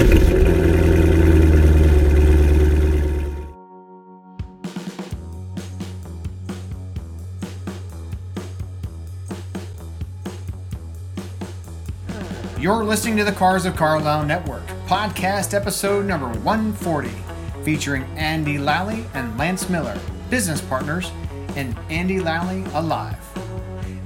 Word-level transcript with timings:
You're 0.00 0.08
listening 12.84 13.16
to 13.16 13.24
the 13.24 13.32
Cars 13.32 13.66
of 13.66 13.76
Carlisle 13.76 14.24
Network, 14.24 14.66
podcast 14.86 15.52
episode 15.52 16.06
number 16.06 16.28
140, 16.40 17.10
featuring 17.62 18.04
Andy 18.16 18.56
Lally 18.56 19.04
and 19.12 19.36
Lance 19.36 19.68
Miller, 19.68 19.98
business 20.30 20.62
partners 20.62 21.12
in 21.56 21.76
Andy 21.90 22.20
Lally 22.20 22.64
Alive. 22.72 23.18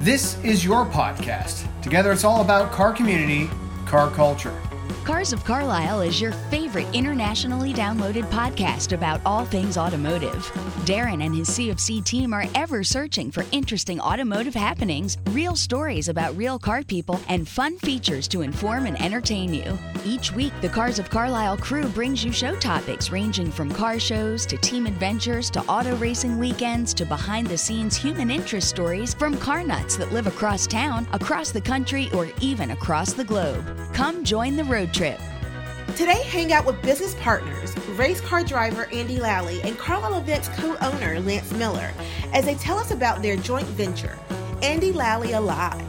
This 0.00 0.42
is 0.42 0.64
your 0.64 0.86
podcast. 0.86 1.68
Together, 1.82 2.10
it's 2.10 2.24
all 2.24 2.42
about 2.42 2.72
car 2.72 2.92
community, 2.92 3.48
car 3.86 4.10
culture. 4.10 4.60
Cars 5.04 5.34
of 5.34 5.44
Carlisle 5.44 6.00
is 6.00 6.18
your 6.18 6.32
favorite 6.32 6.86
internationally 6.94 7.74
downloaded 7.74 8.24
podcast 8.30 8.94
about 8.94 9.20
all 9.26 9.44
things 9.44 9.76
automotive. 9.76 10.50
Darren 10.86 11.22
and 11.22 11.34
his 11.34 11.50
CFC 11.50 12.02
team 12.02 12.32
are 12.32 12.46
ever 12.54 12.82
searching 12.82 13.30
for 13.30 13.44
interesting 13.52 14.00
automotive 14.00 14.54
happenings, 14.54 15.18
real 15.28 15.56
stories 15.56 16.08
about 16.08 16.34
real 16.38 16.58
car 16.58 16.82
people, 16.82 17.20
and 17.28 17.46
fun 17.46 17.76
features 17.80 18.26
to 18.28 18.40
inform 18.40 18.86
and 18.86 18.98
entertain 18.98 19.52
you. 19.52 19.78
Each 20.06 20.32
week, 20.32 20.54
the 20.62 20.70
Cars 20.70 20.98
of 20.98 21.10
Carlisle 21.10 21.58
crew 21.58 21.86
brings 21.88 22.24
you 22.24 22.32
show 22.32 22.56
topics 22.56 23.10
ranging 23.10 23.50
from 23.50 23.70
car 23.70 23.98
shows 23.98 24.46
to 24.46 24.56
team 24.56 24.86
adventures 24.86 25.50
to 25.50 25.60
auto 25.66 25.94
racing 25.96 26.38
weekends 26.38 26.94
to 26.94 27.04
behind 27.04 27.46
the 27.46 27.58
scenes 27.58 27.94
human 27.94 28.30
interest 28.30 28.70
stories 28.70 29.12
from 29.12 29.36
car 29.36 29.62
nuts 29.64 29.98
that 29.98 30.12
live 30.12 30.26
across 30.26 30.66
town, 30.66 31.06
across 31.12 31.50
the 31.50 31.60
country, 31.60 32.08
or 32.14 32.26
even 32.40 32.70
across 32.70 33.12
the 33.12 33.24
globe. 33.24 33.83
Come 33.94 34.24
join 34.24 34.56
the 34.56 34.64
road 34.64 34.92
trip. 34.92 35.20
Today, 35.94 36.20
hang 36.24 36.52
out 36.52 36.66
with 36.66 36.82
business 36.82 37.14
partners, 37.20 37.78
race 37.90 38.20
car 38.20 38.42
driver 38.42 38.88
Andy 38.92 39.20
Lally 39.20 39.62
and 39.62 39.78
Carlisle 39.78 40.18
Events 40.18 40.48
co 40.48 40.76
owner 40.80 41.20
Lance 41.20 41.52
Miller 41.52 41.92
as 42.32 42.44
they 42.44 42.56
tell 42.56 42.76
us 42.76 42.90
about 42.90 43.22
their 43.22 43.36
joint 43.36 43.68
venture, 43.68 44.18
Andy 44.62 44.90
Lally 44.90 45.32
Alive. 45.32 45.80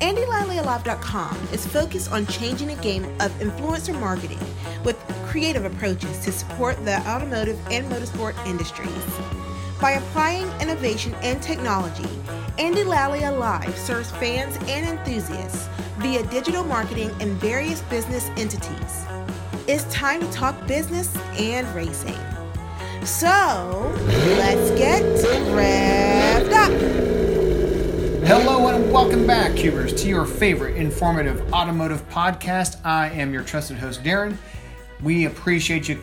AndyLallyAlive.com 0.00 1.36
is 1.52 1.64
focused 1.64 2.10
on 2.10 2.26
changing 2.26 2.66
the 2.66 2.82
game 2.82 3.04
of 3.20 3.30
influencer 3.38 3.98
marketing 4.00 4.40
with 4.84 4.98
creative 5.28 5.64
approaches 5.64 6.18
to 6.24 6.32
support 6.32 6.84
the 6.84 6.98
automotive 7.08 7.56
and 7.70 7.88
motorsport 7.88 8.34
industries. 8.44 9.41
By 9.82 9.94
applying 9.94 10.48
innovation 10.60 11.12
and 11.24 11.42
technology, 11.42 12.08
Andy 12.56 12.84
Lally 12.84 13.24
Alive 13.24 13.76
serves 13.76 14.12
fans 14.12 14.54
and 14.68 14.86
enthusiasts 14.86 15.68
via 15.98 16.22
digital 16.28 16.62
marketing 16.62 17.10
and 17.18 17.32
various 17.40 17.80
business 17.82 18.28
entities. 18.36 19.04
It's 19.66 19.82
time 19.92 20.20
to 20.20 20.30
talk 20.30 20.68
business 20.68 21.12
and 21.36 21.66
racing. 21.74 22.16
So, 23.04 23.92
let's 24.38 24.70
get 24.78 25.02
revved 25.50 26.52
up. 26.52 26.70
Hello 28.24 28.68
and 28.68 28.92
welcome 28.92 29.26
back, 29.26 29.56
Cubers, 29.56 29.92
to 30.00 30.08
your 30.08 30.26
favorite 30.26 30.76
informative 30.76 31.52
automotive 31.52 32.08
podcast. 32.08 32.76
I 32.84 33.08
am 33.08 33.32
your 33.32 33.42
trusted 33.42 33.78
host, 33.78 34.04
Darren. 34.04 34.36
We 35.02 35.24
appreciate 35.24 35.88
you 35.88 36.00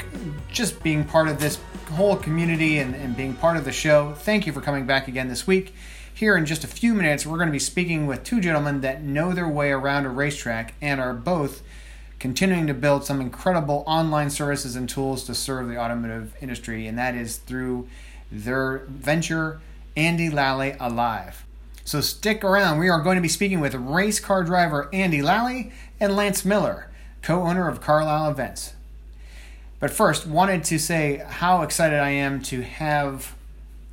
just 0.51 0.83
being 0.83 1.05
part 1.05 1.29
of 1.29 1.39
this 1.39 1.59
whole 1.89 2.15
community 2.15 2.79
and, 2.79 2.95
and 2.95 3.15
being 3.15 3.33
part 3.33 3.57
of 3.57 3.65
the 3.65 3.71
show. 3.71 4.13
Thank 4.13 4.47
you 4.47 4.53
for 4.53 4.61
coming 4.61 4.85
back 4.85 5.07
again 5.07 5.27
this 5.27 5.45
week. 5.45 5.73
Here 6.13 6.35
in 6.35 6.45
just 6.45 6.63
a 6.63 6.67
few 6.67 6.93
minutes, 6.93 7.25
we're 7.25 7.37
going 7.37 7.47
to 7.47 7.53
be 7.53 7.59
speaking 7.59 8.05
with 8.05 8.23
two 8.23 8.41
gentlemen 8.41 8.81
that 8.81 9.03
know 9.03 9.33
their 9.33 9.47
way 9.47 9.71
around 9.71 10.05
a 10.05 10.09
racetrack 10.09 10.73
and 10.81 10.99
are 10.99 11.13
both 11.13 11.61
continuing 12.19 12.67
to 12.67 12.73
build 12.73 13.05
some 13.05 13.21
incredible 13.21 13.83
online 13.87 14.29
services 14.29 14.75
and 14.75 14.89
tools 14.89 15.23
to 15.23 15.33
serve 15.33 15.69
the 15.69 15.77
automotive 15.77 16.33
industry, 16.41 16.87
and 16.87 16.97
that 16.97 17.15
is 17.15 17.37
through 17.37 17.87
their 18.31 18.79
venture, 18.87 19.61
Andy 19.95 20.29
Lally 20.29 20.75
Alive. 20.79 21.45
So 21.85 22.01
stick 22.01 22.43
around. 22.43 22.77
We 22.77 22.89
are 22.89 23.01
going 23.01 23.15
to 23.15 23.21
be 23.21 23.29
speaking 23.29 23.61
with 23.61 23.73
race 23.73 24.19
car 24.19 24.43
driver 24.43 24.89
Andy 24.93 25.21
Lally 25.21 25.71
and 25.99 26.15
Lance 26.15 26.45
Miller, 26.45 26.91
co 27.21 27.41
owner 27.41 27.67
of 27.67 27.81
Carlisle 27.81 28.29
Events. 28.29 28.73
But 29.79 29.91
first, 29.91 30.27
wanted 30.27 30.63
to 30.65 30.79
say 30.79 31.23
how 31.25 31.61
excited 31.61 31.99
I 31.99 32.09
am 32.09 32.41
to 32.43 32.61
have 32.61 33.35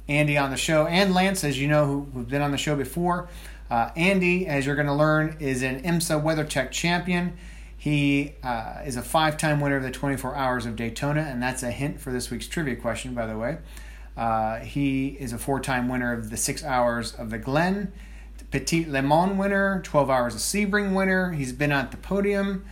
Andy 0.08 0.36
on 0.36 0.50
the 0.50 0.56
show, 0.56 0.86
and 0.86 1.14
Lance, 1.14 1.44
as 1.44 1.60
you 1.60 1.68
know, 1.68 1.86
who, 1.86 2.06
who've 2.12 2.28
been 2.28 2.42
on 2.42 2.50
the 2.50 2.58
show 2.58 2.76
before. 2.76 3.28
Uh, 3.70 3.90
Andy, 3.96 4.46
as 4.46 4.66
you're 4.66 4.76
going 4.76 4.86
to 4.86 4.94
learn, 4.94 5.36
is 5.40 5.62
an 5.62 5.82
IMSA 5.82 6.22
WeatherTech 6.22 6.70
champion. 6.70 7.36
He 7.76 8.34
uh, 8.42 8.82
is 8.84 8.96
a 8.96 9.02
five 9.02 9.36
time 9.36 9.60
winner 9.60 9.76
of 9.76 9.82
the 9.82 9.90
24 9.90 10.34
Hours 10.34 10.66
of 10.66 10.76
Daytona, 10.76 11.20
and 11.20 11.42
that's 11.42 11.62
a 11.62 11.70
hint 11.70 12.00
for 12.00 12.12
this 12.12 12.30
week's 12.30 12.48
trivia 12.48 12.76
question, 12.76 13.14
by 13.14 13.26
the 13.26 13.38
way. 13.38 13.58
Uh, 14.16 14.60
he 14.60 15.08
is 15.08 15.32
a 15.32 15.38
four 15.38 15.60
time 15.60 15.88
winner 15.88 16.12
of 16.12 16.30
the 16.30 16.36
six 16.36 16.64
hours 16.64 17.12
of 17.12 17.30
the 17.30 17.38
Glen, 17.38 17.92
Petit 18.50 18.86
Le 18.86 19.02
Mans 19.02 19.36
winner, 19.36 19.80
12 19.82 20.08
hours 20.08 20.34
of 20.34 20.40
Sebring 20.40 20.94
winner. 20.94 21.32
He's 21.32 21.52
been 21.52 21.72
at 21.72 21.90
the 21.90 21.96
podium, 21.96 22.64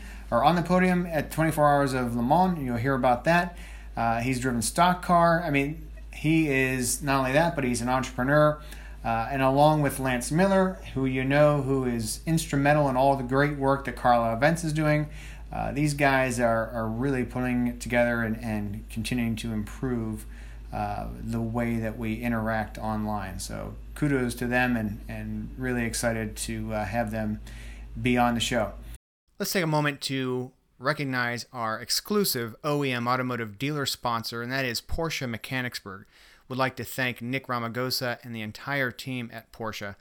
on 0.43 0.56
the 0.56 0.62
podium 0.62 1.06
at 1.06 1.31
24 1.31 1.69
Hours 1.69 1.93
of 1.93 2.17
Le 2.17 2.22
Mans. 2.22 2.59
You'll 2.59 2.77
hear 2.77 2.95
about 2.95 3.25
that. 3.25 3.56
Uh, 3.97 4.21
he's 4.21 4.41
driven 4.41 4.62
stock 4.62 5.03
car. 5.03 5.43
I 5.45 5.50
mean, 5.50 5.87
he 6.12 6.49
is 6.49 7.03
not 7.03 7.19
only 7.19 7.33
that, 7.33 7.55
but 7.55 7.65
he's 7.65 7.81
an 7.81 7.89
entrepreneur. 7.89 8.61
Uh, 9.05 9.28
and 9.31 9.43
along 9.43 9.83
with 9.83 10.00
Lance 10.00 10.33
Miller, 10.33 10.78
who 10.94 11.05
you 11.05 11.25
know, 11.25 11.61
who 11.61 11.84
is 11.84 12.21
instrumental 12.25 12.89
in 12.89 12.97
all 12.97 13.17
the 13.17 13.23
great 13.23 13.59
work 13.59 13.84
that 13.84 13.97
Carlisle 13.97 14.37
Events 14.37 14.65
is 14.65 14.73
doing, 14.73 15.11
uh, 15.53 15.73
these 15.73 15.93
guys 15.94 16.41
are, 16.41 16.71
are 16.71 16.89
really 16.89 17.25
putting 17.25 17.67
it 17.67 17.81
together 17.81 18.23
and, 18.23 18.43
and 18.43 18.84
continuing 18.89 19.37
to 19.37 19.53
improve 19.53 20.25
uh, 20.73 21.06
the 21.23 21.41
way 21.41 21.77
that 21.77 21.99
we 21.99 22.15
interact 22.15 22.78
online. 22.78 23.39
So 23.39 23.75
kudos 23.94 24.34
to 24.37 24.47
them 24.47 24.77
and, 24.77 25.00
and 25.06 25.50
really 25.56 25.84
excited 25.84 26.34
to 26.37 26.73
uh, 26.73 26.84
have 26.84 27.11
them 27.11 27.41
be 28.00 28.17
on 28.17 28.34
the 28.34 28.41
show. 28.41 28.73
Let's 29.37 29.50
take 29.50 29.65
a 29.65 29.67
moment 29.67 30.00
to 30.03 30.53
recognize 30.78 31.47
our 31.53 31.81
exclusive 31.81 32.55
OEM 32.62 33.09
automotive 33.09 33.59
dealer 33.59 33.84
sponsor, 33.84 34.43
and 34.43 34.53
that 34.53 34.65
is 34.65 34.81
Porsche 34.81 35.28
Mechanicsburg. 35.28 36.06
Would 36.49 36.59
like 36.59 36.77
to 36.77 36.84
thank 36.84 37.21
Nick 37.21 37.49
Ramagosa 37.49 38.19
and 38.23 38.33
the 38.33 38.43
entire 38.43 38.93
team 38.93 39.31
at 39.33 39.50
Porsche. 39.50 39.97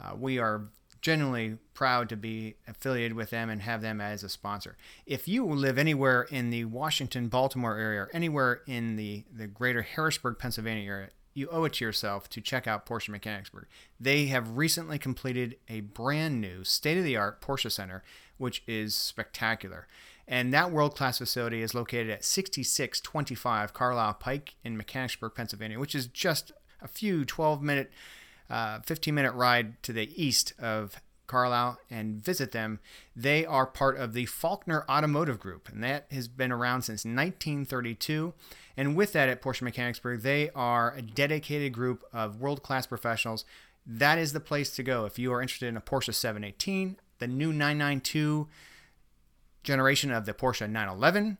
Uh, 0.00 0.14
we 0.16 0.38
are 0.38 0.68
genuinely 1.02 1.58
proud 1.74 2.08
to 2.08 2.16
be 2.16 2.54
affiliated 2.66 3.12
with 3.12 3.28
them 3.28 3.50
and 3.50 3.60
have 3.60 3.82
them 3.82 4.00
as 4.00 4.22
a 4.22 4.28
sponsor. 4.30 4.78
If 5.04 5.28
you 5.28 5.44
live 5.44 5.76
anywhere 5.76 6.22
in 6.22 6.48
the 6.48 6.64
Washington, 6.64 7.28
Baltimore 7.28 7.76
area, 7.76 8.02
or 8.02 8.10
anywhere 8.14 8.62
in 8.66 8.96
the, 8.96 9.24
the 9.30 9.46
greater 9.46 9.82
Harrisburg, 9.82 10.38
Pennsylvania 10.38 10.88
area, 10.88 11.08
you 11.34 11.48
owe 11.50 11.64
it 11.64 11.74
to 11.74 11.84
yourself 11.84 12.28
to 12.30 12.40
check 12.40 12.66
out 12.66 12.84
Porsche 12.84 13.10
Mechanicsburg. 13.10 13.66
They 14.00 14.26
have 14.26 14.56
recently 14.56 14.98
completed 14.98 15.56
a 15.68 15.80
brand 15.80 16.40
new 16.40 16.64
state 16.64 16.98
of 16.98 17.04
the 17.04 17.16
art 17.16 17.40
Porsche 17.40 17.70
Center, 17.70 18.02
which 18.38 18.62
is 18.66 18.94
spectacular. 18.94 19.86
And 20.26 20.52
that 20.52 20.70
world 20.70 20.94
class 20.94 21.18
facility 21.18 21.62
is 21.62 21.74
located 21.74 22.10
at 22.10 22.24
6625 22.24 23.72
Carlisle 23.72 24.14
Pike 24.14 24.54
in 24.62 24.76
Mechanicsburg, 24.76 25.34
Pennsylvania, 25.34 25.78
which 25.78 25.94
is 25.94 26.06
just 26.06 26.52
a 26.82 26.88
few 26.88 27.24
12 27.24 27.62
minute, 27.62 27.90
uh, 28.50 28.80
15 28.80 29.14
minute 29.14 29.32
ride 29.32 29.82
to 29.84 29.92
the 29.92 30.10
east 30.22 30.52
of 30.58 31.00
Carlisle 31.28 31.78
and 31.90 32.22
visit 32.22 32.52
them. 32.52 32.80
They 33.14 33.46
are 33.46 33.66
part 33.66 33.96
of 33.96 34.12
the 34.12 34.26
Faulkner 34.26 34.84
Automotive 34.88 35.38
Group, 35.38 35.68
and 35.68 35.84
that 35.84 36.06
has 36.10 36.26
been 36.26 36.50
around 36.50 36.82
since 36.82 37.04
1932. 37.04 38.34
And 38.76 38.96
with 38.96 39.12
that, 39.12 39.28
at 39.28 39.40
Porsche 39.40 39.62
Mechanicsburg, 39.62 40.22
they 40.22 40.50
are 40.50 40.94
a 40.94 41.02
dedicated 41.02 41.72
group 41.72 42.04
of 42.12 42.40
world 42.40 42.62
class 42.62 42.86
professionals. 42.86 43.44
That 43.86 44.18
is 44.18 44.32
the 44.32 44.40
place 44.40 44.74
to 44.76 44.82
go 44.82 45.04
if 45.04 45.18
you 45.18 45.32
are 45.32 45.40
interested 45.40 45.68
in 45.68 45.76
a 45.76 45.80
Porsche 45.80 46.14
718, 46.14 46.96
the 47.18 47.26
new 47.26 47.52
992 47.52 48.48
generation 49.62 50.10
of 50.10 50.26
the 50.26 50.32
Porsche 50.32 50.68
911, 50.68 51.38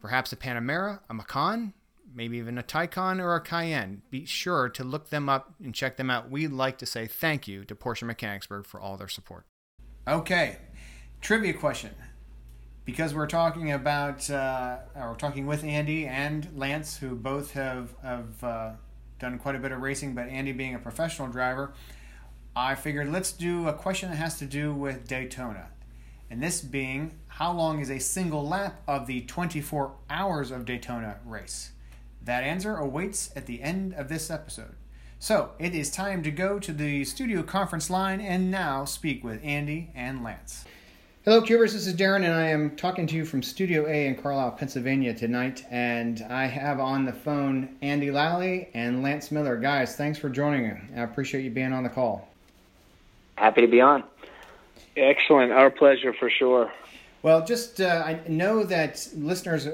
perhaps 0.00 0.32
a 0.32 0.36
Panamera, 0.36 1.00
a 1.08 1.14
Macan, 1.14 1.72
maybe 2.14 2.38
even 2.38 2.58
a 2.58 2.62
Taycan 2.62 3.20
or 3.20 3.34
a 3.34 3.40
Cayenne. 3.40 4.02
Be 4.10 4.24
sure 4.24 4.68
to 4.70 4.84
look 4.84 5.10
them 5.10 5.28
up 5.28 5.54
and 5.62 5.74
check 5.74 5.96
them 5.96 6.10
out. 6.10 6.30
We'd 6.30 6.52
like 6.52 6.78
to 6.78 6.86
say 6.86 7.06
thank 7.06 7.46
you 7.46 7.64
to 7.64 7.74
Porsche 7.74 8.02
Mechanicsburg 8.02 8.66
for 8.66 8.80
all 8.80 8.96
their 8.96 9.08
support. 9.08 9.44
Okay, 10.08 10.58
trivia 11.20 11.54
question. 11.54 11.94
Because 12.84 13.14
we're 13.14 13.28
talking 13.28 13.70
about, 13.70 14.28
uh, 14.30 14.78
talking 15.18 15.46
with 15.46 15.62
Andy 15.62 16.06
and 16.06 16.48
Lance, 16.56 16.96
who 16.96 17.14
both 17.14 17.52
have, 17.52 17.94
have 18.02 18.42
uh, 18.42 18.70
done 19.20 19.38
quite 19.38 19.54
a 19.54 19.58
bit 19.58 19.70
of 19.70 19.80
racing, 19.80 20.14
but 20.14 20.28
Andy 20.28 20.52
being 20.52 20.74
a 20.74 20.78
professional 20.78 21.28
driver, 21.28 21.72
I 22.56 22.74
figured 22.74 23.12
let's 23.12 23.30
do 23.30 23.68
a 23.68 23.72
question 23.72 24.10
that 24.10 24.16
has 24.16 24.38
to 24.40 24.44
do 24.44 24.74
with 24.74 25.06
Daytona. 25.06 25.68
And 26.30 26.42
this 26.42 26.60
being, 26.60 27.12
how 27.28 27.52
long 27.52 27.80
is 27.80 27.90
a 27.90 28.00
single 28.00 28.46
lap 28.46 28.82
of 28.88 29.06
the 29.06 29.20
24 29.22 29.92
hours 30.10 30.50
of 30.50 30.64
Daytona 30.64 31.18
race? 31.24 31.70
That 32.24 32.42
answer 32.42 32.76
awaits 32.76 33.30
at 33.36 33.46
the 33.46 33.62
end 33.62 33.94
of 33.94 34.08
this 34.08 34.30
episode. 34.30 34.74
So 35.20 35.50
it 35.58 35.74
is 35.74 35.90
time 35.90 36.22
to 36.24 36.30
go 36.30 36.58
to 36.58 36.72
the 36.72 37.04
studio 37.04 37.42
conference 37.42 37.88
line 37.88 38.20
and 38.20 38.50
now 38.50 38.84
speak 38.84 39.22
with 39.22 39.40
Andy 39.44 39.90
and 39.94 40.24
Lance. 40.24 40.64
Hello, 41.24 41.42
Cubers. 41.42 41.74
This 41.74 41.86
is 41.86 41.94
Darren, 41.94 42.24
and 42.24 42.32
I 42.32 42.48
am 42.48 42.74
talking 42.76 43.06
to 43.06 43.14
you 43.14 43.26
from 43.26 43.42
Studio 43.42 43.86
A 43.86 44.06
in 44.06 44.16
Carlisle, 44.16 44.52
Pennsylvania 44.52 45.14
tonight. 45.14 45.66
And 45.70 46.22
I 46.30 46.46
have 46.46 46.80
on 46.80 47.04
the 47.04 47.12
phone 47.12 47.76
Andy 47.82 48.10
Lally 48.10 48.70
and 48.74 49.02
Lance 49.02 49.30
Miller. 49.30 49.56
Guys, 49.56 49.96
thanks 49.96 50.18
for 50.18 50.30
joining. 50.30 50.90
I 50.96 51.02
appreciate 51.02 51.44
you 51.44 51.50
being 51.50 51.74
on 51.74 51.82
the 51.82 51.90
call. 51.90 52.29
Happy 53.40 53.62
to 53.62 53.68
be 53.68 53.80
on. 53.80 54.04
Excellent. 54.98 55.50
Our 55.50 55.70
pleasure 55.70 56.12
for 56.12 56.28
sure. 56.28 56.70
Well, 57.22 57.42
just 57.42 57.80
uh, 57.80 58.02
I 58.04 58.20
know 58.28 58.64
that 58.64 59.08
listeners 59.16 59.66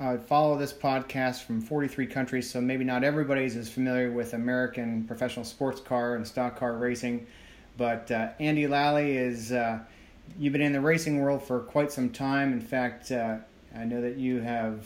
uh, 0.00 0.16
follow 0.26 0.58
this 0.58 0.72
podcast 0.72 1.44
from 1.44 1.60
43 1.60 2.08
countries, 2.08 2.50
so 2.50 2.60
maybe 2.60 2.82
not 2.82 3.04
everybody 3.04 3.44
is 3.44 3.54
as 3.54 3.70
familiar 3.70 4.10
with 4.10 4.34
American 4.34 5.04
professional 5.04 5.44
sports 5.44 5.80
car 5.80 6.16
and 6.16 6.26
stock 6.26 6.58
car 6.58 6.74
racing. 6.74 7.24
But 7.76 8.10
uh, 8.10 8.30
Andy 8.40 8.66
Lally 8.66 9.16
is 9.16 9.52
uh, 9.52 9.78
you've 10.36 10.52
been 10.52 10.60
in 10.60 10.72
the 10.72 10.80
racing 10.80 11.20
world 11.20 11.44
for 11.44 11.60
quite 11.60 11.92
some 11.92 12.10
time. 12.10 12.52
In 12.52 12.60
fact, 12.60 13.12
uh, 13.12 13.36
I 13.76 13.84
know 13.84 14.00
that 14.00 14.16
you 14.16 14.40
have 14.40 14.84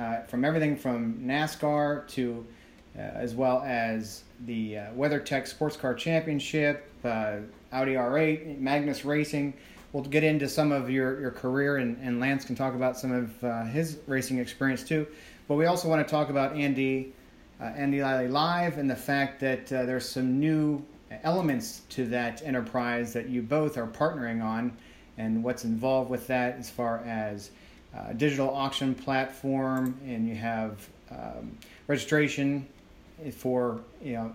uh, 0.00 0.22
from 0.22 0.44
everything 0.44 0.76
from 0.76 1.20
NASCAR 1.20 2.08
to 2.08 2.44
as 2.96 3.36
well 3.36 3.62
as 3.64 4.24
the 4.46 4.74
WeatherTech 4.96 5.46
Sports 5.46 5.76
Car 5.76 5.94
Championship, 5.94 6.90
Audi 7.72 7.94
R8, 7.94 8.58
Magnus 8.58 9.04
Racing 9.04 9.54
we'll 9.92 10.04
get 10.04 10.24
into 10.24 10.48
some 10.48 10.72
of 10.72 10.90
your, 10.90 11.20
your 11.20 11.30
career, 11.30 11.78
and, 11.78 11.98
and 12.02 12.20
Lance 12.20 12.44
can 12.44 12.54
talk 12.54 12.74
about 12.74 12.98
some 12.98 13.12
of 13.12 13.44
uh, 13.44 13.64
his 13.64 13.98
racing 14.06 14.38
experience 14.38 14.84
too. 14.84 15.06
But 15.48 15.54
we 15.56 15.66
also 15.66 15.88
want 15.88 16.06
to 16.06 16.10
talk 16.10 16.30
about 16.30 16.54
Andy, 16.54 17.12
uh, 17.60 17.64
Andy 17.64 18.02
Lally 18.02 18.28
Live, 18.28 18.78
and 18.78 18.88
the 18.88 18.96
fact 18.96 19.40
that 19.40 19.72
uh, 19.72 19.84
there's 19.84 20.08
some 20.08 20.38
new 20.38 20.84
elements 21.24 21.82
to 21.90 22.06
that 22.06 22.42
enterprise 22.44 23.12
that 23.12 23.28
you 23.28 23.42
both 23.42 23.76
are 23.76 23.86
partnering 23.86 24.42
on, 24.42 24.76
and 25.18 25.42
what's 25.42 25.64
involved 25.64 26.08
with 26.08 26.26
that 26.28 26.56
as 26.56 26.70
far 26.70 26.98
as 27.04 27.50
uh, 27.96 28.12
digital 28.12 28.54
auction 28.54 28.94
platform, 28.94 29.98
and 30.06 30.28
you 30.28 30.36
have 30.36 30.88
um, 31.10 31.56
registration 31.88 32.66
for 33.32 33.80
you 34.00 34.12
know 34.12 34.32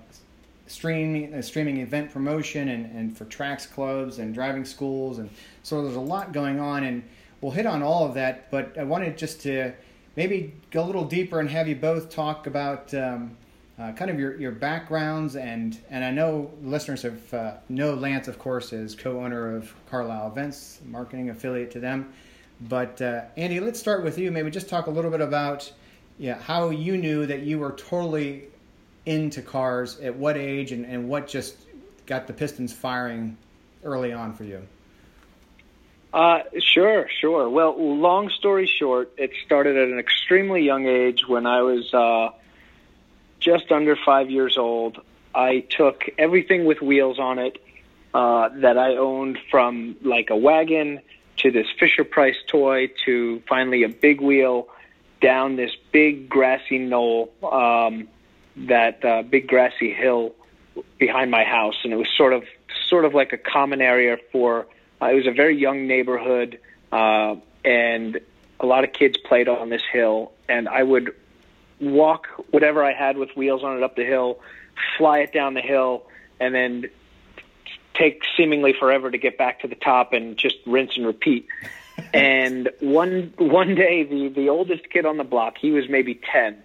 streaming 0.67 1.33
uh, 1.33 1.41
streaming 1.41 1.77
event 1.77 2.11
promotion 2.11 2.69
and, 2.69 2.85
and 2.95 3.17
for 3.17 3.25
tracks 3.25 3.65
clubs 3.65 4.19
and 4.19 4.33
driving 4.33 4.65
schools. 4.65 5.19
And 5.19 5.29
so 5.63 5.83
there's 5.83 5.95
a 5.95 6.01
lot 6.01 6.31
going 6.31 6.59
on 6.59 6.83
and 6.83 7.03
we'll 7.41 7.51
hit 7.51 7.65
on 7.65 7.83
all 7.83 8.05
of 8.07 8.15
that 8.15 8.49
but 8.49 8.75
i 8.77 8.83
wanted 8.83 9.17
just 9.17 9.41
to 9.41 9.71
maybe 10.15 10.53
go 10.71 10.83
a 10.83 10.87
little 10.87 11.05
deeper 11.05 11.39
and 11.39 11.49
have 11.49 11.67
you 11.67 11.75
both 11.75 12.09
talk 12.09 12.47
about 12.47 12.93
um, 12.93 13.35
uh, 13.77 13.91
kind 13.91 14.09
of 14.09 14.19
your, 14.19 14.39
your 14.39 14.51
backgrounds. 14.51 15.35
And 15.35 15.77
and 15.89 16.03
i 16.03 16.11
know 16.11 16.51
listeners 16.63 17.01
have 17.01 17.33
uh, 17.33 17.53
know 17.69 17.93
lance 17.93 18.27
of 18.27 18.39
course 18.39 18.73
is 18.73 18.95
co-owner 18.95 19.55
of 19.55 19.73
carlisle 19.89 20.31
events 20.31 20.79
marketing 20.85 21.29
affiliate 21.29 21.71
to 21.71 21.79
them. 21.79 22.13
But 22.61 23.01
uh, 23.01 23.25
andy 23.35 23.59
let's 23.59 23.79
start 23.79 24.03
with 24.03 24.17
you. 24.17 24.31
Maybe 24.31 24.49
just 24.49 24.69
talk 24.69 24.87
a 24.87 24.91
little 24.91 25.11
bit 25.11 25.21
about 25.21 25.71
yeah, 26.17 26.39
how 26.39 26.69
you 26.69 26.97
knew 26.97 27.25
that 27.25 27.41
you 27.41 27.59
were 27.59 27.73
totally 27.73 28.45
into 29.05 29.41
cars 29.41 29.99
at 29.99 30.15
what 30.15 30.37
age 30.37 30.71
and, 30.71 30.85
and 30.85 31.07
what 31.07 31.27
just 31.27 31.55
got 32.05 32.27
the 32.27 32.33
pistons 32.33 32.73
firing 32.73 33.37
early 33.83 34.13
on 34.13 34.33
for 34.33 34.43
you? 34.43 34.61
Uh, 36.13 36.39
sure, 36.59 37.09
sure. 37.19 37.49
Well, 37.49 37.75
long 37.77 38.29
story 38.29 38.67
short, 38.67 39.11
it 39.17 39.31
started 39.45 39.75
at 39.75 39.89
an 39.89 39.99
extremely 39.99 40.63
young 40.63 40.87
age 40.87 41.27
when 41.27 41.45
I 41.45 41.61
was 41.61 41.93
uh, 41.93 42.29
just 43.39 43.71
under 43.71 43.97
five 43.97 44.29
years 44.29 44.57
old. 44.57 45.01
I 45.33 45.59
took 45.59 46.05
everything 46.17 46.63
with 46.63 46.81
wheels 46.81 47.19
on 47.19 47.37
it 47.39 47.61
uh, 48.13 48.47
that 48.59 48.77
I 48.77 48.95
owned 48.95 49.37
from 49.51 49.97
like 50.03 50.29
a 50.29 50.37
wagon 50.37 51.01
to 51.37 51.51
this 51.51 51.67
Fisher 51.77 52.05
Price 52.05 52.37
toy 52.47 52.89
to 53.03 53.43
finally 53.47 53.83
a 53.83 53.89
big 53.89 54.21
wheel 54.21 54.69
down 55.21 55.57
this 55.57 55.71
big 55.91 56.29
grassy 56.29 56.77
knoll. 56.77 57.33
Um, 57.43 58.07
that 58.55 59.03
uh, 59.03 59.21
big 59.23 59.47
grassy 59.47 59.93
hill 59.93 60.33
behind 60.97 61.31
my 61.31 61.43
house, 61.43 61.75
and 61.83 61.93
it 61.93 61.97
was 61.97 62.09
sort 62.15 62.33
of 62.33 62.43
sort 62.87 63.05
of 63.05 63.13
like 63.13 63.33
a 63.33 63.37
common 63.37 63.81
area 63.81 64.17
for. 64.31 64.67
Uh, 65.01 65.07
it 65.07 65.15
was 65.15 65.27
a 65.27 65.31
very 65.31 65.57
young 65.57 65.87
neighborhood, 65.87 66.59
uh, 66.91 67.35
and 67.65 68.19
a 68.59 68.65
lot 68.65 68.83
of 68.83 68.93
kids 68.93 69.17
played 69.17 69.49
on 69.49 69.69
this 69.69 69.83
hill, 69.91 70.31
and 70.47 70.69
I 70.69 70.83
would 70.83 71.13
walk 71.81 72.27
whatever 72.51 72.83
I 72.83 72.93
had 72.93 73.17
with 73.17 73.35
wheels 73.35 73.63
on 73.63 73.77
it 73.77 73.83
up 73.83 73.97
the 73.97 74.05
hill, 74.05 74.39
fly 74.97 75.19
it 75.19 75.33
down 75.33 75.53
the 75.53 75.61
hill, 75.61 76.07
and 76.39 76.55
then 76.55 76.85
take 77.93 78.23
seemingly 78.37 78.73
forever 78.73 79.11
to 79.11 79.17
get 79.17 79.37
back 79.37 79.61
to 79.61 79.67
the 79.67 79.75
top 79.75 80.13
and 80.13 80.37
just 80.37 80.55
rinse 80.65 80.95
and 80.95 81.05
repeat. 81.05 81.47
and 82.13 82.69
one 82.79 83.33
one 83.37 83.75
day 83.75 84.03
the 84.03 84.29
the 84.29 84.49
oldest 84.49 84.89
kid 84.89 85.05
on 85.05 85.17
the 85.17 85.23
block, 85.23 85.57
he 85.57 85.71
was 85.71 85.89
maybe 85.89 86.19
10 86.31 86.61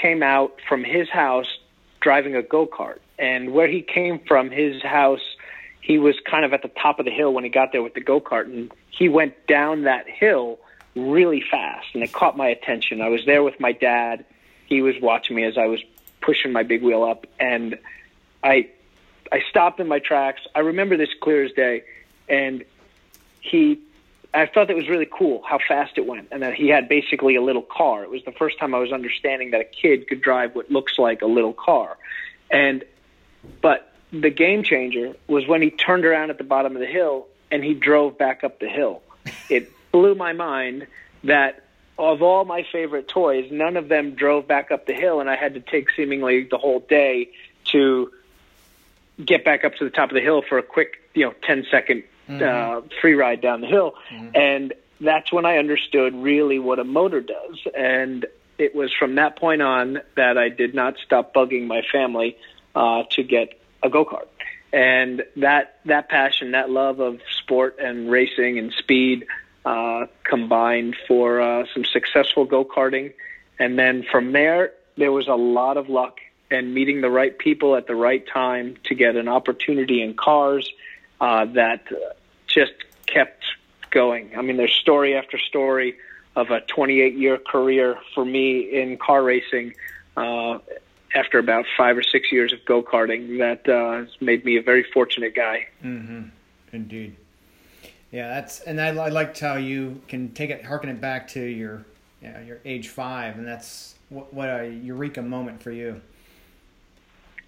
came 0.00 0.22
out 0.22 0.60
from 0.68 0.84
his 0.84 1.08
house 1.08 1.58
driving 2.00 2.36
a 2.36 2.42
go 2.42 2.66
kart. 2.66 2.98
And 3.18 3.52
where 3.52 3.66
he 3.66 3.82
came 3.82 4.20
from, 4.20 4.50
his 4.50 4.82
house, 4.82 5.22
he 5.80 5.98
was 5.98 6.14
kind 6.24 6.44
of 6.44 6.52
at 6.52 6.62
the 6.62 6.68
top 6.68 6.98
of 6.98 7.04
the 7.04 7.10
hill 7.10 7.32
when 7.32 7.44
he 7.44 7.50
got 7.50 7.72
there 7.72 7.82
with 7.82 7.94
the 7.94 8.00
go 8.00 8.20
kart. 8.20 8.44
And 8.44 8.72
he 8.90 9.08
went 9.08 9.46
down 9.46 9.82
that 9.82 10.08
hill 10.08 10.58
really 10.94 11.42
fast. 11.50 11.86
And 11.94 12.02
it 12.02 12.12
caught 12.12 12.36
my 12.36 12.48
attention. 12.48 13.00
I 13.00 13.08
was 13.08 13.24
there 13.26 13.42
with 13.42 13.58
my 13.58 13.72
dad. 13.72 14.24
He 14.66 14.82
was 14.82 14.94
watching 15.00 15.34
me 15.34 15.44
as 15.44 15.58
I 15.58 15.66
was 15.66 15.80
pushing 16.20 16.52
my 16.52 16.62
big 16.62 16.82
wheel 16.82 17.02
up. 17.04 17.26
And 17.40 17.78
I, 18.42 18.68
I 19.32 19.42
stopped 19.50 19.80
in 19.80 19.88
my 19.88 19.98
tracks. 19.98 20.42
I 20.54 20.60
remember 20.60 20.96
this 20.96 21.10
clear 21.20 21.44
as 21.44 21.52
day. 21.52 21.84
And 22.28 22.64
he 23.40 23.80
I 24.34 24.46
thought 24.46 24.68
that 24.68 24.76
was 24.76 24.88
really 24.88 25.08
cool 25.10 25.42
how 25.42 25.58
fast 25.66 25.96
it 25.96 26.06
went, 26.06 26.28
and 26.30 26.42
that 26.42 26.54
he 26.54 26.68
had 26.68 26.88
basically 26.88 27.36
a 27.36 27.42
little 27.42 27.62
car. 27.62 28.04
It 28.04 28.10
was 28.10 28.22
the 28.24 28.32
first 28.32 28.58
time 28.58 28.74
I 28.74 28.78
was 28.78 28.92
understanding 28.92 29.52
that 29.52 29.60
a 29.60 29.64
kid 29.64 30.06
could 30.06 30.20
drive 30.20 30.54
what 30.54 30.70
looks 30.70 30.98
like 30.98 31.22
a 31.22 31.26
little 31.26 31.54
car, 31.54 31.96
and 32.50 32.84
but 33.62 33.92
the 34.12 34.30
game 34.30 34.62
changer 34.62 35.14
was 35.26 35.46
when 35.46 35.62
he 35.62 35.70
turned 35.70 36.04
around 36.04 36.30
at 36.30 36.38
the 36.38 36.44
bottom 36.44 36.74
of 36.74 36.80
the 36.80 36.86
hill 36.86 37.26
and 37.50 37.62
he 37.62 37.74
drove 37.74 38.16
back 38.18 38.44
up 38.44 38.58
the 38.60 38.68
hill. 38.68 39.02
It 39.50 39.70
blew 39.92 40.14
my 40.14 40.32
mind 40.32 40.86
that 41.24 41.64
of 41.98 42.22
all 42.22 42.44
my 42.44 42.64
favorite 42.70 43.08
toys, 43.08 43.50
none 43.50 43.76
of 43.76 43.88
them 43.88 44.14
drove 44.14 44.46
back 44.46 44.70
up 44.70 44.86
the 44.86 44.94
hill, 44.94 45.20
and 45.20 45.28
I 45.28 45.36
had 45.36 45.54
to 45.54 45.60
take 45.60 45.90
seemingly 45.90 46.44
the 46.44 46.58
whole 46.58 46.80
day 46.80 47.30
to 47.72 48.12
get 49.22 49.44
back 49.44 49.64
up 49.64 49.74
to 49.76 49.84
the 49.84 49.90
top 49.90 50.10
of 50.10 50.14
the 50.14 50.20
hill 50.20 50.42
for 50.42 50.58
a 50.58 50.62
quick, 50.62 50.98
you 51.14 51.24
know, 51.24 51.34
10 51.42 51.66
second 51.70 52.04
mm-hmm. 52.28 52.42
uh, 52.42 52.88
free 53.00 53.14
ride 53.14 53.40
down 53.40 53.60
the 53.60 53.66
hill, 53.66 53.94
mm-hmm. 54.10 54.28
and 54.34 54.74
that's 55.00 55.32
when 55.32 55.46
I 55.46 55.58
understood 55.58 56.14
really 56.14 56.58
what 56.58 56.78
a 56.78 56.84
motor 56.84 57.20
does. 57.20 57.60
And 57.76 58.26
it 58.58 58.74
was 58.74 58.92
from 58.92 59.14
that 59.14 59.38
point 59.38 59.62
on 59.62 60.00
that 60.16 60.36
I 60.36 60.48
did 60.48 60.74
not 60.74 60.96
stop 61.04 61.32
bugging 61.32 61.66
my 61.66 61.82
family 61.92 62.36
uh, 62.74 63.04
to 63.10 63.22
get 63.22 63.60
a 63.82 63.88
go 63.88 64.04
kart. 64.04 64.26
And 64.72 65.22
that 65.36 65.78
that 65.86 66.08
passion, 66.08 66.50
that 66.50 66.68
love 66.68 67.00
of 67.00 67.20
sport 67.38 67.78
and 67.78 68.10
racing 68.10 68.58
and 68.58 68.72
speed, 68.72 69.26
uh, 69.64 70.06
combined 70.24 70.96
for 71.06 71.40
uh, 71.40 71.64
some 71.72 71.84
successful 71.84 72.44
go 72.44 72.64
karting. 72.64 73.14
And 73.58 73.78
then 73.78 74.04
from 74.10 74.32
there, 74.32 74.72
there 74.96 75.12
was 75.12 75.28
a 75.28 75.34
lot 75.34 75.76
of 75.76 75.88
luck 75.88 76.18
and 76.50 76.74
meeting 76.74 77.00
the 77.00 77.10
right 77.10 77.36
people 77.38 77.76
at 77.76 77.86
the 77.86 77.94
right 77.94 78.26
time 78.26 78.76
to 78.84 78.94
get 78.94 79.16
an 79.16 79.28
opportunity 79.28 80.02
in 80.02 80.14
cars 80.14 80.70
uh, 81.20 81.44
that 81.46 81.84
just 82.48 82.72
kept 83.06 83.44
going. 83.90 84.36
I 84.36 84.42
mean, 84.42 84.56
there's 84.56 84.74
story 84.74 85.16
after 85.16 85.38
story 85.38 85.96
of 86.36 86.50
a 86.50 86.60
28 86.62 87.14
year 87.14 87.38
career 87.38 87.98
for 88.14 88.24
me 88.24 88.60
in 88.60 88.96
car 88.96 89.22
racing. 89.22 89.74
Uh, 90.16 90.58
after 91.14 91.38
about 91.38 91.64
five 91.76 91.96
or 91.96 92.02
six 92.02 92.30
years 92.30 92.52
of 92.52 92.64
go 92.64 92.82
karting, 92.82 93.38
that 93.38 93.68
uh, 93.68 94.00
has 94.00 94.20
made 94.20 94.44
me 94.44 94.56
a 94.56 94.62
very 94.62 94.82
fortunate 94.82 95.34
guy. 95.34 95.66
Mm-hmm. 95.82 96.24
Indeed. 96.72 97.16
Yeah, 98.10 98.28
that's 98.28 98.60
and 98.60 98.80
I, 98.80 98.88
I 98.88 99.08
liked 99.08 99.38
how 99.38 99.56
you 99.56 100.00
can 100.08 100.32
take 100.32 100.50
it, 100.50 100.64
harken 100.64 100.90
it 100.90 101.00
back 101.00 101.28
to 101.28 101.40
your, 101.40 101.84
you 102.22 102.30
know, 102.30 102.40
your 102.40 102.58
age 102.64 102.88
five, 102.88 103.36
and 103.36 103.46
that's 103.46 103.94
what, 104.08 104.32
what 104.32 104.48
a 104.48 104.68
eureka 104.68 105.22
moment 105.22 105.62
for 105.62 105.70
you. 105.70 106.00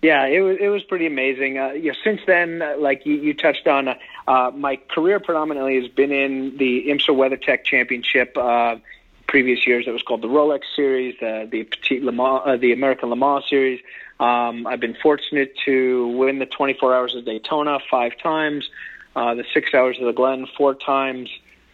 Yeah, 0.02 0.26
it 0.26 0.40
was 0.40 0.56
it 0.60 0.68
was 0.68 0.82
pretty 0.82 1.06
amazing. 1.06 1.58
Uh, 1.58 1.70
you 1.70 1.92
know, 1.92 1.98
since 2.02 2.20
then, 2.26 2.62
uh, 2.62 2.74
like 2.78 3.04
you, 3.06 3.14
you 3.14 3.34
touched 3.34 3.66
on, 3.66 3.88
uh, 3.88 3.94
uh, 4.26 4.50
my 4.54 4.76
career 4.76 5.20
predominantly 5.20 5.80
has 5.80 5.88
been 5.88 6.12
in 6.12 6.56
the 6.56 6.86
IMSA 6.88 7.10
WeatherTech 7.10 7.64
Championship. 7.64 8.36
Uh, 8.36 8.76
previous 9.26 9.66
years, 9.66 9.86
it 9.86 9.92
was 9.92 10.02
called 10.02 10.22
the 10.22 10.28
Rolex 10.28 10.62
Series, 10.74 11.14
uh, 11.22 11.46
the 11.48 11.64
Petit 11.64 12.00
Le 12.00 12.12
Mans, 12.12 12.42
uh, 12.44 12.56
the 12.56 12.72
American 12.72 13.10
Le 13.10 13.16
Mans 13.16 13.44
Series. 13.48 13.80
Um, 14.18 14.66
I've 14.66 14.80
been 14.80 14.96
fortunate 15.00 15.54
to 15.64 16.08
win 16.08 16.38
the 16.38 16.46
24 16.46 16.94
Hours 16.94 17.14
of 17.14 17.24
Daytona 17.24 17.78
five 17.90 18.18
times, 18.18 18.68
uh, 19.16 19.34
the 19.34 19.44
Six 19.54 19.72
Hours 19.72 19.98
of 19.98 20.06
the 20.06 20.12
Glen 20.12 20.46
four 20.56 20.74
times. 20.74 21.30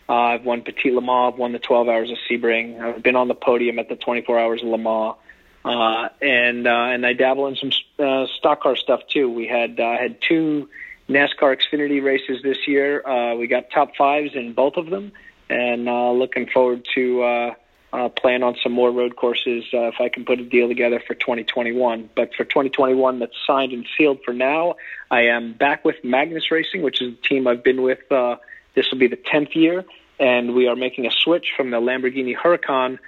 Uh, 0.09 0.13
I've 0.13 0.45
won 0.45 0.63
Petit 0.63 0.93
Le 0.93 1.01
Mans. 1.01 1.33
I've 1.33 1.39
won 1.39 1.53
the 1.53 1.59
12 1.59 1.89
Hours 1.89 2.11
of 2.11 2.19
Sebring. 2.31 2.81
I've 2.81 3.03
been 3.03 3.17
on 3.17 3.27
the 3.27 3.35
podium 3.35 3.79
at 3.79 3.89
the 3.89 3.97
24 3.97 4.39
Hours 4.39 4.63
of 4.63 4.69
Le 4.69 4.79
Mans. 4.79 5.17
Uh, 5.65 6.09
and 6.23 6.69
uh, 6.69 6.71
and 6.71 7.05
I 7.05 7.13
dabble 7.13 7.49
in 7.49 7.57
some 7.57 7.73
uh, 7.99 8.27
stock 8.39 8.63
car 8.63 8.77
stuff 8.77 9.01
too. 9.09 9.29
We 9.29 9.49
had 9.49 9.81
uh, 9.81 9.99
had 9.99 10.21
two 10.21 10.69
NASCAR 11.09 11.57
Xfinity 11.57 12.03
races 12.03 12.43
this 12.43 12.67
year. 12.67 13.07
Uh, 13.07 13.35
we 13.37 13.47
got 13.47 13.71
top 13.71 13.95
fives 13.97 14.35
in 14.35 14.53
both 14.53 14.77
of 14.77 14.91
them, 14.91 15.13
and 15.49 15.89
uh, 15.89 16.11
looking 16.11 16.47
forward 16.49 16.87
to 16.95 17.23
uh, 17.23 17.55
uh, 17.93 18.09
playing 18.09 18.43
on 18.43 18.57
some 18.63 18.73
more 18.73 18.91
road 18.91 19.17
courses 19.17 19.65
uh, 19.73 19.89
if 19.89 19.95
I 20.01 20.09
can 20.09 20.25
put 20.25 20.41
a 20.41 20.45
deal 20.45 20.69
together 20.69 21.01
for 21.07 21.15
2021. 21.15 22.11
But 22.15 22.35
for 22.35 22.45
2021, 22.45 23.21
that's 23.21 23.33
signed 23.47 23.73
and 23.73 23.87
sealed 23.97 24.19
for 24.25 24.35
now. 24.35 24.75
I 25.11 25.23
am 25.23 25.53
back 25.53 25.85
with 25.85 25.97
Magnus 26.03 26.51
Racing, 26.51 26.83
which 26.83 27.01
is 27.01 27.15
the 27.15 27.29
team 27.29 27.47
I've 27.47 27.63
been 27.63 27.83
with. 27.83 28.11
Uh, 28.11 28.37
this 28.75 28.91
will 28.91 28.99
be 28.99 29.07
the 29.07 29.17
10th 29.17 29.55
year, 29.55 29.85
and 30.19 30.55
we 30.55 30.67
are 30.67 30.77
making 30.77 31.07
a 31.07 31.11
switch 31.11 31.53
from 31.57 31.71
the 31.71 31.81
Lamborghini 31.81 32.37
Huracan 32.37 32.99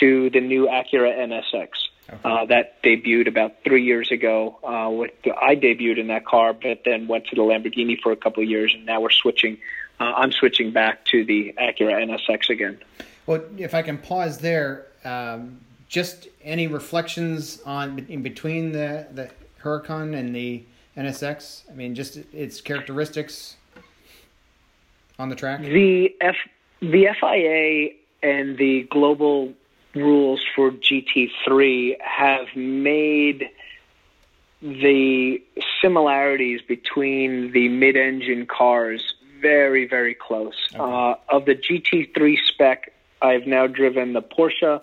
to 0.00 0.30
the 0.30 0.40
new 0.40 0.66
Acura 0.66 1.16
NSX. 1.16 1.68
Okay. 2.08 2.18
Uh, 2.22 2.44
that 2.46 2.82
debuted 2.82 3.28
about 3.28 3.62
three 3.64 3.82
years 3.82 4.10
ago. 4.10 4.58
Uh, 4.62 4.90
with 4.90 5.12
I 5.40 5.56
debuted 5.56 5.98
in 5.98 6.08
that 6.08 6.26
car, 6.26 6.52
but 6.52 6.82
then 6.84 7.06
went 7.06 7.26
to 7.28 7.36
the 7.36 7.42
Lamborghini 7.42 7.98
for 8.00 8.12
a 8.12 8.16
couple 8.16 8.42
of 8.42 8.48
years, 8.48 8.74
and 8.74 8.84
now 8.84 9.00
we're 9.00 9.10
switching. 9.10 9.58
Uh, 9.98 10.12
I'm 10.16 10.32
switching 10.32 10.72
back 10.72 11.04
to 11.06 11.24
the 11.24 11.54
Acura 11.58 12.04
NSX 12.04 12.50
again. 12.50 12.78
Well, 13.26 13.42
if 13.56 13.74
I 13.74 13.82
can 13.82 13.96
pause 13.96 14.38
there, 14.38 14.86
um, 15.04 15.60
just 15.88 16.28
any 16.42 16.66
reflections 16.66 17.62
on 17.64 18.04
in 18.08 18.22
between 18.22 18.72
the 18.72 19.06
the 19.12 19.30
Huracan 19.62 20.14
and 20.14 20.34
the 20.34 20.62
NSX? 20.96 21.62
I 21.70 21.74
mean, 21.74 21.94
just 21.94 22.16
its 22.32 22.60
characteristics 22.60 23.56
on 25.18 25.28
the 25.28 25.34
track. 25.34 25.60
The 25.60 26.14
F 26.20 26.36
the 26.80 27.08
FIA 27.18 27.90
and 28.22 28.58
the 28.58 28.82
global 28.90 29.54
rules 29.94 30.44
for 30.54 30.70
GT3 30.70 32.00
have 32.00 32.46
made 32.56 33.50
the 34.60 35.42
similarities 35.82 36.62
between 36.62 37.52
the 37.52 37.68
mid-engine 37.68 38.46
cars 38.46 39.14
very, 39.40 39.86
very 39.86 40.14
close. 40.14 40.54
Okay. 40.74 40.82
Uh, 40.82 41.16
of 41.28 41.44
the 41.44 41.54
GT3 41.54 42.36
spec, 42.46 42.92
I've 43.20 43.46
now 43.46 43.66
driven 43.66 44.14
the 44.14 44.22
Porsche, 44.22 44.80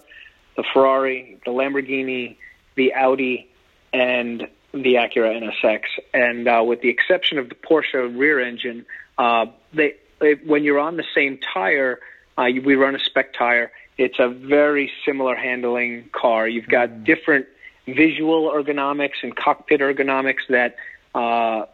the 0.56 0.64
Ferrari, 0.72 1.40
the 1.46 1.52
Lamborghini, 1.52 2.38
the 2.76 2.94
Audi, 2.94 3.50
and 3.92 4.48
the 4.72 4.96
Acura 4.96 5.42
NSX. 5.42 5.82
And 6.14 6.48
uh, 6.48 6.64
with 6.66 6.82
the 6.82 6.90
exception 6.90 7.40
of 7.40 7.50
the 7.50 7.56
Porsche 7.56 8.18
rear 8.18 8.40
engine, 8.40 8.86
uh, 9.18 9.48
they, 9.74 9.96
they, 10.20 10.34
when 10.36 10.64
you're 10.64 10.80
on 10.80 10.96
the 10.96 11.06
same 11.16 11.40
tire, 11.54 12.00
uh, 12.38 12.48
we 12.64 12.76
run 12.76 12.96
a 12.96 13.00
spec 13.00 13.34
tire 13.34 13.72
it's 14.02 14.20
a 14.20 14.28
very 14.28 14.92
similar 15.06 15.36
handling 15.36 16.10
car. 16.12 16.48
You've 16.48 16.68
got 16.68 16.90
mm. 16.90 17.06
different 17.06 17.46
visual 17.86 18.52
ergonomics 18.52 19.24
and 19.24 19.36
cockpit 19.36 19.80
ergonomics 19.80 20.48
that 20.50 20.76
uh, 21.14 21.66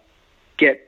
get 0.58 0.84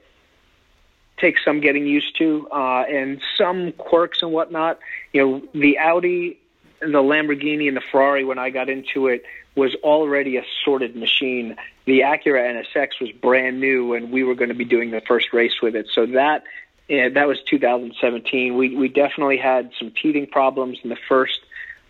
take 1.17 1.37
some 1.43 1.59
getting 1.59 1.85
used 1.85 2.17
to, 2.17 2.47
uh, 2.51 2.83
and 2.89 3.21
some 3.37 3.71
quirks 3.73 4.21
and 4.21 4.31
whatnot. 4.31 4.79
You 5.13 5.21
know, 5.21 5.41
the 5.53 5.77
Audi, 5.77 6.39
the 6.81 6.87
Lamborghini, 6.87 7.67
and 7.67 7.75
the 7.75 7.83
Ferrari. 7.91 8.23
When 8.25 8.39
I 8.39 8.49
got 8.49 8.69
into 8.69 9.07
it, 9.07 9.23
was 9.55 9.75
already 9.75 10.37
a 10.37 10.43
sorted 10.63 10.95
machine. 10.95 11.55
The 11.85 12.01
Acura 12.01 12.63
NSX 12.75 12.99
was 12.99 13.11
brand 13.11 13.59
new, 13.59 13.93
and 13.93 14.11
we 14.11 14.23
were 14.23 14.35
going 14.35 14.49
to 14.49 14.55
be 14.55 14.65
doing 14.65 14.91
the 14.91 15.01
first 15.01 15.33
race 15.33 15.61
with 15.61 15.75
it. 15.75 15.87
So 15.93 16.05
that 16.07 16.43
yeah, 16.89 17.07
that 17.09 17.27
was 17.27 17.37
2017. 17.47 18.57
We 18.57 18.75
we 18.75 18.89
definitely 18.89 19.37
had 19.37 19.71
some 19.77 19.91
teething 19.91 20.25
problems 20.27 20.79
in 20.83 20.89
the 20.89 20.97
first 21.07 21.39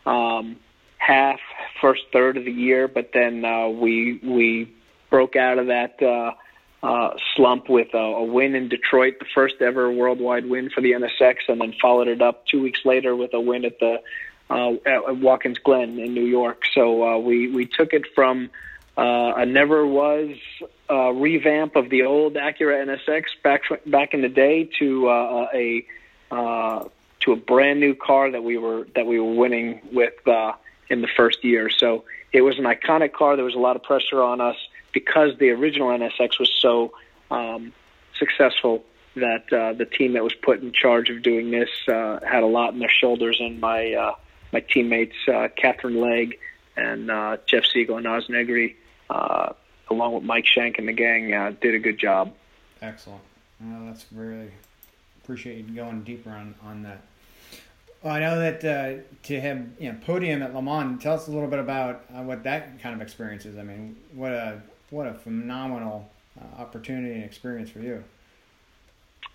um, 0.06 0.58
half, 0.98 1.40
first 1.82 2.04
third 2.12 2.36
of 2.36 2.44
the 2.44 2.52
year, 2.52 2.88
but 2.90 3.12
then 3.14 3.46
uh, 3.46 3.70
we 3.70 4.20
we 4.22 4.76
broke 5.10 5.38
out 5.38 5.58
of 5.58 5.68
that 5.68 6.02
uh, 6.04 6.34
uh, 6.86 7.16
slump 7.36 7.70
with 7.70 7.94
a, 7.94 7.98
a 7.98 8.24
win 8.24 8.56
in 8.56 8.68
Detroit, 8.68 9.16
the 9.20 9.26
first 9.34 9.56
ever 9.62 9.90
worldwide 9.90 10.46
win 10.46 10.70
for 10.70 10.82
the 10.82 10.92
NSX, 10.92 11.36
and 11.48 11.62
then 11.62 11.74
followed 11.82 12.10
it 12.10 12.22
up 12.22 12.46
two 12.46 12.62
weeks 12.62 12.82
later 12.84 13.16
with 13.16 13.34
a 13.34 13.40
win 13.40 13.64
at 13.64 13.80
the 13.80 14.02
uh, 14.50 14.74
at 14.86 15.18
Watkins 15.18 15.60
Glen 15.60 15.98
in 15.98 16.14
New 16.14 16.26
York. 16.26 16.64
So 16.74 17.04
uh, 17.08 17.18
we 17.20 17.50
we 17.50 17.66
took 17.66 17.94
it 17.94 18.04
from 18.14 18.50
uh, 18.98 19.34
a 19.38 19.46
never 19.46 19.88
was 19.88 20.36
uh, 20.90 21.12
revamp 21.12 21.76
of 21.76 21.90
the 21.90 22.04
old 22.04 22.34
Acura 22.34 22.86
NSX 22.86 23.26
back 23.44 23.62
back 23.86 24.14
in 24.14 24.22
the 24.22 24.30
day 24.30 24.70
to 24.80 25.08
uh, 25.08 25.48
a 25.54 25.86
uh, 26.32 26.86
to 27.22 27.32
a 27.32 27.36
brand 27.36 27.80
new 27.80 27.96
car 27.96 28.32
that 28.32 28.44
we 28.44 28.58
were 28.58 28.88
that 28.96 29.06
we 29.06 29.20
were 29.20 29.34
winning 29.34 29.82
with 29.92 30.28
uh, 30.28 30.54
in 30.90 31.02
the 31.02 31.08
first 31.16 31.44
year. 31.44 31.70
So 31.70 32.06
it 32.32 32.42
was 32.42 32.58
an 32.58 32.66
iconic 32.66 33.14
car. 33.14 33.36
There 33.36 33.46
was 33.46 33.56
a 33.56 33.60
lot 33.60 33.76
of 33.76 33.84
pressure 33.84 34.22
on 34.22 34.42
us 34.42 34.56
because 34.94 35.38
the 35.40 35.50
original 35.52 35.90
NSX 35.90 36.40
was 36.40 36.52
so 36.60 36.94
um, 37.32 37.74
successful 38.18 38.84
that 39.16 39.52
uh, 39.52 39.74
the 39.74 39.86
team 39.86 40.14
that 40.14 40.24
was 40.24 40.34
put 40.34 40.62
in 40.62 40.72
charge 40.72 41.10
of 41.10 41.22
doing 41.22 41.52
this 41.52 41.70
uh, 41.88 42.20
had 42.26 42.44
a 42.44 42.48
lot 42.48 42.74
in 42.74 42.80
their 42.80 42.92
shoulders, 42.92 43.38
and 43.40 43.60
my 43.60 43.94
uh, 43.94 44.16
my 44.52 44.60
teammates 44.62 45.16
uh, 45.28 45.48
Katherine 45.56 46.00
Legge 46.00 46.38
and 46.76 47.12
uh, 47.12 47.38
Jeff 47.46 47.64
Segal 47.64 47.98
and 47.98 48.08
Oz 48.08 48.30
Negri 48.30 48.78
uh, 49.10 49.54
along 49.90 50.14
with 50.14 50.24
Mike 50.24 50.46
Shank 50.46 50.78
and 50.78 50.88
the 50.88 50.94
gang, 50.94 51.34
uh, 51.34 51.54
did 51.62 51.76
a 51.76 51.80
good 51.80 51.98
job. 51.98 52.34
Excellent. 52.82 53.22
Well, 53.62 53.86
that's 53.86 54.06
really 54.12 54.52
appreciate 55.24 55.66
you 55.66 55.76
going 55.76 56.04
deeper 56.04 56.30
on 56.32 56.56
on 56.64 56.84
that. 56.84 57.02
Well, 58.02 58.14
I 58.14 58.20
know 58.20 58.40
that 58.40 58.64
uh, 58.64 59.02
to 59.24 59.42
have 59.42 59.66
you 59.78 59.92
know 59.92 59.98
podium 60.06 60.42
at 60.42 60.56
Le 60.56 60.62
Mans. 60.62 61.02
Tell 61.02 61.16
us 61.16 61.28
a 61.28 61.32
little 61.32 61.50
bit 61.50 61.60
about 61.60 62.06
uh, 62.16 62.22
what 62.24 62.44
that 62.44 62.82
kind 62.82 62.96
of 62.96 63.02
experience 63.02 63.46
is. 63.46 63.58
I 63.58 63.64
mean, 63.64 63.98
what 64.14 64.32
a 64.32 64.62
what 64.90 65.06
a 65.06 65.14
phenomenal 65.14 66.10
uh, 66.40 66.62
opportunity 66.62 67.14
and 67.14 67.24
experience 67.24 67.70
for 67.70 67.80
you. 67.80 68.04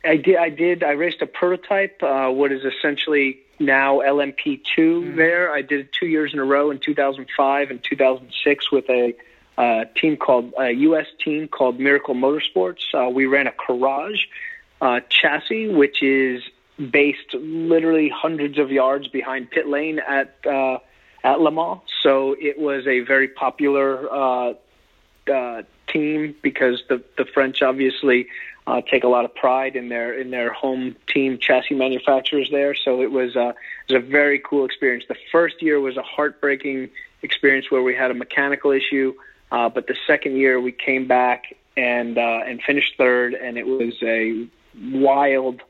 I 0.04 0.16
did. 0.16 0.37
I 0.37 0.49
did. 0.49 0.82
I 0.82 0.92
raced 0.92 1.23
a 1.23 1.26
prototype, 1.26 2.02
uh, 2.02 2.30
what 2.30 2.52
is 2.52 2.64
essentially 2.64 3.38
now 3.58 4.00
LMP2 4.00 4.62
mm. 4.76 5.16
there. 5.16 5.52
I 5.52 5.62
did 5.62 5.80
it 5.80 5.92
two 5.92 6.06
years 6.06 6.32
in 6.32 6.38
a 6.38 6.44
row 6.44 6.70
in 6.70 6.78
2005 6.78 7.70
and 7.70 7.82
2006 7.82 8.73
with 8.73 8.88
a 8.90 9.14
uh, 9.56 9.84
team 10.00 10.16
called 10.16 10.52
a 10.58 10.70
U.S. 10.70 11.06
team 11.25 11.49
called 11.49 11.78
Miracle 11.78 12.14
Motorsports. 12.14 12.82
Uh, 12.92 13.08
we 13.11 13.26
ran 13.26 13.46
a 13.46 13.52
Courage 13.52 14.28
uh, 14.80 15.00
chassis, 15.08 15.68
which 15.68 16.02
is 16.02 16.42
based 16.90 17.34
literally 17.34 18.08
hundreds 18.08 18.58
of 18.58 18.70
yards 18.70 19.08
behind 19.08 19.50
pit 19.50 19.68
lane 19.68 20.00
at 20.00 20.37
uh, 20.46 20.78
at 21.23 21.40
Le 21.40 21.50
Mans. 21.50 21.80
So 22.02 22.37
it 22.38 22.58
was 22.58 22.87
a 22.87 23.00
very 23.00 23.28
popular 23.28 24.12
uh, 24.12 24.54
uh, 25.32 25.62
team 25.88 26.34
because 26.42 26.82
the 26.88 27.02
the 27.16 27.25
French 27.25 27.62
obviously 27.62 28.26
uh, 28.66 28.80
take 28.80 29.04
a 29.04 29.08
lot 29.08 29.25
of 29.25 29.34
pride 29.34 29.76
in 29.76 29.88
their 29.88 30.18
in 30.18 30.30
their 30.30 30.52
home 30.52 30.96
team 31.06 31.38
chassis 31.38 31.75
manufacturers 31.75 32.49
there. 32.50 32.75
So 32.75 33.02
it 33.02 33.11
was 33.11 33.37
uh, 33.37 33.52
it 33.88 33.92
was 33.92 34.02
a 34.02 34.06
very 34.06 34.38
cool 34.38 34.64
experience. 34.64 35.04
The 35.08 35.16
first 35.30 35.62
year 35.62 35.80
was 35.80 35.96
a 35.96 36.02
heartbreaking 36.02 36.90
experience 37.23 37.70
where 37.70 37.82
we 37.82 37.94
had 37.94 38.11
a 38.11 38.14
mechanical 38.14 38.70
issue. 38.70 39.14
Uh, 39.54 39.68
but 39.68 39.87
the 39.87 39.94
second 40.04 40.37
year 40.37 40.61
we 40.61 40.73
came 40.73 41.06
back 41.06 41.54
and 41.76 42.18
uh, 42.18 42.40
and 42.44 42.61
finished 42.61 42.94
third, 42.99 43.34
and 43.34 43.56
it 43.56 43.64
was 43.64 43.94
a 44.02 44.49
wild 44.92 45.62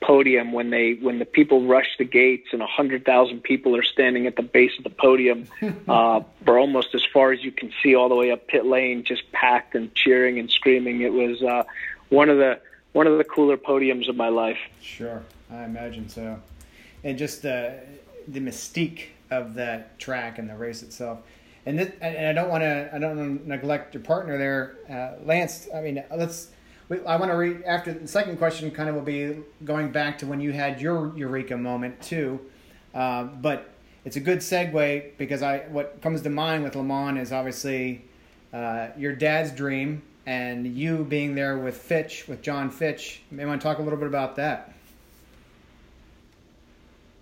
podium 0.00 0.52
when 0.52 0.70
they 0.70 0.92
when 1.02 1.18
the 1.18 1.24
people 1.24 1.66
rush 1.66 1.88
the 1.98 2.04
gates 2.04 2.50
and 2.52 2.62
a 2.62 2.66
hundred 2.66 3.04
thousand 3.04 3.42
people 3.42 3.74
are 3.74 3.82
standing 3.82 4.28
at 4.28 4.36
the 4.36 4.42
base 4.42 4.70
of 4.78 4.84
the 4.84 4.90
podium 4.90 5.48
uh, 5.88 6.20
for 6.44 6.60
almost 6.60 6.94
as 6.94 7.02
far 7.12 7.32
as 7.32 7.42
you 7.42 7.50
can 7.50 7.72
see 7.82 7.96
all 7.96 8.08
the 8.08 8.14
way 8.14 8.30
up 8.30 8.46
pit 8.46 8.66
lane, 8.66 9.02
just 9.02 9.32
packed 9.32 9.74
and 9.74 9.92
cheering 9.96 10.38
and 10.38 10.48
screaming. 10.48 11.00
It 11.00 11.12
was 11.12 11.42
uh, 11.42 11.64
one 12.10 12.28
of 12.28 12.38
the 12.38 12.60
one 12.92 13.08
of 13.08 13.18
the 13.18 13.24
cooler 13.24 13.56
podiums 13.56 14.08
of 14.08 14.14
my 14.14 14.28
life. 14.28 14.58
Sure, 14.80 15.24
I 15.50 15.64
imagine 15.64 16.08
so, 16.08 16.40
and 17.02 17.18
just 17.18 17.44
uh, 17.44 17.70
the 18.28 18.38
mystique 18.38 19.06
of 19.32 19.54
that 19.54 19.98
track 19.98 20.38
and 20.38 20.48
the 20.48 20.54
race 20.54 20.84
itself 20.84 21.18
and 21.66 21.78
this, 21.78 21.92
and 22.00 22.26
I 22.26 22.32
don't 22.32 22.50
want 22.50 22.62
to 22.62 22.90
I 22.92 22.98
don't 22.98 23.16
want 23.16 23.42
to 23.42 23.48
neglect 23.48 23.94
your 23.94 24.02
partner 24.02 24.36
there, 24.38 24.76
uh, 24.90 25.24
Lance. 25.24 25.68
I 25.74 25.80
mean, 25.80 26.02
let's. 26.14 26.48
We, 26.90 27.00
I 27.06 27.16
want 27.16 27.30
to 27.30 27.36
read 27.36 27.62
after 27.64 27.92
the 27.94 28.06
second 28.06 28.36
question. 28.36 28.70
Kind 28.70 28.88
of 28.88 28.94
will 28.94 29.02
be 29.02 29.38
going 29.64 29.90
back 29.90 30.18
to 30.18 30.26
when 30.26 30.40
you 30.40 30.52
had 30.52 30.80
your 30.80 31.16
eureka 31.16 31.56
moment 31.56 32.02
too, 32.02 32.40
uh, 32.94 33.24
but 33.24 33.70
it's 34.04 34.16
a 34.16 34.20
good 34.20 34.40
segue 34.40 35.16
because 35.16 35.42
I 35.42 35.60
what 35.70 36.02
comes 36.02 36.20
to 36.22 36.30
mind 36.30 36.64
with 36.64 36.76
Le 36.76 36.84
Mans 36.84 37.18
is 37.18 37.32
obviously 37.32 38.04
uh, 38.52 38.88
your 38.98 39.14
dad's 39.14 39.50
dream 39.50 40.02
and 40.26 40.66
you 40.66 41.04
being 41.04 41.34
there 41.34 41.58
with 41.58 41.76
Fitch 41.76 42.28
with 42.28 42.42
John 42.42 42.70
Fitch. 42.70 43.22
May 43.30 43.46
want 43.46 43.60
to 43.60 43.66
talk 43.66 43.78
a 43.78 43.82
little 43.82 43.98
bit 43.98 44.08
about 44.08 44.36
that. 44.36 44.73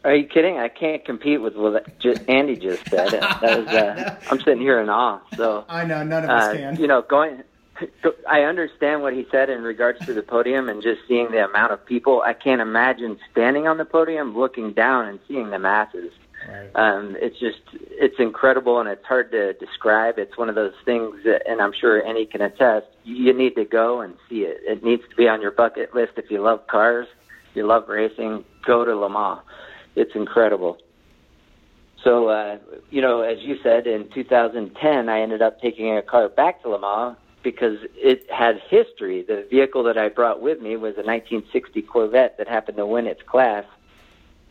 Are 0.05 0.15
you 0.15 0.27
kidding? 0.27 0.59
I 0.59 0.69
can't 0.69 1.05
compete 1.05 1.41
with 1.41 1.55
what 1.55 1.87
Andy 2.29 2.57
just 2.57 2.89
said. 2.89 3.11
That 3.11 3.43
was, 3.43 3.69
uh, 3.69 4.17
I'm 4.31 4.39
sitting 4.41 4.61
here 4.61 4.81
in 4.81 4.89
awe. 4.89 5.21
So 5.37 5.65
I 5.69 5.85
know 5.85 6.03
none 6.03 6.25
of 6.25 6.31
us 6.31 6.43
uh, 6.43 6.53
can. 6.55 6.77
You 6.77 6.87
know, 6.87 7.03
going. 7.03 7.43
I 8.29 8.43
understand 8.43 9.03
what 9.03 9.13
he 9.13 9.27
said 9.31 9.49
in 9.49 9.63
regards 9.63 10.05
to 10.07 10.15
the 10.15 10.23
podium 10.23 10.69
and 10.69 10.83
just 10.83 11.01
seeing 11.09 11.31
the 11.31 11.45
amount 11.45 11.73
of 11.73 11.85
people. 11.85 12.23
I 12.25 12.33
can't 12.33 12.61
imagine 12.61 13.19
standing 13.31 13.67
on 13.67 13.79
the 13.79 13.85
podium, 13.85 14.37
looking 14.37 14.73
down, 14.73 15.07
and 15.07 15.19
seeing 15.27 15.51
the 15.51 15.59
masses. 15.59 16.13
Right. 16.49 16.71
Um, 16.75 17.17
it's 17.21 17.39
just 17.39 17.61
it's 17.73 18.17
incredible 18.19 18.81
and 18.81 18.89
it's 18.89 19.05
hard 19.05 19.31
to 19.31 19.53
describe. 19.55 20.19
It's 20.19 20.37
one 20.37 20.49
of 20.49 20.55
those 20.55 20.75
things, 20.85 21.15
that, 21.25 21.49
and 21.49 21.61
I'm 21.61 21.73
sure 21.73 22.05
Andy 22.05 22.27
can 22.27 22.41
attest. 22.41 22.87
You 23.05 23.33
need 23.33 23.55
to 23.55 23.65
go 23.65 24.01
and 24.01 24.15
see 24.29 24.41
it. 24.41 24.59
It 24.65 24.85
needs 24.85 25.03
to 25.09 25.17
be 25.17 25.29
on 25.29 25.41
your 25.41 25.53
bucket 25.53 25.95
list 25.95 26.13
if 26.17 26.31
you 26.31 26.43
love 26.43 26.67
cars, 26.67 27.07
you 27.55 27.67
love 27.67 27.89
racing. 27.89 28.45
Go 28.67 28.85
to 28.85 28.95
Le 28.95 29.09
Mans. 29.09 29.41
It's 29.95 30.15
incredible. 30.15 30.79
So, 32.05 32.29
uh, 32.29 32.59
you 32.91 33.01
know, 33.01 33.21
as 33.21 33.39
you 33.41 33.59
said, 33.63 33.87
in 33.87 34.09
2010, 34.11 35.09
I 35.09 35.21
ended 35.21 35.43
up 35.43 35.61
taking 35.61 35.97
a 35.97 36.03
car 36.03 36.29
back 36.29 36.63
to 36.63 36.69
Le 36.69 36.81
Mans 36.81 37.17
because 37.43 37.79
it 37.95 38.29
had 38.31 38.61
history. 38.69 39.23
The 39.23 39.47
vehicle 39.51 39.85
that 39.85 39.99
I 39.99 40.09
brought 40.09 40.41
with 40.41 40.61
me 40.61 40.77
was 40.77 40.95
a 40.95 41.05
1960 41.05 41.83
Corvette 41.83 42.39
that 42.39 42.49
happened 42.49 42.79
to 42.79 42.87
win 42.87 43.07
its 43.07 43.23
class. 43.23 43.65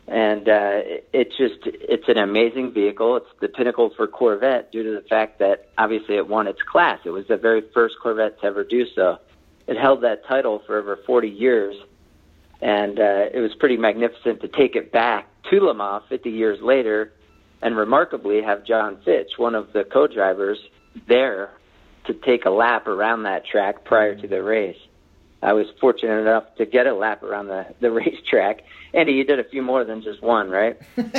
And 0.08 0.50
uh, 0.50 0.82
it 1.14 1.30
just, 1.38 1.60
it's 1.66 2.08
an 2.10 2.18
amazing 2.18 2.74
vehicle. 2.74 3.18
It's 3.18 3.28
the 3.40 3.48
pinnacle 3.48 3.92
for 3.96 4.08
Corvette 4.08 4.72
due 4.72 4.84
to 4.84 5.02
the 5.02 5.08
fact 5.08 5.40
that 5.40 5.70
obviously 5.78 6.16
it 6.16 6.28
won 6.28 6.48
its 6.48 6.62
class. 6.62 7.00
It 7.06 7.12
was 7.12 7.28
the 7.28 7.38
very 7.38 7.64
first 7.74 7.96
Corvette 8.02 8.40
to 8.42 8.48
ever 8.48 8.64
do 8.64 8.86
so. 8.94 9.20
It 9.68 9.78
held 9.78 10.02
that 10.02 10.26
title 10.26 10.62
for 10.66 10.78
over 10.78 10.98
40 11.06 11.30
years. 11.30 11.76
And 12.62 13.00
uh, 13.00 13.26
it 13.34 13.40
was 13.40 13.54
pretty 13.56 13.78
magnificent 13.78 14.42
to 14.42 14.48
take 14.48 14.76
it 14.76 14.92
back 14.92 15.28
to 15.50 15.60
Le 15.60 15.74
Mans 15.74 16.04
50 16.10 16.30
years 16.30 16.60
later 16.62 17.12
and 17.62 17.76
remarkably 17.76 18.42
have 18.42 18.66
John 18.66 18.98
Fitch, 19.04 19.32
one 19.38 19.56
of 19.56 19.74
the 19.74 19.84
co-drivers, 19.84 20.60
there 21.08 21.52
to 22.06 22.14
take 22.14 22.46
a 22.46 22.50
lap 22.50 22.88
around 22.88 23.24
that 23.24 23.46
track 23.46 23.84
prior 23.84 24.16
to 24.16 24.28
the 24.28 24.42
race. 24.42 24.78
I 25.44 25.54
was 25.54 25.66
fortunate 25.80 26.20
enough 26.20 26.44
to 26.58 26.66
get 26.68 26.86
a 26.86 26.94
lap 26.94 27.24
around 27.24 27.48
the 27.48 27.66
the 27.80 27.90
racetrack. 27.92 28.62
Andy, 28.94 29.14
you 29.14 29.24
did 29.24 29.40
a 29.40 29.44
few 29.44 29.64
more 29.64 29.84
than 29.84 30.04
just 30.04 30.22
one, 30.22 30.50
right? 30.50 30.80
but 30.96 31.16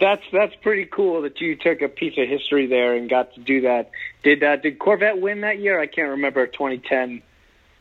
that's 0.00 0.22
that's 0.32 0.54
pretty 0.62 0.86
cool 0.86 1.22
that 1.22 1.40
you 1.40 1.54
took 1.54 1.80
a 1.80 1.88
piece 1.88 2.18
of 2.18 2.28
history 2.28 2.66
there 2.66 2.96
and 2.96 3.08
got 3.08 3.32
to 3.34 3.40
do 3.40 3.60
that. 3.60 3.90
Did 4.24 4.42
uh, 4.42 4.56
did 4.56 4.80
Corvette 4.80 5.20
win 5.20 5.42
that 5.42 5.60
year? 5.60 5.78
I 5.80 5.86
can't 5.86 6.10
remember. 6.10 6.46
2010 6.46 7.22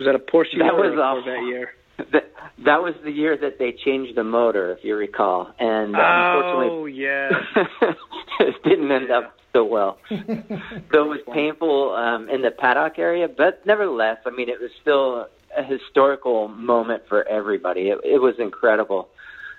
was 0.02 0.08
that 0.08 0.16
a 0.16 0.20
Porsche 0.20 0.58
that 0.58 0.76
was 0.76 0.94
a 0.94 0.96
Corvette 0.96 1.46
year? 1.46 1.72
That, 2.12 2.32
that 2.66 2.82
was 2.82 2.96
the 3.04 3.12
year 3.12 3.38
that 3.38 3.60
they 3.60 3.72
changed 3.72 4.18
the 4.18 4.24
motor, 4.24 4.72
if 4.72 4.84
you 4.84 4.96
recall, 4.96 5.54
and 5.60 5.96
uh, 5.96 6.00
oh, 6.00 6.40
unfortunately, 6.40 6.94
yeah, 6.94 7.30
it 8.40 8.56
didn't 8.64 8.92
end 8.92 9.12
up 9.12 9.38
so 9.54 9.64
well. 9.64 10.00
so 10.10 10.16
it 10.18 10.92
was 10.92 11.20
painful 11.32 11.94
um, 11.94 12.30
in 12.30 12.42
the 12.42 12.50
paddock 12.50 12.98
area, 12.98 13.28
but 13.28 13.64
nevertheless, 13.66 14.18
I 14.26 14.32
mean, 14.32 14.50
it 14.50 14.60
was 14.60 14.72
still 14.82 15.28
a 15.56 15.64
historical 15.64 16.48
moment 16.48 17.04
for 17.08 17.28
everybody. 17.28 17.90
It, 17.90 18.00
it 18.04 18.22
was 18.22 18.36
incredible. 18.40 19.10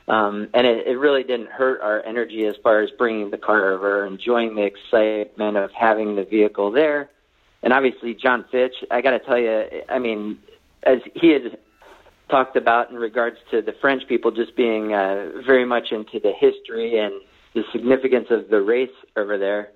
Um, 0.08 0.48
and 0.52 0.66
it, 0.66 0.86
it 0.88 0.96
really 0.96 1.22
didn't 1.22 1.50
hurt 1.50 1.80
our 1.80 2.04
energy 2.04 2.46
as 2.46 2.56
far 2.64 2.80
as 2.80 2.90
bringing 2.98 3.30
the 3.30 3.38
car 3.38 3.72
over, 3.72 4.04
enjoying 4.04 4.56
the 4.56 4.64
excitement 4.64 5.56
of 5.56 5.70
having 5.70 6.16
the 6.16 6.24
vehicle 6.24 6.72
there. 6.72 7.08
And 7.62 7.72
obviously, 7.72 8.14
John 8.14 8.44
Fitch, 8.50 8.74
I 8.90 9.00
got 9.00 9.10
to 9.10 9.18
tell 9.20 9.38
you, 9.38 9.64
I 9.88 9.98
mean, 9.98 10.38
as 10.82 10.98
he 11.14 11.28
had 11.30 11.58
talked 12.28 12.56
about 12.56 12.90
in 12.90 12.96
regards 12.96 13.36
to 13.50 13.62
the 13.62 13.72
French 13.80 14.02
people 14.08 14.30
just 14.30 14.56
being 14.56 14.92
uh, 14.92 15.30
very 15.46 15.64
much 15.64 15.92
into 15.92 16.18
the 16.18 16.32
history 16.32 16.98
and 16.98 17.12
the 17.54 17.62
significance 17.72 18.28
of 18.30 18.48
the 18.48 18.60
race 18.60 18.90
over 19.16 19.38
there 19.38 19.70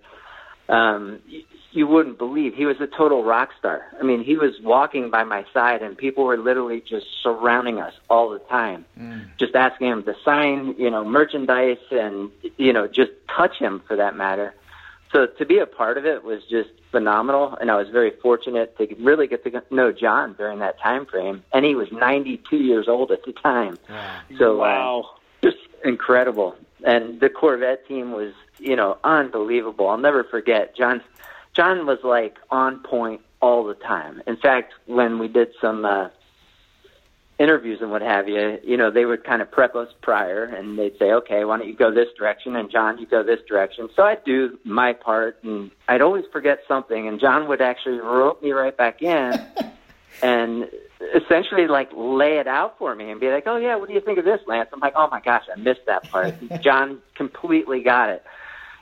um, 0.68 1.20
you, 1.26 1.42
you 1.72 1.86
wouldn't 1.86 2.18
believe 2.18 2.54
he 2.54 2.64
was 2.64 2.80
a 2.80 2.86
total 2.86 3.22
rock 3.22 3.50
star. 3.58 3.82
I 4.00 4.02
mean, 4.02 4.24
he 4.24 4.36
was 4.36 4.52
walking 4.62 5.10
by 5.10 5.24
my 5.24 5.44
side, 5.52 5.82
and 5.82 5.96
people 5.96 6.24
were 6.24 6.38
literally 6.38 6.80
just 6.80 7.06
surrounding 7.22 7.78
us 7.78 7.92
all 8.08 8.30
the 8.30 8.38
time, 8.38 8.84
mm. 8.98 9.26
just 9.38 9.54
asking 9.54 9.88
him 9.88 10.02
to 10.04 10.14
sign, 10.24 10.74
you 10.78 10.90
know, 10.90 11.04
merchandise, 11.04 11.78
and 11.90 12.30
you 12.56 12.72
know, 12.72 12.86
just 12.86 13.10
touch 13.34 13.58
him 13.58 13.82
for 13.86 13.96
that 13.96 14.16
matter. 14.16 14.54
So 15.12 15.26
to 15.26 15.46
be 15.46 15.58
a 15.58 15.66
part 15.66 15.98
of 15.98 16.04
it 16.04 16.24
was 16.24 16.42
just 16.44 16.70
phenomenal, 16.90 17.56
and 17.60 17.70
I 17.70 17.76
was 17.76 17.88
very 17.88 18.10
fortunate 18.22 18.76
to 18.78 18.94
really 18.98 19.26
get 19.26 19.44
to 19.44 19.62
know 19.70 19.92
John 19.92 20.34
during 20.34 20.58
that 20.58 20.80
time 20.80 21.06
frame. 21.06 21.44
And 21.52 21.64
he 21.64 21.74
was 21.74 21.90
92 21.92 22.56
years 22.56 22.88
old 22.88 23.12
at 23.12 23.24
the 23.24 23.32
time. 23.32 23.78
So 24.38 24.58
wow, 24.58 25.04
uh, 25.04 25.18
just 25.42 25.58
incredible. 25.84 26.56
And 26.84 27.20
the 27.20 27.30
Corvette 27.30 27.86
team 27.86 28.12
was 28.12 28.32
you 28.58 28.76
know, 28.76 28.98
unbelievable. 29.04 29.88
I'll 29.88 29.98
never 29.98 30.24
forget. 30.24 30.76
John 30.76 31.02
John 31.52 31.86
was 31.86 31.98
like 32.02 32.36
on 32.50 32.80
point 32.80 33.20
all 33.40 33.64
the 33.64 33.74
time. 33.74 34.22
In 34.26 34.36
fact, 34.36 34.74
when 34.86 35.18
we 35.18 35.28
did 35.28 35.52
some 35.60 35.84
uh 35.84 36.08
interviews 37.38 37.80
and 37.82 37.90
what 37.90 38.02
have 38.02 38.28
you, 38.28 38.58
you 38.64 38.76
know, 38.76 38.90
they 38.90 39.04
would 39.04 39.24
kind 39.24 39.42
of 39.42 39.50
prep 39.50 39.74
us 39.74 39.88
prior 40.00 40.44
and 40.44 40.78
they'd 40.78 40.96
say, 40.98 41.12
okay, 41.12 41.44
why 41.44 41.58
don't 41.58 41.68
you 41.68 41.76
go 41.76 41.92
this 41.92 42.08
direction? 42.16 42.56
And 42.56 42.70
John, 42.70 42.98
you 42.98 43.06
go 43.06 43.22
this 43.22 43.40
direction. 43.46 43.88
So 43.94 44.02
I'd 44.04 44.24
do 44.24 44.58
my 44.64 44.94
part 44.94 45.38
and 45.42 45.70
I'd 45.88 46.00
always 46.00 46.24
forget 46.32 46.60
something 46.66 47.06
and 47.08 47.20
John 47.20 47.48
would 47.48 47.60
actually 47.60 47.98
rope 47.98 48.42
me 48.42 48.52
right 48.52 48.74
back 48.74 49.02
in 49.02 49.34
and 50.22 50.70
essentially 51.14 51.66
like 51.66 51.90
lay 51.94 52.38
it 52.38 52.46
out 52.46 52.78
for 52.78 52.94
me 52.94 53.10
and 53.10 53.20
be 53.20 53.28
like, 53.30 53.44
oh 53.46 53.58
yeah, 53.58 53.76
what 53.76 53.88
do 53.88 53.94
you 53.94 54.00
think 54.00 54.18
of 54.18 54.24
this, 54.24 54.40
Lance? 54.46 54.70
I'm 54.72 54.80
like, 54.80 54.94
oh 54.96 55.08
my 55.10 55.20
gosh, 55.20 55.44
I 55.54 55.58
missed 55.58 55.86
that 55.86 56.04
part. 56.10 56.34
John 56.62 57.02
completely 57.14 57.82
got 57.82 58.08
it 58.08 58.24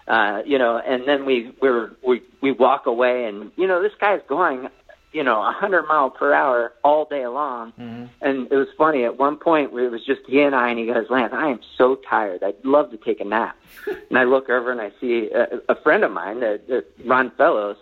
uh, 0.06 0.42
you 0.44 0.58
know, 0.58 0.78
and 0.78 1.08
then 1.08 1.24
we 1.24 1.52
we're, 1.62 1.92
we 2.06 2.22
we 2.42 2.52
walk 2.52 2.86
away, 2.86 3.24
and 3.24 3.50
you 3.56 3.66
know, 3.66 3.82
this 3.82 3.92
guy's 3.98 4.20
going, 4.28 4.68
you 5.14 5.22
know, 5.22 5.40
a 5.40 5.52
hundred 5.52 5.86
mile 5.86 6.10
per 6.10 6.34
hour 6.34 6.72
all 6.82 7.04
day 7.04 7.26
long, 7.28 7.72
mm-hmm. 7.78 8.06
and 8.20 8.50
it 8.50 8.56
was 8.56 8.66
funny. 8.76 9.04
At 9.04 9.16
one 9.16 9.36
point, 9.36 9.72
it 9.72 9.90
was 9.90 10.04
just 10.04 10.22
he 10.26 10.40
and 10.42 10.56
I, 10.56 10.70
and 10.70 10.78
he 10.78 10.86
goes, 10.86 11.06
"Lance, 11.08 11.32
I 11.32 11.48
am 11.48 11.60
so 11.78 11.94
tired. 11.94 12.42
I'd 12.42 12.62
love 12.64 12.90
to 12.90 12.96
take 12.96 13.20
a 13.20 13.24
nap." 13.24 13.56
and 13.86 14.18
I 14.18 14.24
look 14.24 14.50
over 14.50 14.72
and 14.72 14.80
I 14.80 14.90
see 15.00 15.30
a, 15.30 15.60
a 15.68 15.80
friend 15.80 16.02
of 16.02 16.10
mine, 16.10 16.42
uh, 16.42 16.56
uh, 16.70 16.80
Ron 17.06 17.30
Fellows, 17.38 17.76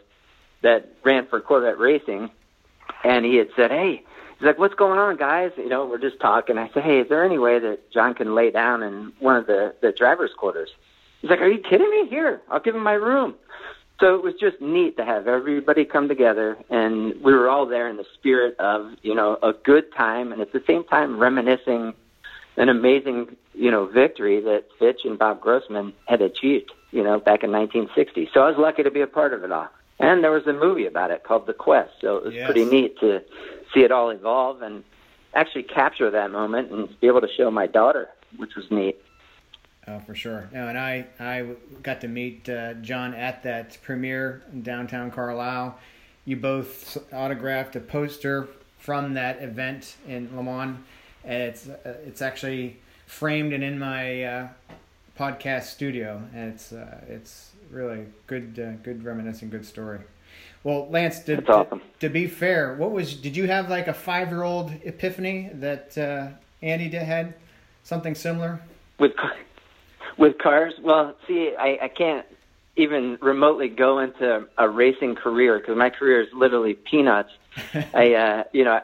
that 0.61 0.93
ran 1.05 1.27
for 1.27 1.41
Corvette 1.41 1.79
Racing, 1.79 2.31
and 3.03 3.25
he 3.25 3.37
had 3.37 3.49
said, 3.57 3.71
"Hey." 3.71 4.05
He's 4.39 4.47
like, 4.47 4.59
"What's 4.59 4.75
going 4.75 4.99
on, 4.99 5.17
guys?" 5.17 5.53
You 5.57 5.69
know, 5.69 5.87
we're 5.87 5.99
just 5.99 6.21
talking. 6.21 6.59
I 6.59 6.69
said, 6.75 6.83
"Hey, 6.83 6.99
is 6.99 7.09
there 7.09 7.25
any 7.25 7.39
way 7.39 7.61
that 7.61 7.91
John 7.93 8.13
can 8.13 8.35
lay 8.35 8.51
down 8.51 8.83
in 8.83 9.13
one 9.21 9.37
of 9.37 9.47
the 9.47 9.75
the 9.81 9.93
drivers' 9.93 10.33
quarters?" 10.37 10.71
He's 11.21 11.31
like, 11.31 11.41
"Are 11.41 11.49
you 11.49 11.61
kidding 11.61 11.89
me? 11.89 12.09
Here, 12.11 12.43
I'll 12.51 12.61
give 12.61 12.75
him 12.75 12.83
my 12.83 12.95
room." 12.95 13.37
So 14.01 14.15
it 14.17 14.23
was 14.23 14.35
just 14.41 14.61
neat 14.61 14.97
to 14.97 15.05
have 15.05 15.29
everybody 15.29 15.85
come 15.85 16.09
together, 16.09 16.57
and 16.71 17.15
we 17.23 17.33
were 17.33 17.49
all 17.49 17.67
there 17.67 17.89
in 17.89 17.97
the 17.97 18.07
spirit 18.15 18.59
of 18.59 18.93
you 19.03 19.15
know 19.15 19.39
a 19.43 19.53
good 19.53 19.93
time, 19.95 20.33
and 20.33 20.41
at 20.41 20.53
the 20.53 20.63
same 20.67 20.85
time 20.85 21.19
reminiscing 21.19 21.95
an 22.57 22.69
amazing 22.69 23.37
you 23.55 23.71
know 23.71 23.87
victory 23.87 24.41
that 24.41 24.65
Fitch 24.79 25.01
and 25.05 25.19
Bob 25.19 25.41
Grossman 25.41 25.93
had 26.07 26.21
achieved 26.21 26.73
you 26.91 27.03
know 27.03 27.19
back 27.21 27.45
in 27.45 27.53
1960. 27.53 28.31
So 28.35 28.41
I 28.41 28.49
was 28.49 28.59
lucky 28.59 28.83
to 28.83 28.91
be 28.91 29.01
a 29.01 29.07
part 29.07 29.33
of 29.33 29.45
it 29.45 29.53
all. 29.53 29.69
And 29.99 30.25
there 30.25 30.33
was 30.33 30.47
a 30.49 30.53
movie 30.53 30.87
about 30.87 31.13
it 31.13 31.23
called 31.23 31.47
The 31.47 31.53
Quest, 31.53 31.93
so 32.01 32.17
it 32.17 32.25
was 32.25 32.35
yes. 32.35 32.47
pretty 32.47 32.65
neat 32.65 32.99
to 32.99 33.23
see 33.73 33.81
it 33.81 33.93
all 33.93 34.11
evolve 34.11 34.63
and 34.63 34.83
actually 35.35 35.63
capture 35.63 36.11
that 36.11 36.31
moment 36.31 36.73
and 36.73 36.89
be 37.01 37.07
able 37.07 37.21
to 37.21 37.29
show 37.37 37.51
my 37.51 37.67
daughter, 37.67 38.09
which 38.37 38.57
was 38.57 38.65
neat. 38.71 39.01
Oh, 39.89 39.99
for 40.01 40.15
sure. 40.15 40.49
No, 40.53 40.69
and 40.69 40.79
I 40.79 41.07
I 41.19 41.47
got 41.83 42.01
to 42.03 42.09
meet 42.09 42.49
uh, 42.49 42.75
John 42.75 43.15
at 43.15 43.43
that 43.43 43.79
premiere 43.83 44.43
in 44.53 44.63
downtown 44.63 45.11
Carlisle. 45.11 45.79
You 46.25 46.37
both 46.37 46.99
autographed 47.13 47.75
a 47.75 47.81
poster 47.81 48.49
from 48.79 49.15
that 49.15 49.43
event 49.43 49.97
in 50.07 50.37
Le 50.37 50.43
Mans. 50.43 50.79
And 51.25 51.43
it's 51.43 51.69
uh, 51.69 51.97
it's 52.05 52.23
actually 52.23 52.79
framed 53.07 53.53
and 53.53 53.63
in 53.63 53.79
my 53.79 54.25
uh, 54.25 54.49
podcast 55.19 55.65
studio, 55.65 56.23
and 56.35 56.53
it's 56.53 56.73
uh, 56.73 57.01
it's 57.09 57.53
really 57.71 58.07
good 58.27 58.59
uh, 58.59 58.83
good 58.83 59.05
reminiscing, 59.05 59.51
good 59.51 59.65
story. 59.65 60.01
Well, 60.65 60.89
Lance, 60.91 61.21
did, 61.21 61.49
awesome. 61.51 61.81
to, 61.81 61.85
to, 62.01 62.09
be 62.09 62.27
fair, 62.29 62.75
what 62.77 62.93
was 62.93 63.15
did 63.15 63.37
you 63.37 63.47
have 63.49 63.69
like 63.69 63.89
a 63.89 63.95
five 63.95 64.29
year 64.31 64.43
old 64.43 64.73
epiphany 64.85 65.51
that 65.55 65.97
uh, 65.99 66.29
Andy 66.61 66.89
did, 66.89 67.03
had 67.03 67.35
something 67.85 68.15
similar? 68.15 68.61
With 68.99 69.13
with 70.19 70.39
cars, 70.39 70.75
well, 70.83 71.15
see, 71.27 71.55
I, 71.59 71.79
I 71.83 71.89
can't 71.89 72.27
even 72.77 73.19
remotely 73.21 73.69
go 73.69 73.99
into 73.99 74.47
a 74.57 74.69
racing 74.69 75.15
career 75.15 75.59
because 75.59 75.77
my 75.77 75.91
career 75.91 76.23
is 76.23 76.29
literally 76.33 76.75
peanuts. 76.75 77.31
I, 77.95 78.15
uh, 78.15 78.45
you 78.53 78.65
know, 78.65 78.81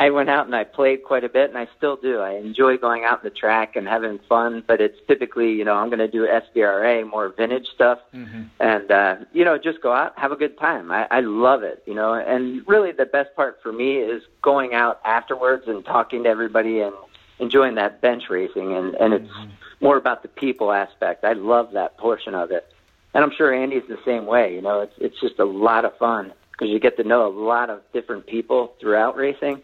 I 0.00 0.10
went 0.10 0.30
out 0.30 0.46
and 0.46 0.54
I 0.54 0.62
played 0.62 1.02
quite 1.02 1.24
a 1.24 1.28
bit, 1.28 1.48
and 1.48 1.58
I 1.58 1.66
still 1.76 1.96
do. 1.96 2.20
I 2.20 2.34
enjoy 2.34 2.76
going 2.76 3.02
out 3.04 3.24
in 3.24 3.24
the 3.24 3.34
track 3.34 3.74
and 3.74 3.88
having 3.88 4.20
fun, 4.28 4.62
but 4.66 4.80
it's 4.80 4.96
typically, 5.08 5.52
you 5.52 5.64
know, 5.64 5.74
I'm 5.74 5.88
going 5.88 5.98
to 5.98 6.08
do 6.08 6.26
SVRA, 6.26 7.08
more 7.08 7.30
vintage 7.30 7.66
stuff, 7.74 7.98
mm-hmm. 8.14 8.42
and 8.60 8.90
uh, 8.90 9.16
you 9.32 9.44
know, 9.44 9.58
just 9.58 9.80
go 9.80 9.92
out, 9.92 10.16
have 10.16 10.30
a 10.30 10.36
good 10.36 10.56
time. 10.58 10.92
I, 10.92 11.08
I 11.10 11.20
love 11.20 11.64
it, 11.64 11.82
you 11.84 11.94
know. 11.94 12.14
And 12.14 12.62
really, 12.68 12.92
the 12.92 13.06
best 13.06 13.34
part 13.34 13.58
for 13.60 13.72
me 13.72 13.96
is 13.96 14.22
going 14.40 14.72
out 14.72 15.00
afterwards 15.04 15.64
and 15.66 15.84
talking 15.84 16.22
to 16.22 16.28
everybody 16.28 16.80
and 16.80 16.94
enjoying 17.40 17.76
that 17.76 18.00
bench 18.00 18.24
racing, 18.30 18.74
and 18.74 18.94
and 18.94 19.14
it's 19.14 19.30
mm-hmm. 19.30 19.50
more 19.80 19.96
about 19.96 20.22
the 20.22 20.28
people 20.28 20.72
aspect. 20.72 21.24
I 21.24 21.34
love 21.34 21.72
that 21.72 21.96
portion 21.96 22.34
of 22.34 22.50
it, 22.50 22.72
and 23.14 23.24
I'm 23.24 23.32
sure 23.36 23.52
Andy's 23.52 23.84
the 23.88 23.98
same 24.04 24.26
way. 24.26 24.54
You 24.54 24.62
know, 24.62 24.80
it's 24.80 24.94
it's 24.98 25.20
just 25.20 25.38
a 25.38 25.44
lot 25.44 25.84
of 25.84 25.96
fun 25.98 26.32
because 26.52 26.68
you 26.68 26.80
get 26.80 26.96
to 26.96 27.04
know 27.04 27.26
a 27.26 27.34
lot 27.34 27.70
of 27.70 27.80
different 27.92 28.26
people 28.26 28.74
throughout 28.80 29.16
racing, 29.16 29.62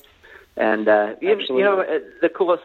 and 0.57 0.89
uh, 0.89 1.15
you, 1.21 1.39
you 1.49 1.63
know 1.63 1.85
the 2.21 2.29
coolest 2.29 2.65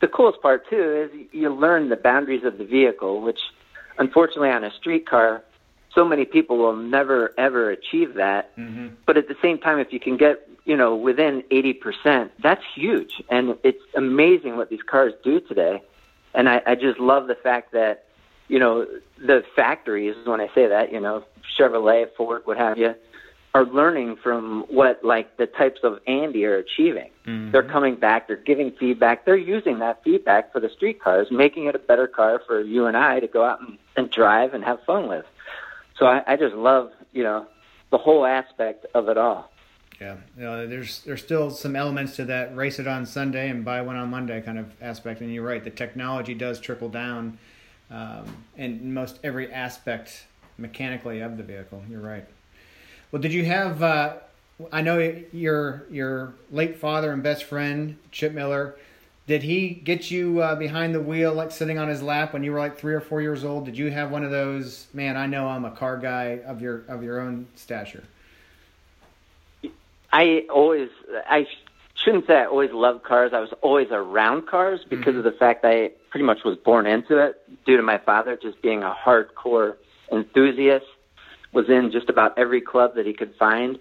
the 0.00 0.08
coolest 0.08 0.40
part 0.42 0.68
too 0.68 1.08
is 1.10 1.26
you 1.32 1.48
learn 1.48 1.88
the 1.88 1.96
boundaries 1.96 2.44
of 2.44 2.58
the 2.58 2.64
vehicle, 2.64 3.22
which 3.22 3.40
unfortunately 3.98 4.50
on 4.50 4.64
a 4.64 4.70
street 4.72 5.06
car, 5.08 5.42
so 5.94 6.04
many 6.04 6.24
people 6.24 6.58
will 6.58 6.76
never 6.76 7.32
ever 7.38 7.70
achieve 7.70 8.14
that. 8.14 8.56
Mm-hmm. 8.56 8.94
But 9.06 9.16
at 9.16 9.28
the 9.28 9.36
same 9.42 9.58
time, 9.58 9.78
if 9.78 9.92
you 9.92 10.00
can 10.00 10.16
get 10.16 10.48
you 10.64 10.76
know 10.76 10.96
within 10.96 11.42
80%, 11.50 12.30
that's 12.42 12.62
huge, 12.74 13.22
and 13.28 13.56
it's 13.62 13.82
amazing 13.96 14.56
what 14.56 14.70
these 14.70 14.82
cars 14.82 15.12
do 15.22 15.40
today. 15.40 15.82
And 16.34 16.48
I, 16.48 16.62
I 16.66 16.74
just 16.74 16.98
love 16.98 17.28
the 17.28 17.36
fact 17.36 17.72
that 17.72 18.04
you 18.48 18.58
know 18.58 18.86
the 19.18 19.44
factories. 19.56 20.16
When 20.24 20.40
I 20.40 20.48
say 20.54 20.66
that, 20.68 20.92
you 20.92 21.00
know 21.00 21.24
Chevrolet, 21.58 22.08
Ford, 22.16 22.42
what 22.44 22.56
have 22.58 22.78
you 22.78 22.94
are 23.54 23.64
learning 23.64 24.16
from 24.16 24.64
what 24.68 25.04
like 25.04 25.36
the 25.36 25.46
types 25.46 25.80
of 25.84 26.00
Andy 26.08 26.44
are 26.44 26.56
achieving. 26.56 27.10
Mm-hmm. 27.24 27.52
They're 27.52 27.62
coming 27.62 27.94
back, 27.94 28.26
they're 28.26 28.36
giving 28.36 28.72
feedback, 28.72 29.24
they're 29.24 29.36
using 29.36 29.78
that 29.78 30.02
feedback 30.02 30.52
for 30.52 30.58
the 30.58 30.68
street 30.68 31.00
cars, 31.00 31.28
making 31.30 31.66
it 31.66 31.76
a 31.76 31.78
better 31.78 32.08
car 32.08 32.42
for 32.44 32.60
you 32.60 32.86
and 32.86 32.96
I 32.96 33.20
to 33.20 33.28
go 33.28 33.44
out 33.44 33.60
and, 33.60 33.78
and 33.96 34.10
drive 34.10 34.54
and 34.54 34.64
have 34.64 34.82
fun 34.84 35.08
with. 35.08 35.24
So 35.96 36.06
I, 36.06 36.22
I 36.26 36.36
just 36.36 36.56
love, 36.56 36.90
you 37.12 37.22
know, 37.22 37.46
the 37.90 37.98
whole 37.98 38.26
aspect 38.26 38.86
of 38.92 39.08
it 39.08 39.16
all. 39.16 39.48
Yeah, 40.04 40.16
you 40.36 40.44
know, 40.44 40.66
there's 40.66 41.00
there's 41.00 41.22
still 41.22 41.48
some 41.48 41.74
elements 41.74 42.16
to 42.16 42.26
that 42.26 42.54
race 42.54 42.78
it 42.78 42.86
on 42.86 43.06
Sunday 43.06 43.48
and 43.48 43.64
buy 43.64 43.80
one 43.80 43.96
on 43.96 44.10
Monday 44.10 44.42
kind 44.42 44.58
of 44.58 44.70
aspect. 44.82 45.22
And 45.22 45.32
you're 45.32 45.42
right, 45.42 45.64
the 45.64 45.70
technology 45.70 46.34
does 46.34 46.60
trickle 46.60 46.90
down 46.90 47.38
um, 47.90 48.36
in 48.58 48.92
most 48.92 49.18
every 49.24 49.50
aspect 49.50 50.26
mechanically 50.58 51.20
of 51.20 51.38
the 51.38 51.42
vehicle. 51.42 51.82
You're 51.88 52.02
right. 52.02 52.26
Well, 53.12 53.22
did 53.22 53.32
you 53.32 53.46
have? 53.46 53.82
Uh, 53.82 54.16
I 54.70 54.82
know 54.82 54.98
your 55.32 55.84
your 55.90 56.34
late 56.50 56.76
father 56.76 57.10
and 57.10 57.22
best 57.22 57.44
friend 57.44 57.96
Chip 58.12 58.34
Miller. 58.34 58.76
Did 59.26 59.42
he 59.42 59.70
get 59.70 60.10
you 60.10 60.42
uh, 60.42 60.54
behind 60.54 60.94
the 60.94 61.00
wheel, 61.00 61.32
like 61.32 61.50
sitting 61.50 61.78
on 61.78 61.88
his 61.88 62.02
lap 62.02 62.34
when 62.34 62.44
you 62.44 62.52
were 62.52 62.58
like 62.58 62.76
three 62.76 62.92
or 62.92 63.00
four 63.00 63.22
years 63.22 63.42
old? 63.42 63.64
Did 63.64 63.78
you 63.78 63.90
have 63.90 64.10
one 64.10 64.22
of 64.22 64.30
those? 64.30 64.86
Man, 64.92 65.16
I 65.16 65.24
know 65.24 65.48
I'm 65.48 65.64
a 65.64 65.70
car 65.70 65.96
guy 65.96 66.40
of 66.44 66.60
your 66.60 66.82
of 66.88 67.02
your 67.02 67.22
own 67.22 67.46
stature. 67.54 68.04
I 70.14 70.46
always 70.48 70.90
I 71.28 71.48
shouldn't 71.96 72.28
say 72.28 72.36
I 72.36 72.44
always 72.46 72.70
loved 72.70 73.02
cars. 73.02 73.32
I 73.34 73.40
was 73.40 73.52
always 73.62 73.88
around 73.90 74.46
cars 74.46 74.80
because 74.88 75.16
mm-hmm. 75.16 75.18
of 75.18 75.24
the 75.24 75.32
fact 75.32 75.64
I 75.64 75.90
pretty 76.10 76.24
much 76.24 76.44
was 76.44 76.56
born 76.56 76.86
into 76.86 77.18
it 77.18 77.42
due 77.66 77.76
to 77.76 77.82
my 77.82 77.98
father 77.98 78.38
just 78.40 78.62
being 78.62 78.84
a 78.84 78.94
hardcore 78.94 79.74
enthusiast 80.12 80.86
was 81.52 81.68
in 81.68 81.90
just 81.90 82.08
about 82.08 82.38
every 82.38 82.60
club 82.60 82.94
that 82.94 83.06
he 83.06 83.12
could 83.12 83.34
find. 83.34 83.80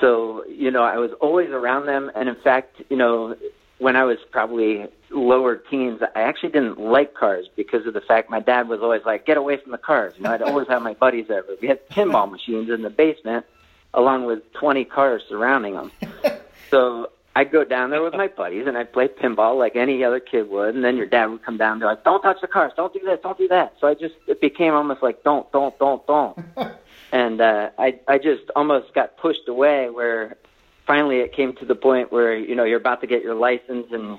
So, 0.00 0.44
you 0.46 0.72
know, 0.72 0.82
I 0.82 0.96
was 0.98 1.12
always 1.20 1.50
around 1.50 1.86
them. 1.86 2.10
And 2.16 2.28
in 2.28 2.34
fact, 2.34 2.82
you 2.88 2.96
know, 2.96 3.36
when 3.78 3.94
I 3.94 4.02
was 4.02 4.18
probably 4.32 4.88
lower 5.10 5.54
teens, 5.54 6.00
I 6.16 6.22
actually 6.22 6.50
didn't 6.50 6.80
like 6.80 7.14
cars 7.14 7.46
because 7.54 7.86
of 7.86 7.94
the 7.94 8.00
fact 8.00 8.28
my 8.28 8.40
dad 8.40 8.68
was 8.68 8.80
always 8.80 9.02
like, 9.04 9.24
get 9.24 9.36
away 9.36 9.56
from 9.56 9.70
the 9.70 9.78
cars. 9.78 10.14
You 10.16 10.24
know, 10.24 10.32
I'd 10.32 10.42
always 10.42 10.66
have 10.66 10.82
my 10.82 10.94
buddies 10.94 11.30
over. 11.30 11.54
We 11.62 11.68
had 11.68 11.88
pinball 11.90 12.28
machines 12.28 12.70
in 12.70 12.82
the 12.82 12.90
basement 12.90 13.46
along 13.94 14.26
with 14.26 14.52
20 14.54 14.84
cars 14.84 15.22
surrounding 15.28 15.74
them. 15.74 15.92
So 16.70 17.10
I'd 17.34 17.50
go 17.50 17.64
down 17.64 17.90
there 17.90 18.00
with 18.00 18.14
my 18.14 18.28
buddies 18.28 18.68
and 18.68 18.78
I'd 18.78 18.92
play 18.92 19.08
pinball 19.08 19.58
like 19.58 19.74
any 19.74 20.04
other 20.04 20.20
kid 20.20 20.48
would. 20.50 20.76
And 20.76 20.84
then 20.84 20.96
your 20.96 21.06
dad 21.06 21.26
would 21.26 21.42
come 21.42 21.56
down 21.56 21.72
and 21.72 21.80
be 21.80 21.84
like, 21.84 22.04
don't 22.04 22.22
touch 22.22 22.40
the 22.40 22.46
cars. 22.46 22.70
Don't 22.76 22.92
do 22.92 23.00
this. 23.00 23.18
Don't 23.24 23.36
do 23.36 23.48
that. 23.48 23.74
So 23.80 23.88
I 23.88 23.94
just, 23.94 24.14
it 24.28 24.40
became 24.40 24.72
almost 24.72 25.02
like, 25.02 25.24
don't, 25.24 25.50
don't, 25.50 25.76
don't, 25.80 26.06
don't 26.06 26.38
and 27.12 27.40
uh, 27.40 27.70
I 27.78 27.98
I 28.08 28.18
just 28.18 28.44
almost 28.54 28.94
got 28.94 29.16
pushed 29.16 29.48
away. 29.48 29.90
Where 29.90 30.36
finally 30.86 31.18
it 31.18 31.32
came 31.32 31.54
to 31.56 31.64
the 31.64 31.74
point 31.74 32.12
where 32.12 32.36
you 32.36 32.54
know 32.54 32.64
you're 32.64 32.78
about 32.78 33.00
to 33.00 33.06
get 33.06 33.22
your 33.22 33.34
license 33.34 33.86
and 33.90 34.18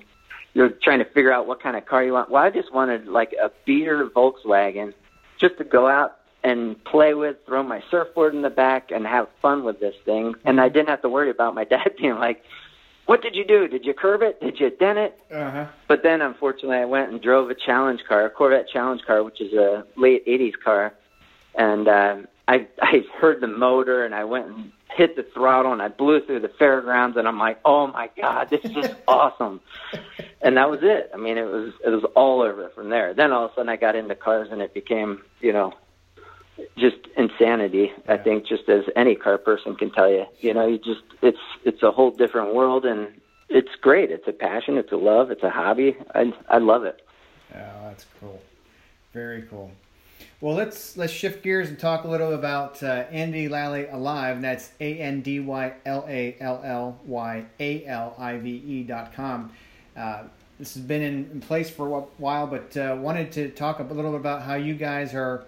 you're 0.54 0.70
trying 0.70 1.00
to 1.00 1.06
figure 1.06 1.32
out 1.32 1.48
what 1.48 1.62
kind 1.62 1.78
of 1.78 1.86
car 1.86 2.04
you 2.04 2.14
want. 2.14 2.30
Well, 2.30 2.44
I 2.44 2.50
just 2.50 2.74
wanted 2.74 3.08
like 3.08 3.34
a 3.34 3.52
beater 3.66 4.06
Volkswagen 4.08 4.94
just 5.38 5.58
to 5.58 5.64
go 5.64 5.88
out 5.88 6.18
and 6.44 6.82
play 6.84 7.14
with, 7.14 7.38
throw 7.46 7.64
my 7.64 7.84
surfboard 7.92 8.34
in 8.34 8.42
the 8.42 8.50
back, 8.50 8.92
and 8.92 9.06
have 9.06 9.28
fun 9.42 9.64
with 9.64 9.80
this 9.80 9.96
thing. 10.06 10.36
And 10.46 10.60
I 10.60 10.70
didn't 10.70 10.90
have 10.90 11.02
to 11.04 11.10
worry 11.10 11.30
about 11.30 11.56
my 11.56 11.64
dad 11.76 11.94
being 11.98 12.16
like, 12.16 12.44
"What 13.06 13.22
did 13.22 13.36
you 13.36 13.46
do? 13.46 13.68
Did 13.68 13.86
you 13.86 13.94
curb 13.94 14.22
it? 14.22 14.42
Did 14.42 14.60
you 14.60 14.70
dent 14.70 15.00
it?" 15.00 15.20
Uh-huh. 15.32 15.68
But 15.88 16.04
then, 16.04 16.22
unfortunately, 16.22 16.78
I 16.78 16.86
went 16.86 17.12
and 17.12 17.22
drove 17.22 17.50
a 17.50 17.56
challenge 17.56 18.02
car, 18.08 18.26
a 18.26 18.30
Corvette 18.30 18.68
challenge 18.70 19.02
car, 19.06 19.24
which 19.24 19.42
is 19.42 19.54
a 19.54 19.86
late 19.96 20.26
'80s 20.26 20.54
car, 20.64 20.94
and 21.56 21.88
uh, 21.88 22.18
I 22.48 22.68
I 22.82 23.04
heard 23.20 23.42
the 23.42 23.48
motor 23.48 24.06
and 24.06 24.14
I 24.14 24.24
went 24.26 24.48
and 24.48 24.72
hit 24.96 25.16
the 25.16 25.24
throttle 25.24 25.72
and 25.72 25.82
I 25.82 25.88
blew 25.88 26.26
through 26.26 26.42
the 26.42 26.50
fairgrounds 26.50 27.18
and 27.18 27.28
I'm 27.28 27.40
like, 27.40 27.60
oh 27.64 27.88
my 27.88 28.10
god, 28.20 28.50
this 28.50 28.64
is 28.66 28.92
awesome. 29.08 29.62
And 30.42 30.58
that 30.58 30.70
was 30.70 30.80
it. 30.82 31.12
I 31.14 31.18
mean, 31.18 31.38
it 31.38 31.46
was 31.46 31.74
it 31.86 31.90
was 31.90 32.04
all 32.16 32.42
over 32.42 32.70
from 32.70 32.90
there. 32.90 33.14
Then 33.14 33.32
all 33.32 33.46
of 33.46 33.52
a 33.52 33.56
sudden 33.56 33.70
I 33.70 33.78
got 33.78 33.96
into 33.96 34.16
cars 34.16 34.50
and 34.52 34.62
it 34.62 34.74
became, 34.74 35.22
you 35.40 35.54
know, 35.54 35.74
just 36.78 36.98
insanity. 37.18 37.92
I 38.08 38.18
think 38.18 38.48
just 38.48 38.70
as 38.70 38.84
any 38.96 39.16
car 39.16 39.38
person 39.38 39.76
can 39.76 39.92
tell 39.92 40.10
you, 40.10 40.26
you 40.40 40.54
know, 40.54 40.68
you 40.68 40.78
just 40.78 41.04
it's 41.22 41.40
it's 41.64 41.84
a 41.84 41.92
whole 41.92 42.12
different 42.12 42.54
world 42.54 42.86
and 42.86 43.08
it's 43.50 43.76
great. 43.82 44.12
It's 44.12 44.28
a 44.28 44.32
passion. 44.32 44.78
It's 44.78 44.92
a 44.92 44.98
love. 44.98 45.32
It's 45.32 45.44
a 45.44 45.50
hobby. 45.50 45.98
I 46.16 46.34
I 46.50 46.58
love 46.58 46.84
it. 46.86 47.02
Yeah, 47.52 47.72
that's 47.84 48.06
cool. 48.20 48.42
Very 49.14 49.44
cool. 49.44 49.72
Well, 50.40 50.56
let's 50.56 50.98
let's 50.98 51.14
shift 51.14 51.44
gears 51.44 51.70
and 51.70 51.78
talk 51.78 52.04
a 52.04 52.08
little 52.08 52.34
about 52.34 52.82
uh, 52.82 53.06
Andy 53.12 53.48
Lally 53.48 53.88
Alive. 53.88 54.38
And 54.38 54.44
that's 54.44 54.72
A 54.80 54.98
N 54.98 55.22
D 55.22 55.40
Y 55.40 55.74
L 55.86 56.06
A 56.08 56.36
L 56.40 56.62
L 56.64 57.00
Y 57.06 57.46
A 57.60 57.86
L 57.86 58.16
I 58.18 58.38
V 58.38 58.50
E 58.50 58.84
dot 58.84 59.14
com. 59.14 59.52
Uh, 59.96 60.24
this 60.58 60.74
has 60.76 60.84
been 60.84 61.02
in, 61.02 61.30
in, 61.32 61.42
place 61.42 61.70
for 61.70 61.88
a 61.88 62.02
while, 62.18 62.48
but 62.48 62.78
uh, 62.78 62.96
wanted 63.00 63.32
to 63.34 63.50
talk 63.50 63.80
a 63.80 63.84
little 63.84 64.12
bit 64.12 64.20
about 64.20 64.44
how 64.44 64.54
you 64.54 64.76
guys 64.76 65.14
are 65.14 65.44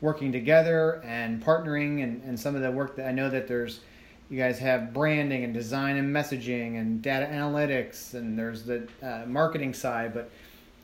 working 0.00 0.32
together 0.32 1.02
and 1.04 1.42
partnering, 1.42 2.02
and, 2.02 2.22
and 2.24 2.38
some 2.38 2.54
of 2.54 2.62
the 2.62 2.70
work 2.70 2.96
that 2.96 3.06
I 3.06 3.12
know 3.12 3.30
that 3.30 3.48
there's. 3.48 3.80
You 4.28 4.38
guys 4.38 4.60
have 4.60 4.92
branding 4.92 5.42
and 5.42 5.52
design 5.52 5.96
and 5.96 6.14
messaging 6.14 6.78
and 6.78 7.02
data 7.02 7.26
analytics, 7.26 8.14
and 8.14 8.38
there's 8.38 8.62
the 8.62 8.86
uh, 9.02 9.24
marketing 9.26 9.74
side. 9.74 10.14
But 10.14 10.30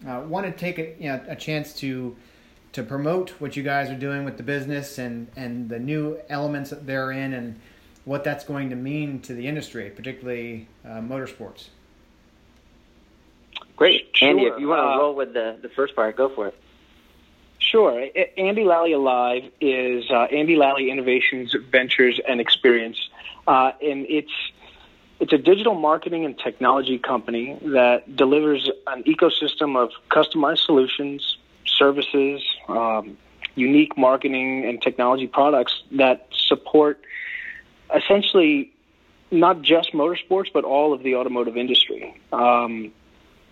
uh, 0.05 0.23
want 0.27 0.47
to 0.47 0.53
take 0.53 0.81
a, 0.81 0.97
you 0.99 1.09
know, 1.09 1.21
a 1.29 1.37
chance 1.37 1.73
to 1.75 2.17
to 2.77 2.83
promote 2.83 3.31
what 3.39 3.57
you 3.57 3.63
guys 3.63 3.89
are 3.89 3.97
doing 3.97 4.23
with 4.25 4.37
the 4.37 4.43
business 4.43 4.99
and, 4.99 5.29
and 5.35 5.67
the 5.67 5.79
new 5.79 6.19
elements 6.29 6.69
that 6.69 6.87
they're 6.87 7.11
in 7.11 7.33
and 7.33 7.59
what 8.05 8.23
that's 8.23 8.45
going 8.45 8.69
to 8.69 8.77
mean 8.77 9.19
to 9.19 9.33
the 9.33 9.47
industry, 9.47 9.89
particularly 9.89 10.69
uh, 10.85 11.01
motorsports. 11.01 11.69
Great. 13.77 14.11
Sure. 14.13 14.29
Andy, 14.29 14.43
if 14.43 14.61
you 14.61 14.69
want 14.69 14.81
to 14.81 14.89
uh, 14.89 14.99
roll 14.99 15.15
with 15.15 15.33
the, 15.33 15.57
the 15.63 15.71
first 15.71 15.97
part, 15.97 16.17
go 16.19 16.29
for 16.29 16.49
it. 16.49 16.59
Sure. 17.71 18.07
Andy 18.37 18.63
Lally 18.65 18.93
Alive 18.93 19.51
is 19.61 20.09
uh, 20.11 20.25
Andy 20.25 20.55
Lally 20.55 20.89
Innovations, 20.89 21.55
Ventures, 21.71 22.21
and 22.29 22.41
Experience. 22.41 22.99
Uh, 23.47 23.73
and 23.83 24.07
it's 24.09 24.33
it's 25.19 25.33
a 25.33 25.39
digital 25.39 25.75
marketing 25.75 26.25
and 26.25 26.39
technology 26.39 26.99
company 26.99 27.59
that 27.63 28.15
delivers 28.15 28.71
an 28.87 29.03
ecosystem 29.05 29.77
of 29.77 29.91
customized 30.11 30.65
solutions, 30.65 31.39
services, 31.65 32.43
um, 32.69 33.17
unique 33.55 33.97
marketing 33.97 34.65
and 34.67 34.81
technology 34.81 35.27
products 35.27 35.83
that 35.93 36.29
support 36.33 37.01
essentially 37.95 38.73
not 39.31 39.63
just 39.63 39.93
motorsports, 39.93 40.53
but 40.53 40.65
all 40.65 40.93
of 40.93 41.03
the 41.03 41.17
automotive 41.17 41.57
industry. 41.57 42.21
Um, 42.33 42.93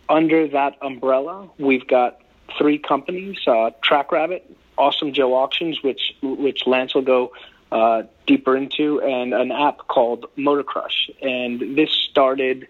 under 0.08 0.46
that 0.48 0.76
umbrella, 0.82 1.48
we've 1.58 1.86
got 1.86 2.20
three 2.58 2.78
companies: 2.78 3.38
uh, 3.46 3.70
TrackRabbit, 3.82 4.42
Awesome 4.76 5.12
Joe 5.12 5.34
Auctions, 5.34 5.82
which 5.82 6.14
which 6.22 6.66
Lance 6.66 6.94
will 6.94 7.02
go 7.02 7.32
uh, 7.72 8.02
deeper 8.26 8.56
into, 8.56 9.00
and 9.00 9.34
an 9.34 9.50
app 9.50 9.78
called 9.88 10.26
Motor 10.36 10.62
Crush. 10.62 11.10
And 11.20 11.76
this 11.76 11.90
started 11.90 12.68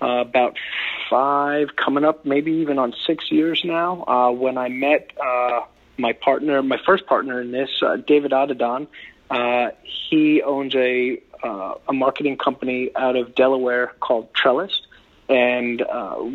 uh, 0.00 0.20
about 0.20 0.56
five, 1.10 1.74
coming 1.76 2.04
up 2.04 2.24
maybe 2.24 2.52
even 2.52 2.78
on 2.78 2.94
six 3.06 3.30
years 3.30 3.62
now. 3.64 4.04
Uh, 4.06 4.30
when 4.30 4.58
I 4.58 4.68
met 4.68 5.10
uh, 5.20 5.62
my 5.96 6.12
partner, 6.12 6.62
my 6.62 6.78
first 6.84 7.06
partner 7.06 7.40
in 7.40 7.50
this, 7.50 7.70
uh, 7.82 7.96
David 7.96 8.32
Adadon, 8.32 8.86
uh, 9.30 9.70
he 9.82 10.42
owns 10.42 10.74
a 10.74 11.20
a 11.88 11.92
marketing 11.92 12.36
company 12.36 12.90
out 12.96 13.14
of 13.14 13.32
Delaware 13.36 13.92
called 14.00 14.34
Trellis, 14.34 14.80
and 15.28 15.80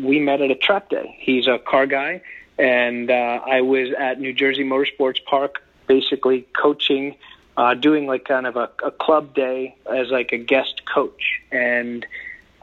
we 0.02 0.18
met 0.20 0.40
at 0.40 0.50
a 0.50 0.54
track 0.54 0.88
day. 0.88 1.18
He's 1.20 1.46
a 1.46 1.58
car 1.58 1.86
guy, 1.86 2.22
and 2.62 3.10
uh, 3.10 3.40
I 3.44 3.62
was 3.62 3.92
at 3.98 4.20
New 4.20 4.32
Jersey 4.32 4.62
Motorsports 4.62 5.22
Park, 5.24 5.62
basically 5.88 6.46
coaching, 6.56 7.16
uh, 7.56 7.74
doing 7.74 8.06
like 8.06 8.24
kind 8.24 8.46
of 8.46 8.56
a, 8.56 8.70
a 8.84 8.92
club 8.92 9.34
day 9.34 9.74
as 9.84 10.10
like 10.10 10.32
a 10.32 10.38
guest 10.38 10.82
coach, 10.86 11.42
and 11.50 12.06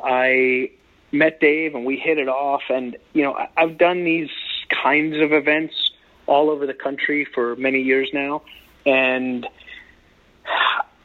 I 0.01 0.71
met 1.11 1.41
Dave 1.41 1.75
and 1.75 1.85
we 1.85 1.97
hit 1.97 2.17
it 2.17 2.29
off. 2.29 2.61
And, 2.69 2.95
you 3.13 3.23
know, 3.23 3.37
I've 3.57 3.77
done 3.77 4.05
these 4.05 4.29
kinds 4.69 5.17
of 5.17 5.33
events 5.33 5.91
all 6.27 6.49
over 6.49 6.65
the 6.65 6.73
country 6.73 7.25
for 7.25 7.55
many 7.57 7.81
years 7.81 8.09
now. 8.13 8.43
And 8.85 9.47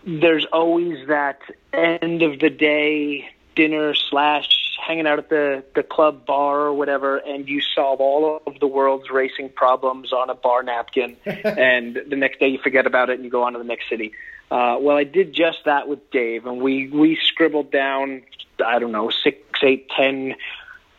there's 0.07 0.44
always 0.52 1.09
that 1.09 1.40
end 1.72 2.22
of 2.22 2.38
the 2.38 2.50
day 2.50 3.28
dinner 3.57 3.94
slash 3.94 4.63
hanging 4.80 5.06
out 5.06 5.18
at 5.18 5.28
the 5.28 5.64
the 5.74 5.82
club 5.82 6.26
bar 6.26 6.60
or 6.60 6.74
whatever, 6.74 7.18
and 7.18 7.48
you 7.48 7.60
solve 7.60 8.00
all 8.00 8.42
of 8.46 8.60
the 8.60 8.66
world's 8.66 9.10
racing 9.10 9.50
problems 9.50 10.12
on 10.12 10.30
a 10.30 10.34
bar 10.34 10.62
napkin, 10.62 11.16
and 11.24 11.98
the 12.08 12.16
next 12.16 12.40
day 12.40 12.48
you 12.48 12.58
forget 12.58 12.87
about 12.87 13.10
it 13.10 13.14
and 13.14 13.24
you 13.24 13.30
go 13.30 13.42
on 13.42 13.52
to 13.52 13.58
the 13.58 13.64
next 13.64 13.88
city. 13.88 14.12
Uh, 14.50 14.76
well, 14.80 14.96
I 14.96 15.04
did 15.04 15.32
just 15.32 15.64
that 15.64 15.88
with 15.88 16.10
Dave, 16.10 16.46
and 16.46 16.60
we 16.60 16.88
we 16.88 17.18
scribbled 17.22 17.70
down 17.70 18.22
I 18.64 18.78
don't 18.78 18.92
know 18.92 19.10
six, 19.10 19.38
eight, 19.62 19.88
ten 19.90 20.34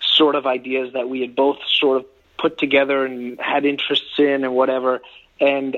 sort 0.02 0.36
of 0.36 0.46
ideas 0.46 0.94
that 0.94 1.10
we 1.10 1.22
had 1.22 1.36
both 1.36 1.58
sort 1.68 1.98
of 1.98 2.06
put 2.38 2.58
together 2.58 3.06
and 3.06 3.40
had 3.40 3.66
interests 3.66 4.20
in 4.20 4.44
and 4.44 4.54
whatever. 4.54 5.02
And 5.40 5.78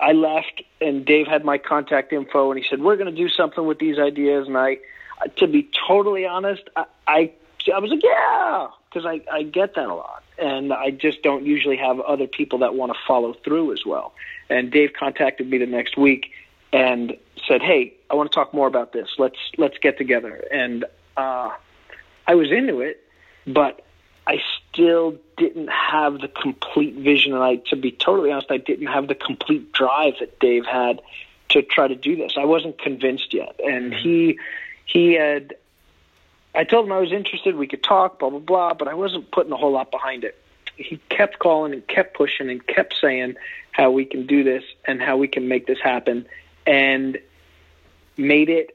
I 0.00 0.12
left, 0.12 0.62
and 0.80 1.04
Dave 1.04 1.26
had 1.26 1.44
my 1.44 1.58
contact 1.58 2.12
info, 2.12 2.50
and 2.50 2.62
he 2.62 2.66
said, 2.68 2.80
"We're 2.80 2.96
going 2.96 3.14
to 3.14 3.16
do 3.16 3.28
something 3.28 3.66
with 3.66 3.78
these 3.78 3.98
ideas." 3.98 4.46
And 4.46 4.56
I, 4.56 4.78
to 5.36 5.46
be 5.46 5.68
totally 5.86 6.26
honest, 6.26 6.62
I, 6.76 6.84
I, 7.06 7.32
I 7.72 7.78
was 7.78 7.90
like, 7.90 8.02
"Yeah," 8.02 8.68
because 8.88 9.06
I, 9.06 9.20
I 9.32 9.42
get 9.42 9.74
that 9.74 9.88
a 9.88 9.94
lot, 9.94 10.22
and 10.38 10.72
I 10.72 10.90
just 10.90 11.22
don't 11.22 11.44
usually 11.44 11.76
have 11.76 12.00
other 12.00 12.26
people 12.26 12.60
that 12.60 12.74
want 12.74 12.92
to 12.92 12.98
follow 13.06 13.32
through 13.32 13.72
as 13.72 13.84
well. 13.84 14.14
And 14.48 14.70
Dave 14.70 14.92
contacted 14.98 15.48
me 15.48 15.58
the 15.58 15.66
next 15.66 15.96
week 15.96 16.30
and 16.72 17.16
said, 17.46 17.62
"Hey, 17.62 17.94
I 18.10 18.14
want 18.14 18.30
to 18.30 18.34
talk 18.34 18.54
more 18.54 18.66
about 18.66 18.92
this. 18.92 19.08
Let's 19.18 19.38
let's 19.58 19.78
get 19.78 19.98
together." 19.98 20.44
And 20.52 20.84
uh, 21.16 21.50
I 22.26 22.34
was 22.34 22.50
into 22.50 22.80
it, 22.80 23.02
but 23.46 23.84
I 24.26 24.42
still 24.72 25.16
didn't 25.36 25.68
have 25.68 26.20
the 26.20 26.28
complete 26.28 26.94
vision, 26.94 27.32
and 27.32 27.42
I, 27.42 27.56
to 27.70 27.76
be 27.76 27.92
totally 27.92 28.32
honest, 28.32 28.50
I 28.50 28.56
didn't 28.56 28.88
have 28.88 29.08
the 29.08 29.14
complete 29.14 29.72
drive 29.72 30.14
that 30.20 30.38
Dave 30.40 30.66
had 30.66 31.00
to 31.50 31.62
try 31.62 31.86
to 31.86 31.94
do 31.94 32.16
this. 32.16 32.32
I 32.36 32.44
wasn't 32.44 32.78
convinced 32.78 33.32
yet, 33.32 33.60
and 33.64 33.94
he 33.94 34.38
he 34.86 35.12
had. 35.12 35.54
I 36.54 36.64
told 36.64 36.86
him 36.86 36.92
I 36.92 37.00
was 37.00 37.12
interested. 37.12 37.54
We 37.54 37.66
could 37.66 37.82
talk, 37.82 38.18
blah 38.18 38.30
blah 38.30 38.38
blah, 38.38 38.74
but 38.74 38.88
I 38.88 38.94
wasn't 38.94 39.30
putting 39.30 39.52
a 39.52 39.56
whole 39.56 39.72
lot 39.72 39.90
behind 39.90 40.24
it. 40.24 40.38
He 40.76 40.98
kept 41.10 41.38
calling 41.38 41.74
and 41.74 41.86
kept 41.86 42.16
pushing 42.16 42.48
and 42.48 42.66
kept 42.66 42.94
saying 42.98 43.36
how 43.72 43.90
we 43.90 44.06
can 44.06 44.26
do 44.26 44.42
this 44.42 44.64
and 44.86 45.02
how 45.02 45.18
we 45.18 45.28
can 45.28 45.48
make 45.48 45.66
this 45.66 45.80
happen, 45.82 46.26
and 46.66 47.18
made 48.16 48.48
it. 48.48 48.72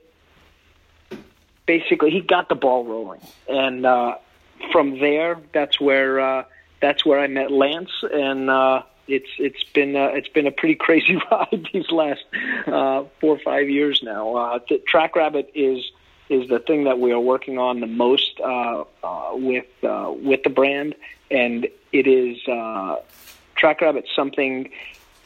Basically, 1.66 2.12
he 2.12 2.22
got 2.22 2.50
the 2.50 2.56
ball 2.56 2.86
rolling, 2.86 3.22
and 3.48 3.86
uh, 3.86 4.16
from 4.72 5.00
there, 5.00 5.38
that's 5.54 5.80
where 5.80 6.20
uh, 6.20 6.44
that's 6.82 7.06
where 7.06 7.20
I 7.20 7.28
met 7.28 7.52
Lance, 7.52 7.92
and 8.12 8.50
uh, 8.50 8.84
it's 9.08 9.30
it's 9.38 9.64
been 9.64 9.96
uh, 9.96 10.08
it's 10.14 10.28
been 10.28 10.48
a 10.48 10.52
pretty 10.52 10.76
crazy 10.76 11.16
ride 11.32 11.68
these 11.72 11.90
last 11.92 12.24
uh, 12.68 13.04
four 13.20 13.36
or 13.36 13.40
five 13.40 13.70
years 13.70 14.02
now. 14.04 14.36
Uh, 14.36 14.60
Track 14.88 15.16
Rabbit 15.16 15.52
is 15.56 15.92
is 16.32 16.48
the 16.48 16.60
thing 16.60 16.86
that 16.86 16.98
we 17.00 17.12
are 17.12 17.20
working 17.20 17.58
on 17.58 17.82
the 17.82 17.88
most 17.88 18.40
uh, 18.40 18.84
uh, 19.04 19.32
with 19.34 19.66
uh, 19.84 20.12
with 20.16 20.44
the 20.44 20.50
brand, 20.50 20.96
and 21.30 21.68
it 21.92 22.08
is 22.08 22.38
uh, 22.48 22.98
Track 23.56 23.82
something 24.16 24.72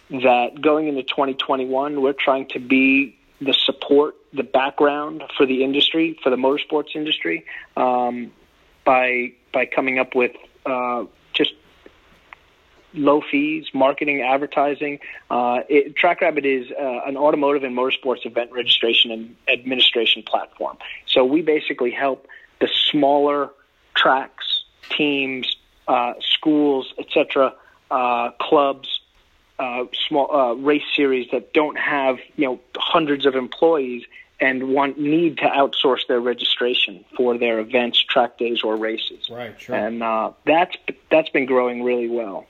that 0.09 0.61
going 0.61 0.87
into 0.87 1.03
2021 1.03 2.01
we're 2.01 2.13
trying 2.13 2.47
to 2.49 2.59
be 2.59 3.17
the 3.39 3.53
support, 3.53 4.15
the 4.33 4.43
background 4.43 5.23
for 5.37 5.45
the 5.45 5.63
industry, 5.63 6.19
for 6.21 6.29
the 6.29 6.35
motorsports 6.35 6.95
industry. 6.95 7.45
Um, 7.77 8.31
by 8.83 9.33
by 9.51 9.65
coming 9.65 9.99
up 9.99 10.15
with 10.15 10.31
uh, 10.65 11.05
low 12.95 13.21
fees, 13.21 13.67
marketing, 13.73 14.21
advertising. 14.21 14.99
Uh, 15.29 15.61
it, 15.69 15.95
TrackRabbit 15.95 16.45
is 16.45 16.71
uh, 16.71 17.01
an 17.05 17.17
automotive 17.17 17.63
and 17.63 17.75
motorsports 17.75 18.25
event 18.25 18.51
registration 18.51 19.11
and 19.11 19.35
administration 19.47 20.23
platform. 20.23 20.77
So 21.05 21.23
we 21.25 21.41
basically 21.41 21.91
help 21.91 22.27
the 22.59 22.69
smaller 22.91 23.51
tracks, 23.95 24.63
teams, 24.89 25.55
uh, 25.87 26.13
schools, 26.19 26.93
etc., 26.97 27.53
uh, 27.91 28.31
clubs, 28.41 29.01
uh, 29.59 29.85
small 30.07 30.35
uh, 30.35 30.53
race 30.53 30.83
series 30.95 31.29
that 31.31 31.53
don't 31.53 31.77
have 31.77 32.17
you 32.35 32.45
know 32.45 32.59
hundreds 32.75 33.25
of 33.25 33.35
employees 33.35 34.03
and 34.39 34.69
want 34.69 34.99
need 34.99 35.37
to 35.37 35.45
outsource 35.45 36.05
their 36.07 36.19
registration 36.19 37.05
for 37.15 37.37
their 37.37 37.59
events, 37.59 38.03
track 38.03 38.37
days, 38.37 38.63
or 38.63 38.75
races. 38.75 39.29
Right, 39.29 39.59
sure. 39.59 39.75
And 39.75 40.03
uh, 40.03 40.31
that's 40.45 40.75
that's 41.09 41.29
been 41.29 41.45
growing 41.45 41.83
really 41.83 42.09
well. 42.09 42.45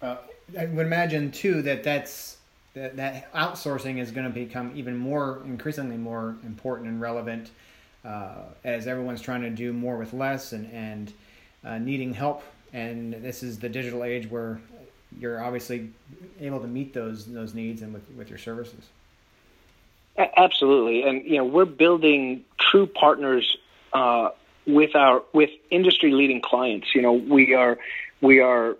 Uh, 0.00 0.16
I 0.58 0.66
would 0.66 0.86
imagine 0.86 1.30
too 1.30 1.62
that 1.62 1.82
that's 1.82 2.36
that, 2.74 2.96
that 2.96 3.32
outsourcing 3.32 3.98
is 3.98 4.10
going 4.10 4.26
to 4.26 4.32
become 4.32 4.72
even 4.74 4.96
more 4.96 5.42
increasingly 5.44 5.96
more 5.96 6.36
important 6.44 6.88
and 6.88 7.00
relevant 7.00 7.50
uh, 8.04 8.42
as 8.64 8.86
everyone's 8.86 9.20
trying 9.20 9.42
to 9.42 9.50
do 9.50 9.72
more 9.72 9.96
with 9.96 10.12
less 10.12 10.52
and 10.52 10.72
and 10.72 11.12
uh, 11.64 11.78
needing 11.78 12.14
help. 12.14 12.42
And 12.72 13.14
this 13.14 13.42
is 13.42 13.58
the 13.58 13.68
digital 13.68 14.04
age 14.04 14.30
where 14.30 14.60
you're 15.18 15.42
obviously 15.42 15.90
able 16.40 16.60
to 16.60 16.66
meet 16.66 16.92
those 16.94 17.26
those 17.26 17.54
needs 17.54 17.82
and 17.82 17.92
with, 17.92 18.08
with 18.16 18.28
your 18.28 18.38
services. 18.38 18.86
Absolutely, 20.16 21.02
and 21.02 21.24
you 21.24 21.36
know 21.36 21.44
we're 21.44 21.64
building 21.64 22.44
true 22.58 22.86
partners 22.86 23.56
uh, 23.92 24.30
with 24.66 24.94
our 24.96 25.22
with 25.32 25.50
industry 25.70 26.12
leading 26.12 26.40
clients. 26.40 26.88
You 26.94 27.02
know 27.02 27.12
we 27.12 27.54
are 27.54 27.78
we 28.20 28.40
are 28.40 28.76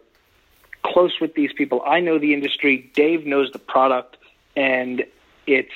close 0.93 1.21
with 1.21 1.35
these 1.35 1.53
people. 1.53 1.83
I 1.87 2.01
know 2.01 2.19
the 2.19 2.35
industry. 2.35 2.91
Dave 2.95 3.27
knows 3.27 3.51
the 3.53 3.59
product, 3.59 4.17
and 4.57 5.05
it's 5.47 5.73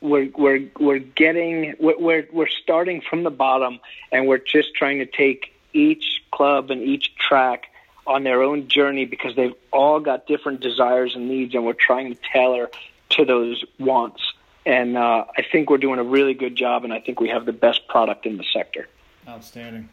we're 0.00 0.30
we're 0.36 0.68
we're 0.78 0.98
getting 0.98 1.74
we're 1.78 2.26
we're 2.32 2.48
starting 2.48 3.00
from 3.00 3.24
the 3.24 3.30
bottom, 3.30 3.80
and 4.12 4.26
we're 4.26 4.38
just 4.38 4.74
trying 4.74 4.98
to 4.98 5.06
take 5.06 5.54
each 5.72 6.22
club 6.30 6.70
and 6.70 6.82
each 6.82 7.14
track 7.16 7.66
on 8.06 8.24
their 8.24 8.42
own 8.42 8.68
journey 8.68 9.04
because 9.04 9.36
they've 9.36 9.54
all 9.70 10.00
got 10.00 10.26
different 10.26 10.60
desires 10.60 11.14
and 11.14 11.28
needs, 11.28 11.54
and 11.54 11.64
we're 11.64 11.74
trying 11.74 12.14
to 12.14 12.20
tailor 12.32 12.70
to 13.10 13.24
those 13.24 13.64
wants 13.78 14.22
and 14.68 14.98
uh, 14.98 15.24
I 15.34 15.42
think 15.50 15.70
we're 15.70 15.78
doing 15.78 15.98
a 15.98 16.04
really 16.04 16.34
good 16.34 16.54
job, 16.54 16.84
and 16.84 16.92
I 16.92 17.00
think 17.00 17.20
we 17.20 17.30
have 17.30 17.46
the 17.46 17.54
best 17.54 17.88
product 17.88 18.26
in 18.26 18.36
the 18.36 18.44
sector. 18.52 18.86
Outstanding. 19.26 19.88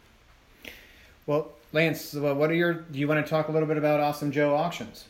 Well, 1.26 1.54
Lance, 1.76 2.16
uh, 2.16 2.34
what 2.34 2.50
are 2.50 2.54
your? 2.54 2.74
Do 2.74 2.98
you 2.98 3.08
want 3.08 3.24
to 3.24 3.30
talk 3.30 3.50
a 3.50 3.52
little 3.52 3.68
bit 3.68 3.78
about 3.78 4.00
Awesome 4.00 4.32
Joe 4.32 4.56
auctions? 4.56 5.04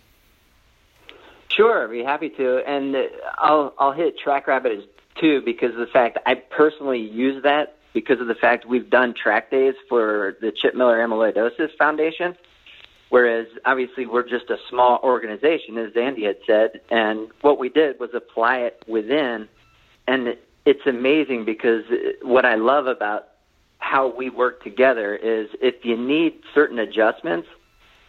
Sure, 1.47 1.85
I'd 1.85 1.91
be 1.91 2.03
happy 2.03 2.29
to, 2.31 2.57
and 2.67 2.95
I'll 3.37 3.75
I'll 3.77 3.91
hit 3.91 4.17
Track 4.17 4.47
Rabbit 4.47 4.89
too 5.21 5.43
because 5.45 5.73
of 5.73 5.77
the 5.77 5.85
fact 5.93 6.17
I 6.25 6.33
personally 6.33 6.99
use 6.99 7.43
that 7.43 7.77
because 7.93 8.19
of 8.19 8.25
the 8.25 8.33
fact 8.33 8.65
we've 8.65 8.89
done 8.89 9.13
track 9.13 9.51
days 9.51 9.75
for 9.87 10.37
the 10.41 10.51
Chip 10.51 10.73
Miller 10.73 10.97
Amyloidosis 10.97 11.69
Foundation. 11.77 12.35
Whereas 13.09 13.45
obviously 13.63 14.07
we're 14.07 14.27
just 14.27 14.49
a 14.49 14.57
small 14.67 14.99
organization, 15.03 15.77
as 15.77 15.91
Andy 15.95 16.25
had 16.25 16.37
said, 16.47 16.81
and 16.89 17.29
what 17.41 17.59
we 17.59 17.69
did 17.69 17.99
was 17.99 18.09
apply 18.15 18.57
it 18.61 18.83
within 18.87 19.47
and 20.07 20.35
it's 20.65 20.85
amazing 20.87 21.45
because 21.45 21.83
what 22.23 22.43
I 22.43 22.55
love 22.55 22.87
about 22.87 23.27
how 23.85 24.07
we 24.07 24.31
work 24.31 24.63
together 24.63 25.15
is 25.15 25.47
if 25.61 25.85
you 25.85 25.95
need 25.95 26.33
certain 26.55 26.79
adjustments, 26.79 27.47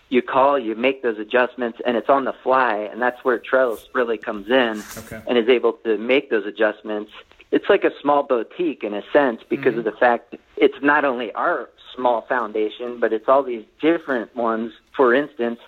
you 0.08 0.22
call, 0.22 0.58
you 0.58 0.74
make 0.74 1.02
those 1.02 1.18
adjustments, 1.18 1.78
and 1.84 1.98
it's 1.98 2.08
on 2.08 2.24
the 2.24 2.32
fly, 2.42 2.88
and 2.90 3.02
that's 3.02 3.22
where 3.24 3.38
Trellis 3.38 3.86
really 3.92 4.16
comes 4.16 4.48
in 4.48 4.82
okay. 4.96 5.20
and 5.26 5.36
is 5.36 5.50
able 5.50 5.74
to 5.84 5.98
make 5.98 6.30
those 6.30 6.46
adjustments. 6.46 7.12
It's 7.52 7.68
like 7.68 7.84
a 7.84 7.90
small 8.00 8.22
boutique 8.22 8.84
in 8.84 8.94
a 8.94 9.02
sense 9.12 9.42
because 9.50 9.72
mm-hmm. 9.72 9.80
of 9.80 9.84
the 9.84 9.92
fact 9.92 10.36
it's 10.56 10.80
not 10.80 11.04
only 11.04 11.30
our 11.32 11.68
small 11.94 12.22
foundation, 12.22 12.98
but 12.98 13.12
it's 13.12 13.28
all 13.28 13.42
these 13.42 13.64
different 13.78 14.34
ones. 14.34 14.72
For 14.96 15.12
instance, 15.12 15.60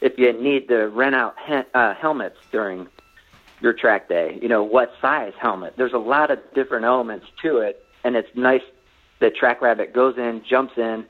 if 0.00 0.18
you 0.18 0.32
need 0.32 0.68
to 0.68 0.88
rent 0.88 1.14
out 1.14 1.34
he- 1.46 1.70
uh, 1.74 1.92
helmets 1.94 2.38
during 2.50 2.88
your 3.60 3.74
track 3.74 4.08
day. 4.08 4.38
You 4.40 4.48
know, 4.48 4.62
what 4.62 4.94
size 5.02 5.34
helmet. 5.38 5.74
There's 5.76 5.92
a 5.92 5.98
lot 5.98 6.30
of 6.30 6.38
different 6.54 6.86
elements 6.86 7.26
to 7.42 7.58
it, 7.58 7.84
and 8.04 8.16
it's 8.16 8.34
nice 8.34 8.62
that 9.24 9.34
Track 9.34 9.62
Rabbit 9.62 9.94
goes 9.94 10.18
in, 10.18 10.42
jumps 10.48 10.74
in, 10.76 11.06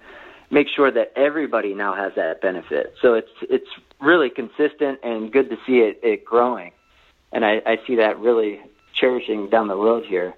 makes 0.51 0.71
sure 0.71 0.91
that 0.91 1.13
everybody 1.17 1.75
now 1.75 1.95
has 1.95 2.13
that 2.15 2.41
benefit. 2.41 2.95
So 3.03 3.15
it's 3.15 3.31
it's 3.43 3.69
really 4.01 4.31
consistent 4.31 5.01
and 5.03 5.33
good 5.33 5.51
to 5.51 5.57
see 5.67 5.79
it, 5.79 5.99
it 6.03 6.25
growing, 6.25 6.71
and 7.33 7.45
I, 7.45 7.61
I 7.67 7.79
see 7.87 7.97
that 7.97 8.19
really 8.21 8.61
cherishing 8.95 9.51
down 9.51 9.67
the 9.67 9.77
road 9.77 10.05
here. 10.07 10.35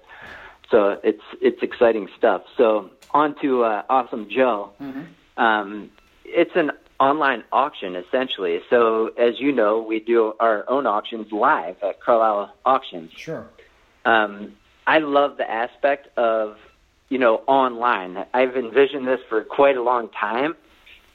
So 0.71 0.99
it's 1.03 1.21
it's 1.39 1.61
exciting 1.61 2.09
stuff. 2.17 2.41
So 2.57 2.89
on 3.11 3.35
to 3.41 3.63
uh, 3.63 3.83
Awesome 3.89 4.27
Joe. 4.29 4.71
Mm-hmm. 4.81 5.41
Um, 5.41 5.91
it's 6.25 6.55
an 6.55 6.71
online 6.99 7.43
auction 7.51 7.95
essentially. 7.95 8.59
So 8.71 9.11
as 9.19 9.39
you 9.39 9.51
know, 9.51 9.81
we 9.81 9.99
do 9.99 10.33
our 10.39 10.67
own 10.67 10.87
auctions 10.87 11.31
live 11.31 11.75
at 11.83 12.01
Carlisle 12.01 12.53
Auctions. 12.65 13.11
Sure. 13.15 13.45
Um, 14.03 14.57
I 14.87 14.99
love 14.99 15.37
the 15.37 15.49
aspect 15.49 16.07
of 16.17 16.57
you 17.09 17.17
know 17.17 17.41
online. 17.47 18.25
I've 18.33 18.55
envisioned 18.55 19.07
this 19.07 19.19
for 19.29 19.43
quite 19.43 19.77
a 19.77 19.81
long 19.81 20.09
time. 20.09 20.55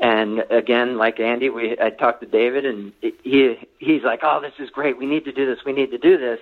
And 0.00 0.44
again, 0.50 0.98
like 0.98 1.20
Andy, 1.20 1.48
we 1.48 1.78
I 1.78 1.90
talked 1.90 2.20
to 2.22 2.26
David, 2.26 2.64
and 2.64 2.92
he 3.00 3.56
he's 3.78 4.02
like, 4.02 4.20
"Oh, 4.22 4.40
this 4.40 4.54
is 4.58 4.70
great. 4.70 4.98
We 4.98 5.06
need 5.06 5.24
to 5.26 5.32
do 5.32 5.46
this. 5.46 5.64
We 5.64 5.72
need 5.72 5.90
to 5.92 5.98
do 5.98 6.18
this." 6.18 6.40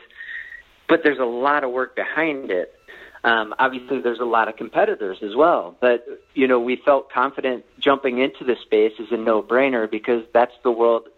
But 0.88 1.02
there's 1.02 1.18
a 1.18 1.24
lot 1.24 1.62
of 1.62 1.70
work 1.70 1.94
behind 1.94 2.50
it. 2.50 2.74
Um, 3.22 3.54
obviously, 3.58 4.00
there's 4.00 4.18
a 4.18 4.24
lot 4.24 4.48
of 4.48 4.56
competitors 4.56 5.18
as 5.22 5.36
well, 5.36 5.76
but 5.78 6.06
you 6.34 6.46
know 6.46 6.58
we 6.58 6.76
felt 6.76 7.10
confident 7.10 7.64
jumping 7.78 8.18
into 8.18 8.44
the 8.44 8.56
space 8.56 8.94
is 8.98 9.12
a 9.12 9.16
no-brainer 9.16 9.90
because 9.90 10.24
that's 10.32 10.54
the 10.62 10.70
world. 10.70 11.08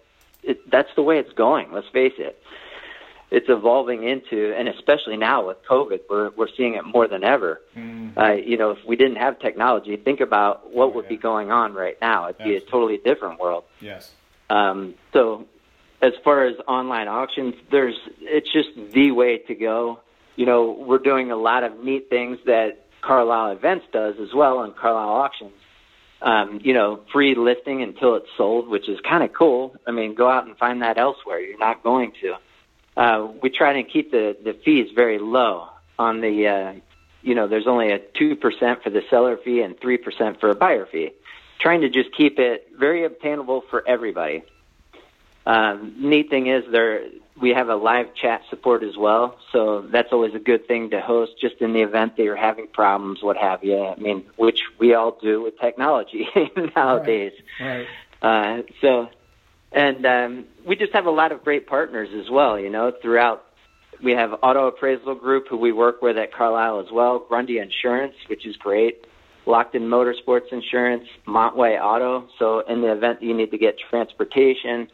It, 0.42 0.68
that's 0.68 0.92
the 0.96 1.02
way 1.02 1.18
it's 1.18 1.32
going. 1.32 1.70
Let's 1.70 1.88
face 1.88 2.14
it. 2.18 2.42
It's 3.32 3.48
evolving 3.48 4.06
into, 4.06 4.54
and 4.56 4.68
especially 4.68 5.16
now 5.16 5.46
with 5.46 5.56
COVID, 5.68 6.00
we're 6.08 6.30
we're 6.36 6.48
seeing 6.56 6.74
it 6.74 6.84
more 6.84 7.08
than 7.08 7.24
ever. 7.24 7.60
Mm-hmm. 7.76 8.18
Uh, 8.18 8.32
you 8.32 8.56
know, 8.56 8.70
if 8.70 8.78
we 8.86 8.94
didn't 8.96 9.16
have 9.16 9.38
technology, 9.40 9.96
think 9.96 10.20
about 10.20 10.72
what 10.72 10.86
oh, 10.86 10.88
would 10.90 11.04
yeah. 11.06 11.16
be 11.16 11.16
going 11.16 11.50
on 11.50 11.74
right 11.74 11.96
now. 12.00 12.28
It'd 12.28 12.36
Absolutely. 12.40 12.60
be 12.60 12.66
a 12.66 12.70
totally 12.70 12.98
different 12.98 13.40
world. 13.40 13.64
Yes. 13.80 14.12
Um, 14.50 14.94
so, 15.12 15.46
as 16.02 16.12
far 16.22 16.46
as 16.46 16.56
online 16.68 17.08
auctions, 17.08 17.54
there's 17.70 17.98
it's 18.20 18.52
just 18.52 18.68
the 18.92 19.10
way 19.12 19.38
to 19.38 19.54
go 19.54 20.00
you 20.36 20.46
know, 20.46 20.76
we're 20.78 20.98
doing 20.98 21.30
a 21.30 21.36
lot 21.36 21.62
of 21.64 21.84
neat 21.84 22.08
things 22.08 22.38
that 22.46 22.86
Carlisle 23.02 23.52
Events 23.52 23.86
does 23.92 24.14
as 24.20 24.32
well 24.34 24.58
on 24.58 24.72
Carlisle 24.72 25.08
Auctions. 25.08 25.52
Um, 26.22 26.60
you 26.62 26.72
know, 26.72 27.00
free 27.12 27.34
listing 27.34 27.82
until 27.82 28.14
it's 28.14 28.28
sold, 28.36 28.68
which 28.68 28.88
is 28.88 29.00
kind 29.00 29.24
of 29.24 29.32
cool. 29.32 29.74
I 29.88 29.90
mean, 29.90 30.14
go 30.14 30.30
out 30.30 30.46
and 30.46 30.56
find 30.56 30.80
that 30.82 30.96
elsewhere. 30.96 31.40
You're 31.40 31.58
not 31.58 31.82
going 31.82 32.12
to. 32.22 32.34
Uh, 32.96 33.28
we 33.42 33.50
try 33.50 33.74
to 33.74 33.82
keep 33.82 34.10
the, 34.10 34.36
the 34.44 34.52
fees 34.64 34.90
very 34.94 35.18
low 35.18 35.68
on 35.98 36.20
the, 36.20 36.46
uh, 36.46 36.72
you 37.22 37.34
know, 37.34 37.48
there's 37.48 37.66
only 37.66 37.90
a 37.92 37.98
2% 37.98 38.82
for 38.82 38.90
the 38.90 39.02
seller 39.08 39.36
fee 39.36 39.60
and 39.60 39.78
3% 39.78 40.40
for 40.40 40.50
a 40.50 40.54
buyer 40.54 40.86
fee. 40.86 41.12
Trying 41.58 41.82
to 41.82 41.88
just 41.88 42.14
keep 42.14 42.38
it 42.38 42.68
very 42.76 43.04
obtainable 43.04 43.62
for 43.70 43.86
everybody. 43.86 44.42
Um, 45.46 45.94
neat 45.98 46.30
thing 46.30 46.46
is 46.48 46.64
there 46.70 47.02
we 47.40 47.50
have 47.50 47.68
a 47.68 47.74
live 47.74 48.14
chat 48.14 48.42
support 48.50 48.82
as 48.82 48.96
well, 48.96 49.38
so 49.50 49.82
that's 49.82 50.12
always 50.12 50.34
a 50.34 50.38
good 50.38 50.68
thing 50.68 50.90
to 50.90 51.00
host 51.00 51.32
just 51.40 51.56
in 51.60 51.72
the 51.72 51.80
event 51.80 52.16
that 52.16 52.22
you're 52.22 52.36
having 52.36 52.68
problems, 52.68 53.22
what 53.22 53.36
have 53.36 53.64
you. 53.64 53.82
I 53.82 53.96
mean, 53.96 54.26
which 54.36 54.60
we 54.78 54.94
all 54.94 55.18
do 55.20 55.42
with 55.42 55.58
technology 55.58 56.28
nowadays. 56.76 57.32
Right. 57.58 57.86
right. 58.22 58.58
Uh, 58.60 58.62
so, 58.80 59.08
and 59.74 60.06
um, 60.06 60.44
we 60.66 60.76
just 60.76 60.92
have 60.92 61.06
a 61.06 61.10
lot 61.10 61.32
of 61.32 61.42
great 61.44 61.66
partners 61.66 62.08
as 62.18 62.30
well. 62.30 62.58
You 62.58 62.70
know, 62.70 62.92
throughout 63.02 63.44
we 64.02 64.12
have 64.12 64.32
Auto 64.42 64.66
Appraisal 64.68 65.14
Group, 65.14 65.46
who 65.48 65.56
we 65.56 65.72
work 65.72 66.02
with 66.02 66.16
at 66.16 66.32
Carlisle 66.32 66.80
as 66.80 66.92
well. 66.92 67.24
Grundy 67.28 67.58
Insurance, 67.58 68.14
which 68.28 68.46
is 68.46 68.56
great. 68.56 69.06
Lockton 69.46 69.82
Motorsports 69.82 70.52
Insurance, 70.52 71.04
Montway 71.26 71.80
Auto. 71.80 72.28
So, 72.38 72.60
in 72.60 72.80
the 72.80 72.92
event 72.92 73.20
that 73.20 73.26
you 73.26 73.34
need 73.34 73.50
to 73.50 73.58
get 73.58 73.76
transportation 73.90 74.88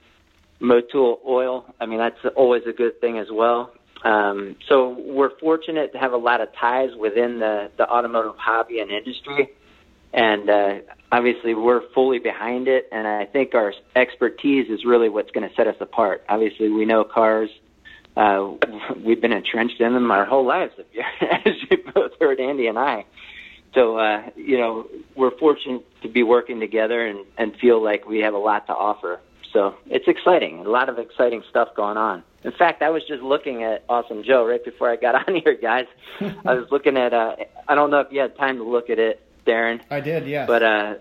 Motul 0.60 1.18
oil. 1.26 1.64
I 1.80 1.86
mean, 1.86 1.98
that's 1.98 2.18
always 2.36 2.62
a 2.68 2.72
good 2.72 3.00
thing 3.00 3.18
as 3.18 3.28
well. 3.30 3.72
Um, 4.04 4.56
so 4.68 4.96
we're 5.06 5.36
fortunate 5.38 5.92
to 5.92 5.98
have 5.98 6.12
a 6.12 6.16
lot 6.16 6.40
of 6.40 6.48
ties 6.58 6.90
within 6.98 7.38
the, 7.38 7.70
the 7.78 7.88
automotive 7.88 8.36
hobby 8.36 8.80
and 8.80 8.90
industry. 8.90 9.50
And 10.12 10.48
uh, 10.48 10.74
obviously, 11.12 11.54
we're 11.54 11.82
fully 11.92 12.18
behind 12.18 12.68
it. 12.68 12.88
And 12.92 13.06
I 13.06 13.26
think 13.26 13.54
our 13.54 13.74
expertise 13.94 14.70
is 14.70 14.84
really 14.84 15.08
what's 15.08 15.30
going 15.30 15.48
to 15.48 15.54
set 15.54 15.66
us 15.66 15.76
apart. 15.80 16.24
Obviously, 16.28 16.68
we 16.68 16.84
know 16.84 17.04
cars. 17.04 17.50
Uh, 18.16 18.54
we've 19.04 19.20
been 19.20 19.32
entrenched 19.32 19.80
in 19.80 19.94
them 19.94 20.10
our 20.10 20.24
whole 20.24 20.44
lives, 20.44 20.72
as 21.20 21.54
you 21.70 21.78
both 21.94 22.12
heard, 22.20 22.40
Andy 22.40 22.66
and 22.66 22.78
I. 22.78 23.04
So, 23.74 23.98
uh, 23.98 24.30
you 24.34 24.58
know, 24.58 24.88
we're 25.14 25.36
fortunate 25.38 25.84
to 26.02 26.08
be 26.08 26.22
working 26.22 26.58
together 26.58 27.06
and, 27.06 27.24
and 27.36 27.54
feel 27.56 27.82
like 27.82 28.08
we 28.08 28.18
have 28.20 28.34
a 28.34 28.38
lot 28.38 28.66
to 28.66 28.72
offer. 28.72 29.20
So 29.52 29.76
it's 29.86 30.08
exciting. 30.08 30.60
A 30.60 30.68
lot 30.68 30.88
of 30.88 30.98
exciting 30.98 31.42
stuff 31.48 31.68
going 31.76 31.96
on. 31.96 32.22
In 32.44 32.52
fact, 32.52 32.82
I 32.82 32.90
was 32.90 33.02
just 33.06 33.22
looking 33.22 33.62
at 33.62 33.84
Awesome 33.88 34.22
Joe 34.22 34.46
right 34.46 34.64
before 34.64 34.90
I 34.90 34.96
got 34.96 35.14
on 35.28 35.36
here, 35.36 35.56
guys. 35.60 35.86
I 36.20 36.54
was 36.54 36.66
looking 36.70 36.96
at. 36.96 37.12
Uh, 37.12 37.36
I 37.66 37.74
don't 37.74 37.90
know 37.90 38.00
if 38.00 38.08
you 38.10 38.20
had 38.20 38.36
time 38.36 38.58
to 38.58 38.64
look 38.64 38.90
at 38.90 38.98
it, 38.98 39.22
Darren. 39.48 39.80
I 39.90 40.00
did, 40.00 40.26
yeah. 40.26 40.46
But 40.46 40.62
uh, 40.62 40.94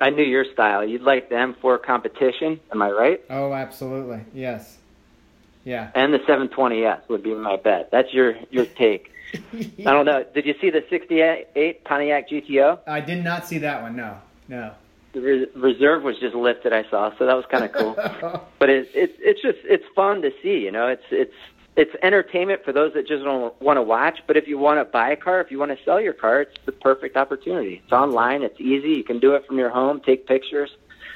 I 0.00 0.10
knew 0.10 0.24
your 0.24 0.44
style. 0.52 0.84
You'd 0.84 1.02
like 1.02 1.28
the 1.28 1.36
M4 1.36 1.82
competition, 1.82 2.60
am 2.72 2.82
I 2.82 2.90
right? 2.90 3.20
Oh, 3.30 3.52
absolutely. 3.52 4.20
Yes. 4.32 4.78
Yeah. 5.64 5.90
And 5.94 6.12
the 6.12 6.18
720S 6.18 7.08
would 7.08 7.22
be 7.22 7.34
my 7.34 7.56
bet. 7.56 7.90
That's 7.92 8.12
your 8.12 8.34
your 8.50 8.66
take. 8.66 9.12
I 9.34 9.92
don't 9.92 10.06
know. 10.06 10.24
Did 10.34 10.46
you 10.46 10.54
see 10.60 10.70
the 10.70 10.84
68 10.90 11.84
Pontiac 11.84 12.28
GTO? 12.28 12.80
I 12.86 13.00
did 13.00 13.22
not 13.22 13.46
see 13.46 13.58
that 13.58 13.82
one. 13.82 13.96
No. 13.96 14.18
No 14.48 14.72
the 15.12 15.20
re- 15.20 15.46
reserve 15.54 16.02
was 16.02 16.18
just 16.18 16.34
lifted. 16.34 16.72
I 16.72 16.84
saw, 16.90 17.16
so 17.18 17.26
that 17.26 17.34
was 17.34 17.44
kind 17.50 17.64
of 17.64 17.72
cool. 17.72 17.94
but 18.58 18.70
it's 18.70 18.90
it's 18.94 19.12
it's 19.18 19.42
just 19.42 19.58
it's 19.64 19.84
fun 19.94 20.22
to 20.22 20.30
see. 20.42 20.58
You 20.58 20.72
know, 20.72 20.88
it's 20.88 21.04
it's 21.10 21.34
it's 21.76 21.94
entertainment 22.02 22.64
for 22.64 22.72
those 22.72 22.92
that 22.94 23.06
just 23.06 23.24
don't 23.24 23.60
want 23.60 23.78
to 23.78 23.82
watch. 23.82 24.18
But 24.26 24.36
if 24.36 24.46
you 24.46 24.58
want 24.58 24.80
to 24.80 24.84
buy 24.84 25.10
a 25.10 25.16
car, 25.16 25.40
if 25.40 25.50
you 25.50 25.58
want 25.58 25.76
to 25.76 25.84
sell 25.84 26.00
your 26.00 26.12
car, 26.12 26.42
it's 26.42 26.56
the 26.66 26.72
perfect 26.72 27.16
opportunity. 27.16 27.80
It's 27.82 27.92
online. 27.92 28.42
It's 28.42 28.60
easy. 28.60 28.90
You 28.90 29.04
can 29.04 29.18
do 29.18 29.34
it 29.34 29.46
from 29.46 29.58
your 29.58 29.70
home. 29.70 30.00
Take 30.00 30.26
pictures. 30.26 30.70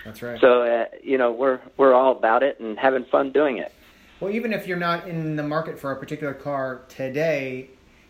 That's 0.05 0.23
right. 0.23 0.41
So 0.41 0.63
uh, 0.63 0.87
you 1.03 1.19
know 1.19 1.33
we're 1.33 1.61
we're 1.77 1.93
all 1.93 2.13
about 2.13 2.43
it 2.43 2.61
and 2.61 2.79
having 2.79 3.05
fun 3.05 3.33
doing 3.33 3.59
it. 3.59 3.73
Well, 4.21 4.31
even 4.31 4.53
if 4.53 4.67
you're 4.67 4.79
not 4.79 5.09
in 5.09 5.37
the 5.37 5.43
market 5.43 5.79
for 5.79 5.93
a 5.93 5.97
particular 5.97 6.33
car 6.33 6.83
today, 6.89 7.69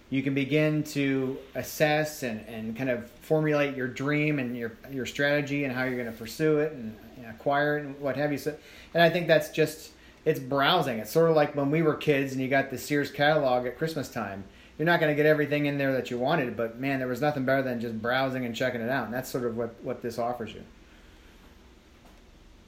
you 0.08 0.22
can 0.22 0.34
begin 0.34 0.84
to 0.84 1.36
assess 1.56 2.22
and, 2.22 2.46
and 2.46 2.76
kind 2.76 2.90
of 2.90 3.10
formulate 3.22 3.74
your 3.74 3.88
dream 3.88 4.38
and 4.38 4.56
your 4.56 4.72
your 4.90 5.06
strategy 5.06 5.64
and 5.64 5.74
how 5.74 5.82
you're 5.84 6.00
going 6.00 6.12
to 6.12 6.16
pursue 6.16 6.58
it 6.58 6.72
and, 6.72 6.96
and 7.16 7.26
acquire 7.26 7.78
it 7.78 7.86
and 7.86 7.98
what 7.98 8.16
have 8.16 8.30
you. 8.30 8.38
So, 8.38 8.54
and 8.94 9.02
I 9.02 9.10
think 9.10 9.26
that's 9.26 9.50
just 9.50 9.90
it's 10.26 10.40
browsing. 10.40 10.98
It's 10.98 11.10
sort 11.10 11.30
of 11.30 11.36
like 11.36 11.54
when 11.54 11.70
we 11.70 11.80
were 11.80 11.94
kids 11.94 12.32
and 12.32 12.42
you 12.42 12.48
got 12.48 12.70
the 12.70 12.76
Sears 12.76 13.10
catalog 13.10 13.64
at 13.64 13.78
Christmas 13.78 14.10
time. 14.10 14.44
You're 14.76 14.84
not 14.84 15.00
going 15.00 15.10
to 15.10 15.16
get 15.16 15.24
everything 15.24 15.64
in 15.64 15.78
there 15.78 15.92
that 15.94 16.10
you 16.10 16.18
wanted, 16.18 16.54
but 16.54 16.78
man, 16.78 16.98
there 16.98 17.08
was 17.08 17.22
nothing 17.22 17.46
better 17.46 17.62
than 17.62 17.80
just 17.80 18.02
browsing 18.02 18.44
and 18.44 18.54
checking 18.54 18.82
it 18.82 18.90
out. 18.90 19.06
And 19.06 19.14
that's 19.14 19.30
sort 19.30 19.44
of 19.44 19.56
what 19.56 19.74
what 19.82 20.02
this 20.02 20.18
offers 20.18 20.52
you. 20.52 20.62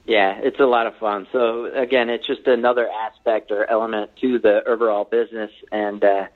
Yeah, 0.07 0.39
it's 0.43 0.59
a 0.59 0.65
lot 0.65 0.87
of 0.87 0.97
fun. 0.97 1.27
So 1.33 1.67
again, 1.67 2.09
it's 2.09 2.27
just 2.27 2.47
another 2.47 2.89
aspect 2.89 3.51
or 3.51 3.69
element 3.69 4.13
to 4.23 4.39
the 4.39 4.67
overall 4.67 5.05
business, 5.05 5.51
and 5.71 6.03
uh, 6.03 6.29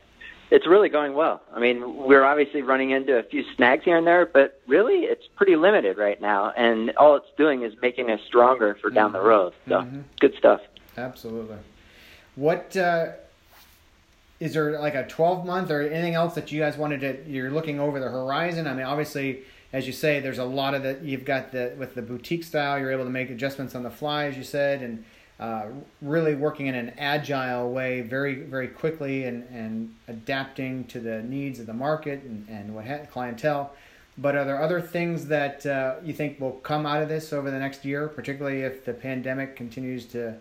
it's 0.50 0.66
really 0.66 0.90
going 0.90 1.14
well. 1.14 1.40
I 1.54 1.58
mean, 1.58 1.96
we're 1.96 2.24
obviously 2.24 2.60
running 2.60 2.90
into 2.90 3.16
a 3.16 3.22
few 3.22 3.42
snags 3.56 3.84
here 3.84 3.96
and 3.96 4.06
there, 4.06 4.26
but 4.26 4.60
really 4.66 5.04
it's 5.04 5.26
pretty 5.36 5.56
limited 5.56 5.96
right 5.96 6.20
now. 6.20 6.50
And 6.50 6.90
all 6.98 7.16
it's 7.16 7.30
doing 7.38 7.62
is 7.62 7.72
making 7.80 8.10
us 8.10 8.20
stronger 8.26 8.76
for 8.82 8.90
down 8.90 9.12
mm-hmm. 9.12 9.16
the 9.16 9.22
road. 9.22 9.54
So 9.66 9.76
mm-hmm. 9.76 10.00
good 10.20 10.34
stuff. 10.36 10.60
Absolutely. 10.96 11.56
What 12.36 12.76
uh, 12.76 13.12
is 14.40 14.54
there 14.54 14.78
like 14.80 14.94
a 14.94 15.06
12 15.06 15.46
month 15.46 15.70
or 15.70 15.82
anything 15.82 16.14
else 16.14 16.34
that 16.34 16.50
you 16.52 16.60
guys 16.60 16.76
wanted 16.76 17.00
to? 17.00 17.30
You're 17.30 17.50
looking 17.50 17.78
over 17.78 18.00
the 18.00 18.08
horizon. 18.08 18.66
I 18.66 18.74
mean, 18.74 18.84
obviously, 18.84 19.42
as 19.72 19.86
you 19.86 19.92
say, 19.92 20.20
there's 20.20 20.38
a 20.38 20.44
lot 20.44 20.74
of 20.74 20.82
that. 20.82 21.02
You've 21.02 21.24
got 21.24 21.52
the 21.52 21.74
with 21.78 21.94
the 21.94 22.02
boutique 22.02 22.44
style. 22.44 22.78
You're 22.78 22.92
able 22.92 23.04
to 23.04 23.10
make 23.10 23.30
adjustments 23.30 23.74
on 23.74 23.82
the 23.82 23.90
fly, 23.90 24.24
as 24.26 24.36
you 24.36 24.44
said, 24.44 24.82
and 24.82 25.04
uh, 25.42 25.66
really 26.00 26.36
working 26.36 26.68
in 26.68 26.74
an 26.74 26.92
agile 26.98 27.72
way 27.72 28.00
very 28.00 28.34
very 28.42 28.68
quickly 28.68 29.24
and, 29.24 29.42
and 29.50 29.92
adapting 30.06 30.84
to 30.84 31.00
the 31.00 31.20
needs 31.22 31.58
of 31.58 31.66
the 31.66 31.72
market 31.72 32.22
and, 32.22 32.46
and 32.48 32.72
what 32.72 32.86
ha- 32.86 33.04
clientele 33.10 33.72
but 34.18 34.36
are 34.36 34.44
there 34.44 34.62
other 34.62 34.80
things 34.80 35.26
that 35.26 35.64
uh, 35.66 35.94
you 36.04 36.12
think 36.12 36.38
will 36.38 36.52
come 36.52 36.86
out 36.86 37.02
of 37.02 37.08
this 37.08 37.32
over 37.32 37.50
the 37.50 37.58
next 37.58 37.84
year 37.84 38.06
particularly 38.06 38.62
if 38.62 38.84
the 38.84 38.92
pandemic 38.92 39.56
continues 39.56 40.06
to 40.06 40.32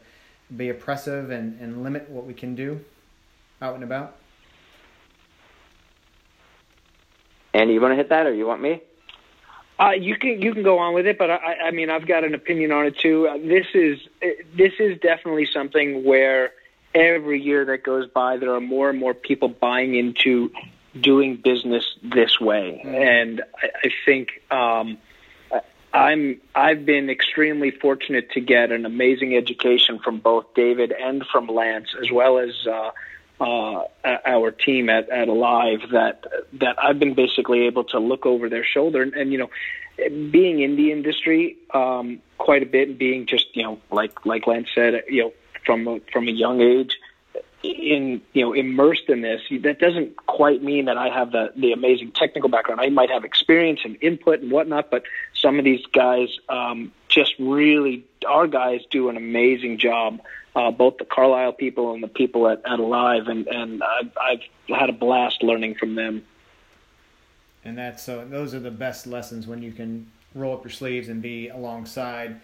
be 0.56 0.70
oppressive 0.70 1.30
and, 1.32 1.60
and 1.60 1.84
limit 1.84 2.10
what 2.10 2.26
we 2.26 2.34
can 2.34 2.56
do 2.56 2.80
out 3.62 3.76
and 3.76 3.84
about 3.84 4.18
Andy, 7.54 7.74
you 7.74 7.82
want 7.82 7.92
to 7.92 7.96
hit 7.96 8.10
that 8.10 8.26
or 8.26 8.34
you 8.34 8.46
want 8.46 8.62
me 8.62 8.82
uh, 9.82 9.92
you 9.92 10.16
can 10.16 10.42
you 10.42 10.54
can 10.54 10.62
go 10.62 10.78
on 10.78 10.94
with 10.94 11.08
it, 11.08 11.18
but 11.18 11.32
I, 11.32 11.56
I 11.66 11.72
mean 11.72 11.90
I've 11.90 12.06
got 12.06 12.24
an 12.24 12.36
opinion 12.36 12.72
on 12.72 12.86
it 12.86 12.98
too. 13.00 13.28
Uh, 13.28 13.38
this 13.38 13.66
is 13.74 14.00
this 14.56 14.74
is 14.80 15.00
definitely 15.00 15.48
something 15.52 16.04
where 16.04 16.52
every 16.94 17.42
year 17.42 17.66
that 17.66 17.84
goes 17.84 18.08
by, 18.08 18.38
there 18.38 18.54
are 18.54 18.62
more 18.62 18.92
and 18.92 19.00
more 19.00 19.16
people 19.16 19.48
buying 19.48 19.96
into 19.96 20.52
doing 21.00 21.38
business 21.38 21.96
this 22.04 22.40
way, 22.40 22.82
mm-hmm. 22.86 22.94
and 22.94 23.42
I, 23.64 23.70
I 23.86 23.90
think 24.06 24.44
um, 24.52 25.00
I'm 25.94 26.40
I've 26.56 26.86
been 26.86 27.10
extremely 27.10 27.72
fortunate 27.72 28.32
to 28.32 28.40
get 28.40 28.72
an 28.72 28.86
amazing 28.86 29.36
education 29.36 30.00
from 30.00 30.20
both 30.20 30.54
David 30.54 30.92
and 30.92 31.26
from 31.32 31.48
Lance, 31.48 31.96
as 32.02 32.12
well 32.12 32.38
as. 32.38 32.68
Uh, 32.68 32.92
uh, 33.40 33.88
our 34.24 34.52
team 34.52 34.88
at, 34.88 35.10
at 35.10 35.28
Alive 35.28 35.80
that 35.92 36.26
that 36.54 36.76
I've 36.78 37.00
been 37.00 37.16
basically 37.16 37.62
able 37.62 37.84
to 37.86 37.98
look 37.98 38.28
over 38.28 38.50
their 38.50 38.64
shoulder 38.64 39.02
and, 39.02 39.16
and 39.16 39.32
you 39.32 39.40
know 39.40 39.50
being 40.30 40.60
in 40.60 40.76
the 40.76 40.92
industry 40.92 41.58
um, 41.74 42.22
quite 42.38 42.62
a 42.62 42.68
bit 42.68 42.90
and 42.90 42.98
being 43.00 43.26
just 43.26 43.56
you 43.56 43.64
know 43.64 43.80
like 43.90 44.28
like 44.28 44.46
Lance 44.46 44.70
said 44.76 45.04
you 45.10 45.24
know 45.24 45.34
from 45.66 45.88
a, 45.88 46.00
from 46.14 46.28
a 46.28 46.32
young 46.32 46.62
age 46.62 47.00
in 47.64 48.22
you 48.34 48.44
know 48.44 48.54
immersed 48.54 49.10
in 49.10 49.22
this 49.22 49.42
that 49.62 49.80
doesn't 49.80 50.16
quite 50.26 50.64
mean 50.64 50.86
that 50.86 50.98
I 50.98 51.10
have 51.10 51.32
the 51.32 51.52
the 51.56 51.74
amazing 51.74 52.12
technical 52.12 52.50
background 52.50 52.82
I 52.82 52.90
might 52.90 53.10
have 53.10 53.24
experience 53.24 53.82
and 53.84 53.98
input 54.02 54.42
and 54.42 54.52
whatnot 54.52 54.90
but 54.90 55.04
some 55.34 55.60
of 55.60 55.66
these 55.66 55.86
guys 55.88 56.30
um, 56.50 56.92
just 57.08 57.36
really 57.40 58.06
our 58.28 58.48
guys 58.48 58.82
do 58.90 59.10
an 59.10 59.18
amazing 59.18 59.78
job 59.78 60.22
uh, 60.56 60.72
both 60.72 60.98
the 60.98 61.06
Carlisle 61.06 61.54
people 61.54 61.94
and 61.94 62.04
the 62.04 62.08
people 62.08 62.48
at, 62.48 62.62
at 62.66 62.80
Alive, 62.80 63.28
and 63.28 63.48
and 63.48 63.84
I've, 63.84 64.12
I've 64.22 64.76
had 64.76 64.90
a 64.90 64.94
blast 64.94 65.44
learning 65.44 65.76
from 65.76 65.96
them. 65.96 66.26
And 67.64 67.78
that's 67.78 68.04
so 68.04 68.26
those 68.26 68.54
are 68.54 68.60
the 68.60 68.72
best 68.72 69.08
lessons 69.08 69.48
when 69.48 69.62
you 69.62 69.72
can 69.72 70.08
roll 70.36 70.54
up 70.54 70.64
your 70.64 70.72
sleeves 70.72 71.10
and 71.10 71.22
be 71.22 71.50
alongside. 71.50 72.42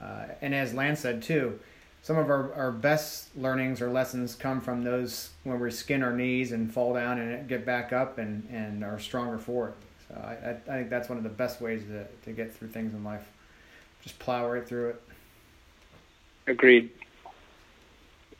Uh, 0.00 0.26
and 0.40 0.54
as 0.54 0.72
Lance 0.72 1.00
said 1.00 1.22
too, 1.22 1.58
some 2.02 2.16
of 2.16 2.30
our, 2.30 2.52
our 2.54 2.72
best 2.72 3.36
learnings 3.36 3.82
or 3.82 3.90
lessons 3.90 4.34
come 4.34 4.60
from 4.60 4.82
those 4.84 5.30
when 5.44 5.60
we 5.60 5.70
skin 5.70 6.02
our 6.02 6.14
knees 6.14 6.52
and 6.52 6.72
fall 6.72 6.94
down 6.94 7.18
and 7.18 7.48
get 7.48 7.66
back 7.66 7.92
up 7.92 8.18
and, 8.18 8.48
and 8.50 8.82
are 8.82 8.98
stronger 8.98 9.38
for 9.38 9.68
it. 9.68 9.74
So 10.08 10.14
I, 10.14 10.50
I 10.50 10.76
think 10.78 10.90
that's 10.90 11.08
one 11.08 11.18
of 11.18 11.24
the 11.24 11.30
best 11.30 11.60
ways 11.60 11.84
to, 11.84 12.06
to 12.24 12.32
get 12.32 12.54
through 12.54 12.68
things 12.68 12.94
in 12.94 13.04
life. 13.04 13.30
Just 14.02 14.18
plow 14.18 14.50
right 14.50 14.66
through 14.66 14.90
it. 14.90 15.02
Agreed. 16.46 16.90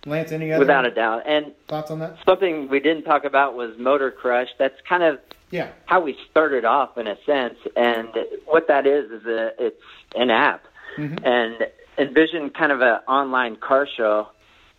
Lance, 0.06 0.32
any 0.32 0.50
other 0.50 0.60
without 0.60 0.86
a 0.86 0.90
doubt. 0.90 1.24
And 1.26 1.52
thoughts 1.68 1.90
on 1.90 1.98
that? 1.98 2.16
Something 2.26 2.68
we 2.68 2.80
didn't 2.80 3.04
talk 3.04 3.24
about 3.24 3.54
was 3.54 3.76
Motor 3.78 4.10
Crush. 4.10 4.48
That's 4.58 4.80
kind 4.88 5.02
of 5.02 5.20
yeah 5.50 5.68
how 5.84 6.00
we 6.00 6.16
started 6.30 6.64
off 6.64 6.96
in 6.96 7.06
a 7.06 7.16
sense. 7.26 7.58
And 7.76 8.08
what 8.46 8.66
that 8.68 8.86
is 8.86 9.10
is 9.10 9.26
a 9.26 9.52
it's 9.58 9.82
an 10.14 10.30
app. 10.30 10.64
Mm-hmm. 10.96 11.24
And 11.24 11.66
envision 12.00 12.50
kind 12.50 12.72
of 12.72 12.80
an 12.80 12.98
online 13.06 13.56
car 13.56 13.86
show. 13.96 14.28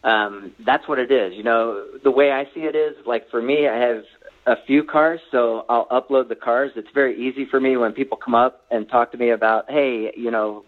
Um, 0.04 0.54
that's 0.66 0.88
what 0.88 0.98
it 0.98 1.12
is. 1.12 1.34
You 1.34 1.44
know, 1.44 1.86
the 2.04 2.12
way 2.12 2.32
I 2.32 2.46
see 2.54 2.62
it 2.62 2.76
is 2.76 2.96
like 3.06 3.30
for 3.30 3.42
me, 3.42 3.68
I 3.68 3.78
have 3.78 4.04
a 4.48 4.56
few 4.66 4.84
cars, 4.84 5.20
so 5.30 5.66
I'll 5.70 5.86
upload 5.88 6.28
the 6.28 6.36
cars. 6.36 6.72
It's 6.76 6.90
very 6.94 7.16
easy 7.20 7.46
for 7.46 7.60
me 7.60 7.78
when 7.78 7.92
people 7.94 8.18
come 8.18 8.34
up 8.34 8.66
and 8.72 8.90
talk 8.90 9.12
to 9.12 9.18
me 9.18 9.30
about, 9.30 9.70
hey, 9.70 10.12
you 10.18 10.32
know, 10.32 10.64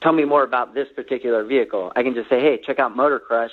tell 0.00 0.12
me 0.12 0.24
more 0.24 0.44
about 0.44 0.74
this 0.74 0.86
particular 0.94 1.44
vehicle. 1.44 1.92
I 1.96 2.04
can 2.04 2.14
just 2.14 2.28
say, 2.28 2.40
hey, 2.40 2.60
check 2.64 2.78
out 2.78 2.96
Motor 2.96 3.18
Crush. 3.18 3.50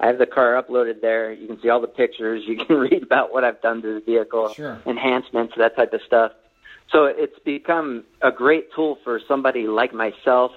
I 0.00 0.08
have 0.08 0.18
the 0.18 0.26
car 0.26 0.60
uploaded 0.60 1.00
there. 1.00 1.32
You 1.32 1.46
can 1.46 1.60
see 1.62 1.68
all 1.68 1.80
the 1.80 1.86
pictures. 1.86 2.42
You 2.48 2.56
can 2.56 2.76
read 2.76 3.02
about 3.02 3.32
what 3.32 3.44
I've 3.44 3.62
done 3.62 3.82
to 3.82 3.94
the 3.94 4.00
vehicle, 4.00 4.52
sure. 4.54 4.80
enhancements, 4.86 5.54
that 5.56 5.76
type 5.76 5.92
of 5.92 6.00
stuff. 6.06 6.32
So 6.90 7.06
it's 7.06 7.38
become 7.44 8.04
a 8.20 8.30
great 8.30 8.72
tool 8.74 8.98
for 9.04 9.20
somebody 9.26 9.66
like 9.66 9.94
myself. 9.94 10.52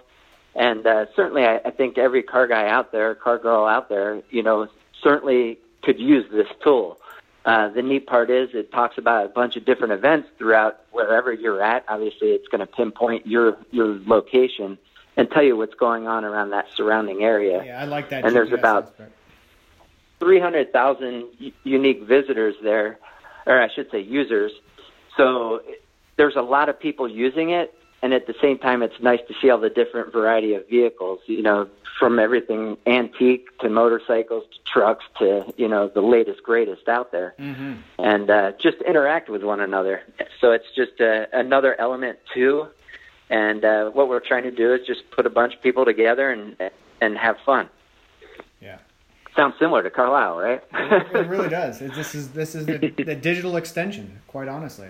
And 0.58 0.86
uh, 0.88 1.06
certainly, 1.16 1.46
I, 1.46 1.62
I 1.64 1.70
think 1.70 2.00
every 2.00 2.24
car 2.24 2.48
guy 2.48 2.68
out 2.68 2.92
there, 2.92 3.14
car 3.14 3.38
girl 3.38 3.66
out 3.66 3.90
there, 3.90 4.24
you 4.32 4.42
know, 4.42 4.68
certainly 5.04 5.60
could 5.84 6.00
use 6.00 6.26
this 6.32 6.48
tool. 6.64 6.98
Uh, 7.46 7.70
the 7.70 7.84
neat 7.84 8.08
part 8.08 8.32
is 8.32 8.50
it 8.54 8.72
talks 8.72 8.98
about 8.98 9.26
a 9.26 9.30
bunch 9.30 9.56
of 9.56 9.64
different 9.66 9.94
events 9.94 10.28
throughout 10.38 10.82
wherever 10.92 11.32
you're 11.32 11.62
at. 11.62 11.86
Obviously, 11.88 12.30
it's 12.30 12.48
going 12.48 12.60
to 12.60 12.66
pinpoint 12.66 13.26
your 13.28 13.58
your 13.72 14.00
location 14.06 14.80
and 15.16 15.30
tell 15.30 15.44
you 15.44 15.56
what's 15.56 15.76
going 15.76 16.08
on 16.08 16.26
around 16.26 16.50
that 16.50 16.66
surrounding 16.76 17.24
area. 17.24 17.64
Yeah, 17.64 17.80
I 17.80 17.86
like 17.86 18.10
that. 18.10 18.26
And 18.26 18.36
there's 18.36 18.52
about 18.52 18.88
aspect. 18.88 19.14
300,000 20.20 21.54
unique 21.64 22.04
visitors 22.04 22.56
there, 22.64 22.98
or 23.46 23.62
I 23.62 23.70
should 23.74 23.90
say 23.92 24.02
users. 24.02 24.52
So 25.16 25.62
there's 26.18 26.36
a 26.36 26.42
lot 26.42 26.68
of 26.68 26.80
people 26.80 27.08
using 27.08 27.52
it, 27.52 27.74
and 28.02 28.14
at 28.14 28.28
the 28.28 28.36
same 28.42 28.58
time, 28.58 28.84
it's 28.84 29.00
nice 29.02 29.20
to 29.28 29.34
see 29.42 29.50
all 29.50 29.60
the 29.60 29.70
different 29.70 30.14
variety 30.14 30.54
of 30.54 30.68
vehicles. 30.70 31.20
You 31.26 31.42
know, 31.42 31.70
from 31.98 32.20
everything 32.20 32.78
antique 32.86 33.58
to 33.60 33.70
motorcycles 33.70 34.44
to 34.52 34.72
trucks 34.72 35.06
to 35.20 35.52
you 35.58 35.68
know 35.68 35.88
the 35.88 36.02
latest 36.02 36.44
greatest 36.44 36.88
out 36.88 37.12
there, 37.12 37.34
mm-hmm. 37.40 37.74
and 37.98 38.30
uh, 38.30 38.52
just 38.62 38.78
interact 38.88 39.30
with 39.30 39.44
one 39.44 39.60
another. 39.60 40.02
So 40.40 40.52
it's 40.52 40.68
just 40.76 41.02
uh, 41.02 41.26
another 41.34 41.80
element 41.80 42.20
too. 42.34 42.68
And 43.30 43.66
uh, 43.66 43.90
what 43.90 44.08
we're 44.08 44.22
trying 44.22 44.44
to 44.44 44.52
do 44.52 44.74
is 44.74 44.88
just 44.88 45.10
put 45.12 45.26
a 45.26 45.30
bunch 45.30 45.54
of 45.56 45.62
people 45.62 45.86
together 45.86 46.30
and 46.30 46.56
and 47.02 47.18
have 47.18 47.38
fun. 47.46 47.70
Yeah 48.62 48.78
sounds 49.38 49.54
similar 49.60 49.84
to 49.84 49.90
Carlisle, 49.90 50.40
right? 50.40 50.64
it, 50.74 51.16
it, 51.16 51.28
really 51.28 51.48
does. 51.48 51.80
It, 51.80 51.94
this 51.94 52.16
is 52.16 52.32
this 52.32 52.56
is 52.56 52.66
the, 52.66 52.78
the, 52.78 53.16
digital 53.16 53.56
extension, 53.56 54.20
quite 54.28 54.48
honestly. 54.48 54.90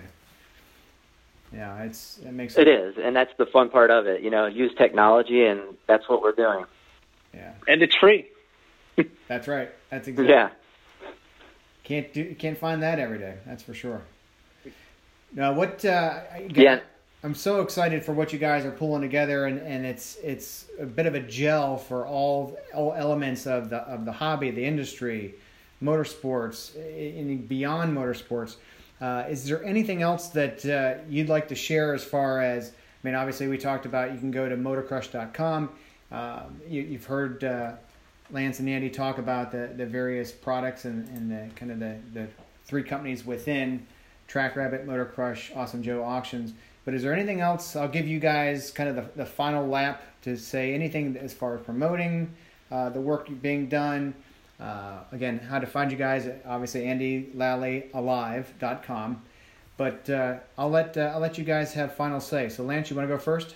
Yeah, 1.52 1.82
it's 1.82 2.18
it 2.18 2.32
makes 2.32 2.58
it 2.58 2.68
is, 2.68 2.96
and 3.02 3.16
that's 3.16 3.32
the 3.38 3.46
fun 3.46 3.70
part 3.70 3.90
of 3.90 4.06
it. 4.06 4.22
You 4.22 4.30
know, 4.30 4.46
use 4.46 4.72
technology, 4.76 5.44
and 5.44 5.60
that's 5.86 6.08
what 6.08 6.22
we're 6.22 6.32
doing. 6.32 6.66
Yeah, 7.34 7.52
and 7.66 7.82
it's 7.82 7.96
free. 7.96 8.28
that's 9.28 9.48
right. 9.48 9.70
That's 9.90 10.08
exactly. 10.08 10.34
Yeah. 10.34 10.50
Can't 11.84 12.12
do 12.12 12.34
can't 12.34 12.58
find 12.58 12.82
that 12.82 12.98
every 12.98 13.18
day. 13.18 13.36
That's 13.46 13.62
for 13.62 13.72
sure. 13.72 14.02
Now, 15.32 15.54
what? 15.54 15.84
Uh, 15.84 16.20
yeah. 16.48 16.80
I'm 17.24 17.34
so 17.34 17.62
excited 17.62 18.04
for 18.04 18.12
what 18.12 18.32
you 18.32 18.38
guys 18.38 18.64
are 18.64 18.70
pulling 18.70 19.02
together, 19.02 19.46
and, 19.46 19.58
and 19.60 19.84
it's 19.84 20.16
it's 20.22 20.66
a 20.78 20.86
bit 20.86 21.06
of 21.06 21.14
a 21.14 21.20
gel 21.20 21.76
for 21.76 22.06
all 22.06 22.58
all 22.74 22.92
elements 22.92 23.46
of 23.46 23.70
the 23.70 23.78
of 23.78 24.04
the 24.04 24.12
hobby, 24.12 24.50
the 24.50 24.64
industry, 24.64 25.34
motorsports, 25.82 26.76
and 26.76 27.48
beyond 27.48 27.96
motorsports. 27.96 28.56
Uh, 29.00 29.24
is 29.28 29.46
there 29.46 29.62
anything 29.64 30.02
else 30.02 30.28
that 30.28 30.64
uh, 30.66 31.02
you'd 31.08 31.28
like 31.28 31.48
to 31.48 31.54
share 31.54 31.94
as 31.94 32.04
far 32.04 32.40
as? 32.40 32.70
I 32.70 33.06
mean, 33.06 33.14
obviously 33.14 33.46
we 33.46 33.58
talked 33.58 33.86
about 33.86 34.12
you 34.12 34.18
can 34.18 34.30
go 34.30 34.48
to 34.48 34.56
motorcrush.com. 34.56 35.70
Um, 36.10 36.60
you, 36.66 36.82
you've 36.82 37.04
heard 37.04 37.44
uh, 37.44 37.72
Lance 38.30 38.58
and 38.58 38.68
Andy 38.68 38.90
talk 38.90 39.18
about 39.18 39.52
the, 39.52 39.70
the 39.76 39.86
various 39.86 40.32
products 40.32 40.84
and, 40.84 41.08
and 41.08 41.30
the 41.30 41.54
kind 41.54 41.70
of 41.70 41.78
the, 41.78 41.96
the 42.12 42.28
three 42.64 42.82
companies 42.82 43.24
within 43.24 43.86
Track 44.26 44.56
Rabbit, 44.56 44.86
Motor 44.86 45.06
Crush, 45.06 45.52
Awesome 45.54 45.82
Joe 45.82 46.02
Auctions. 46.02 46.52
But 46.84 46.94
is 46.94 47.02
there 47.02 47.12
anything 47.12 47.40
else? 47.40 47.76
I'll 47.76 47.88
give 47.88 48.06
you 48.06 48.18
guys 48.18 48.70
kind 48.70 48.88
of 48.88 48.96
the, 48.96 49.04
the 49.16 49.26
final 49.26 49.66
lap 49.66 50.02
to 50.22 50.36
say 50.36 50.74
anything 50.74 51.16
as 51.16 51.32
far 51.32 51.56
as 51.56 51.62
promoting 51.62 52.34
uh, 52.70 52.90
the 52.90 53.00
work 53.00 53.28
being 53.40 53.68
done. 53.68 54.14
Uh, 54.60 54.98
again, 55.12 55.38
how 55.38 55.58
to 55.58 55.66
find 55.66 55.90
you 55.92 55.96
guys, 55.96 56.28
obviously, 56.44 56.82
AndyLallyAlive.com. 56.82 59.22
But 59.76 60.10
uh, 60.10 60.38
I'll 60.56 60.70
let 60.70 60.96
uh, 60.96 61.12
I'll 61.14 61.20
let 61.20 61.38
you 61.38 61.44
guys 61.44 61.72
have 61.74 61.94
final 61.94 62.18
say. 62.18 62.48
So, 62.48 62.64
Lance, 62.64 62.90
you 62.90 62.96
want 62.96 63.08
to 63.08 63.14
go 63.14 63.20
first? 63.20 63.54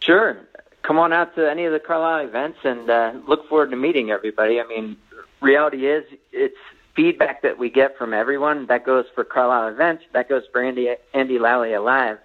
Sure. 0.00 0.36
Come 0.82 0.98
on 0.98 1.12
out 1.12 1.34
to 1.36 1.50
any 1.50 1.64
of 1.64 1.72
the 1.72 1.80
Carlisle 1.80 2.26
events 2.26 2.58
and 2.64 2.90
uh, 2.90 3.12
look 3.26 3.48
forward 3.48 3.70
to 3.70 3.76
meeting 3.76 4.10
everybody. 4.10 4.60
I 4.60 4.66
mean, 4.66 4.98
reality 5.40 5.86
is 5.86 6.04
it's 6.32 6.58
feedback 6.94 7.42
that 7.42 7.58
we 7.58 7.70
get 7.70 7.96
from 7.96 8.12
everyone, 8.12 8.66
that 8.66 8.84
goes 8.84 9.06
for 9.14 9.24
Carlisle 9.24 9.68
Events, 9.68 10.04
that 10.12 10.28
goes 10.28 10.42
for 10.50 10.62
Andy, 10.62 10.94
Andy 11.14 11.38
Lally 11.38 11.72
Alive. 11.72 12.18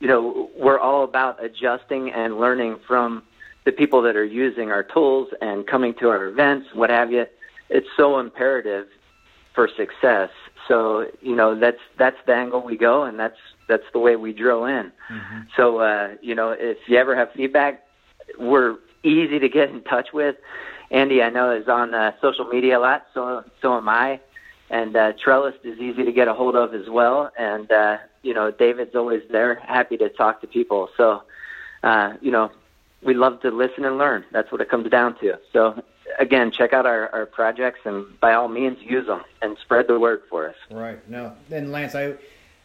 You 0.00 0.08
know, 0.08 0.50
we're 0.56 0.78
all 0.78 1.04
about 1.04 1.42
adjusting 1.42 2.12
and 2.12 2.38
learning 2.38 2.78
from 2.86 3.22
the 3.64 3.72
people 3.72 4.02
that 4.02 4.16
are 4.16 4.24
using 4.24 4.70
our 4.70 4.82
tools 4.82 5.28
and 5.40 5.66
coming 5.66 5.94
to 5.94 6.08
our 6.08 6.26
events, 6.26 6.68
what 6.74 6.90
have 6.90 7.10
you. 7.10 7.26
It's 7.70 7.88
so 7.96 8.18
imperative 8.18 8.86
for 9.54 9.68
success. 9.68 10.30
So, 10.68 11.06
you 11.20 11.34
know, 11.34 11.58
that's 11.58 11.80
that's 11.98 12.16
the 12.26 12.34
angle 12.34 12.62
we 12.62 12.76
go 12.76 13.04
and 13.04 13.18
that's 13.18 13.38
that's 13.68 13.84
the 13.92 13.98
way 13.98 14.16
we 14.16 14.32
drill 14.32 14.64
in. 14.64 14.92
Mm-hmm. 15.10 15.40
So, 15.56 15.78
uh, 15.78 16.14
you 16.20 16.34
know, 16.34 16.50
if 16.50 16.78
you 16.86 16.98
ever 16.98 17.16
have 17.16 17.32
feedback, 17.32 17.82
we're 18.38 18.76
easy 19.02 19.38
to 19.38 19.48
get 19.48 19.70
in 19.70 19.82
touch 19.82 20.08
with. 20.12 20.36
Andy, 20.90 21.22
I 21.22 21.30
know, 21.30 21.50
is 21.50 21.68
on 21.68 21.94
uh, 21.94 22.12
social 22.20 22.46
media 22.46 22.78
a 22.78 22.80
lot. 22.80 23.06
So 23.14 23.44
so 23.62 23.76
am 23.76 23.88
I. 23.88 24.20
And 24.70 24.96
uh, 24.96 25.12
Trellis 25.22 25.54
is 25.62 25.78
easy 25.78 26.04
to 26.04 26.12
get 26.12 26.26
a 26.26 26.34
hold 26.34 26.56
of 26.56 26.74
as 26.74 26.88
well. 26.88 27.30
And 27.38 27.70
uh, 27.70 27.98
you 28.22 28.34
know, 28.34 28.50
David's 28.50 28.94
always 28.94 29.22
there, 29.30 29.56
happy 29.56 29.96
to 29.98 30.08
talk 30.08 30.40
to 30.40 30.46
people. 30.46 30.88
So 30.96 31.22
uh, 31.82 32.14
you 32.20 32.30
know, 32.30 32.50
we 33.04 33.14
love 33.14 33.40
to 33.42 33.50
listen 33.50 33.84
and 33.84 33.98
learn. 33.98 34.24
That's 34.32 34.50
what 34.50 34.60
it 34.60 34.68
comes 34.68 34.90
down 34.90 35.18
to. 35.20 35.38
So 35.52 35.82
again, 36.18 36.50
check 36.50 36.72
out 36.72 36.86
our, 36.86 37.08
our 37.10 37.26
projects 37.26 37.80
and 37.84 38.18
by 38.20 38.34
all 38.34 38.48
means 38.48 38.78
use 38.80 39.06
them 39.06 39.22
and 39.42 39.56
spread 39.58 39.88
the 39.88 39.98
word 39.98 40.22
for 40.28 40.48
us. 40.48 40.56
Right. 40.70 41.06
No. 41.08 41.32
And 41.50 41.72
Lance, 41.72 41.94
I 41.94 42.14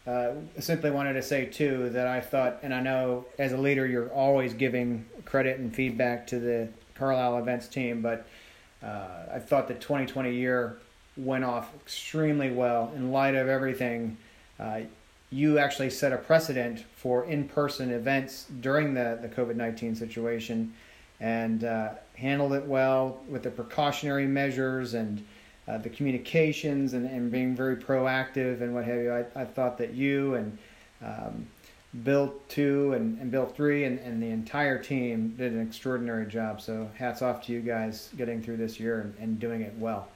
uh, 0.08 0.34
simply 0.60 0.92
wanted 0.92 1.14
to 1.14 1.22
say 1.22 1.46
too 1.46 1.90
that 1.90 2.08
I 2.08 2.22
thought, 2.22 2.60
and 2.64 2.74
I 2.74 2.82
know 2.82 3.26
as 3.38 3.52
a 3.52 3.58
leader, 3.58 3.86
you're 3.86 4.10
always 4.10 4.54
giving 4.54 5.06
credit 5.26 5.60
and 5.60 5.74
feedback 5.74 6.28
to 6.28 6.40
the 6.40 6.70
Carlisle 6.96 7.38
events 7.40 7.68
team, 7.68 8.02
but 8.02 8.26
uh, 8.84 9.36
I 9.36 9.40
thought 9.40 9.68
the 9.68 9.74
2020 9.74 10.34
year 10.34 10.80
went 11.18 11.44
off 11.44 11.74
extremely 11.76 12.52
well 12.52 12.92
in 12.96 13.12
light 13.12 13.36
of 13.36 13.48
everything. 13.48 14.18
Uh, 14.60 14.82
you 15.32 15.60
actually 15.60 15.90
set 15.90 16.12
a 16.12 16.18
precedent 16.18 16.86
for 16.96 17.26
in-person 17.26 17.92
events 17.92 18.48
during 18.62 18.94
the, 18.94 19.20
the 19.22 19.28
COVID-19 19.28 19.96
situation 19.96 20.74
and 21.20 21.64
uh, 21.64 21.90
handled 22.16 22.54
it 22.54 22.66
well 22.66 23.20
with 23.28 23.44
the 23.44 23.52
precautionary 23.52 24.26
measures 24.26 24.94
and 24.94 25.24
uh, 25.68 25.78
the 25.78 25.90
communications 25.90 26.94
and, 26.94 27.06
and 27.06 27.32
being 27.32 27.56
very 27.56 27.76
proactive 27.76 28.62
and 28.62 28.74
what 28.74 28.86
have 28.86 28.98
you. 28.98 29.12
I, 29.12 29.42
I 29.42 29.46
thought 29.46 29.78
that 29.78 29.94
you 29.94 30.36
and 30.36 30.58
um, 31.04 31.46
Bill 32.04 32.34
two 32.48 32.94
and, 32.94 33.20
and 33.20 33.30
Bill 33.30 33.46
three 33.46 33.84
and, 33.84 34.00
and 34.00 34.22
the 34.22 34.30
entire 34.30 34.82
team 34.82 35.36
did 35.38 35.54
an 35.54 35.62
extraordinary 35.62 36.26
job. 36.26 36.62
So 36.62 36.90
hats 36.96 37.22
off 37.22 37.46
to 37.46 37.54
you 37.54 37.62
guys 37.62 38.10
getting 38.18 38.42
through 38.42 38.58
this 38.58 38.80
year 38.80 39.02
and, 39.02 39.16
and 39.20 39.40
doing 39.40 39.62
it 39.62 39.74
well. 39.78 40.08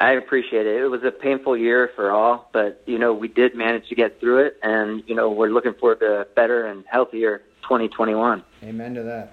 I 0.00 0.12
appreciate 0.12 0.66
it. 0.66 0.80
It 0.80 0.88
was 0.88 1.02
a 1.02 1.10
painful 1.10 1.56
year 1.56 1.90
for 1.96 2.12
all, 2.12 2.48
but 2.52 2.82
you 2.86 2.98
know 2.98 3.12
we 3.12 3.28
did 3.28 3.56
manage 3.56 3.88
to 3.88 3.94
get 3.94 4.20
through 4.20 4.46
it, 4.46 4.56
and 4.62 5.02
you 5.06 5.14
know 5.14 5.30
we're 5.30 5.48
looking 5.48 5.74
forward 5.74 6.00
to 6.00 6.20
a 6.20 6.24
better 6.24 6.66
and 6.66 6.84
healthier 6.86 7.42
2021. 7.62 8.44
Amen 8.62 8.94
to 8.94 9.02
that. 9.02 9.32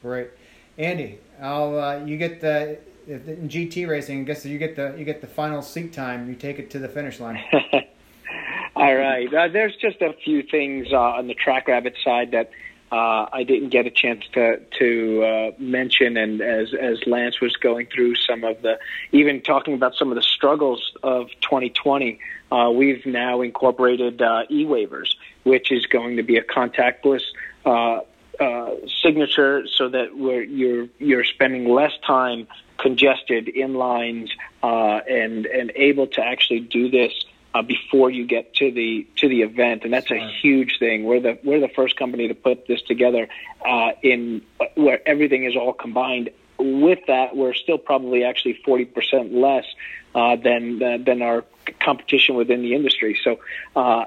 Great, 0.00 0.30
Andy. 0.78 1.18
I'll 1.40 1.78
uh, 1.78 2.04
you 2.04 2.16
get 2.16 2.40
the 2.40 2.78
in 3.06 3.48
GT 3.48 3.86
racing. 3.88 4.20
I 4.20 4.24
guess 4.24 4.46
you 4.46 4.58
get 4.58 4.76
the 4.76 4.94
you 4.96 5.04
get 5.04 5.20
the 5.20 5.26
final 5.26 5.60
seat 5.60 5.92
time. 5.92 6.28
You 6.28 6.36
take 6.36 6.58
it 6.58 6.70
to 6.70 6.78
the 6.78 6.88
finish 6.88 7.20
line. 7.20 7.42
All 8.76 8.94
right. 8.94 9.32
Uh, 9.32 9.48
there's 9.48 9.76
just 9.76 10.00
a 10.00 10.14
few 10.24 10.42
things 10.42 10.88
uh, 10.92 10.98
on 10.98 11.26
the 11.26 11.34
Track 11.34 11.68
Rabbit 11.68 11.94
side 12.02 12.30
that 12.30 12.50
uh, 12.92 13.26
I 13.32 13.44
didn't 13.44 13.70
get 13.70 13.86
a 13.86 13.90
chance 13.90 14.22
to 14.34 14.60
to 14.78 15.24
uh, 15.24 15.50
mention, 15.58 16.18
and 16.18 16.42
as 16.42 16.74
as 16.74 17.06
Lance 17.06 17.40
was 17.40 17.56
going 17.56 17.86
through 17.86 18.16
some 18.16 18.44
of 18.44 18.60
the, 18.60 18.78
even 19.12 19.40
talking 19.40 19.72
about 19.72 19.94
some 19.94 20.10
of 20.10 20.16
the 20.16 20.22
struggles 20.22 20.92
of 21.02 21.30
2020, 21.40 22.20
uh, 22.50 22.70
we've 22.70 23.06
now 23.06 23.40
incorporated 23.40 24.20
uh, 24.20 24.42
e-waivers, 24.50 25.16
which 25.42 25.72
is 25.72 25.86
going 25.86 26.18
to 26.18 26.22
be 26.22 26.36
a 26.36 26.42
contactless 26.42 27.22
uh, 27.64 28.00
uh, 28.38 28.74
signature, 29.02 29.66
so 29.66 29.88
that 29.88 30.14
we're, 30.14 30.42
you're 30.42 30.88
you're 30.98 31.24
spending 31.24 31.72
less 31.72 31.92
time 32.06 32.46
congested 32.76 33.48
in 33.48 33.72
lines 33.72 34.30
uh, 34.62 35.00
and 35.08 35.46
and 35.46 35.72
able 35.76 36.08
to 36.08 36.20
actually 36.22 36.60
do 36.60 36.90
this 36.90 37.24
uh, 37.54 37.62
before 37.62 38.10
you 38.10 38.26
get 38.26 38.54
to 38.54 38.70
the 38.70 39.06
to 39.16 39.28
the 39.28 39.42
event, 39.42 39.84
and 39.84 39.92
that's 39.92 40.10
a 40.10 40.18
huge 40.40 40.78
thing. 40.78 41.04
We're 41.04 41.20
the 41.20 41.38
we're 41.44 41.60
the 41.60 41.68
first 41.68 41.96
company 41.96 42.28
to 42.28 42.34
put 42.34 42.66
this 42.66 42.82
together 42.82 43.28
uh, 43.66 43.92
in 44.02 44.42
where 44.74 45.06
everything 45.06 45.44
is 45.44 45.56
all 45.56 45.72
combined. 45.72 46.30
With 46.58 47.00
that, 47.08 47.36
we're 47.36 47.54
still 47.54 47.78
probably 47.78 48.24
actually 48.24 48.60
forty 48.64 48.84
percent 48.84 49.34
less 49.34 49.66
uh, 50.14 50.36
than 50.36 50.82
uh, 50.82 50.98
than 50.98 51.22
our 51.22 51.44
competition 51.80 52.36
within 52.36 52.62
the 52.62 52.74
industry. 52.74 53.18
So, 53.22 53.40
uh, 53.76 54.04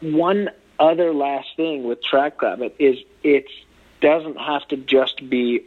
one 0.00 0.50
other 0.78 1.12
last 1.12 1.48
thing 1.56 1.84
with 1.84 2.00
TrackRabbit 2.02 2.72
is 2.78 2.98
it 3.22 3.46
doesn't 4.00 4.38
have 4.38 4.66
to 4.68 4.76
just 4.76 5.28
be 5.28 5.64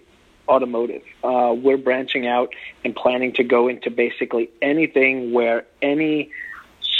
automotive. 0.47 1.03
Uh, 1.23 1.55
we're 1.57 1.77
branching 1.77 2.27
out 2.27 2.53
and 2.83 2.95
planning 2.95 3.33
to 3.33 3.43
go 3.43 3.67
into 3.67 3.89
basically 3.89 4.49
anything 4.61 5.31
where 5.31 5.65
any 5.81 6.31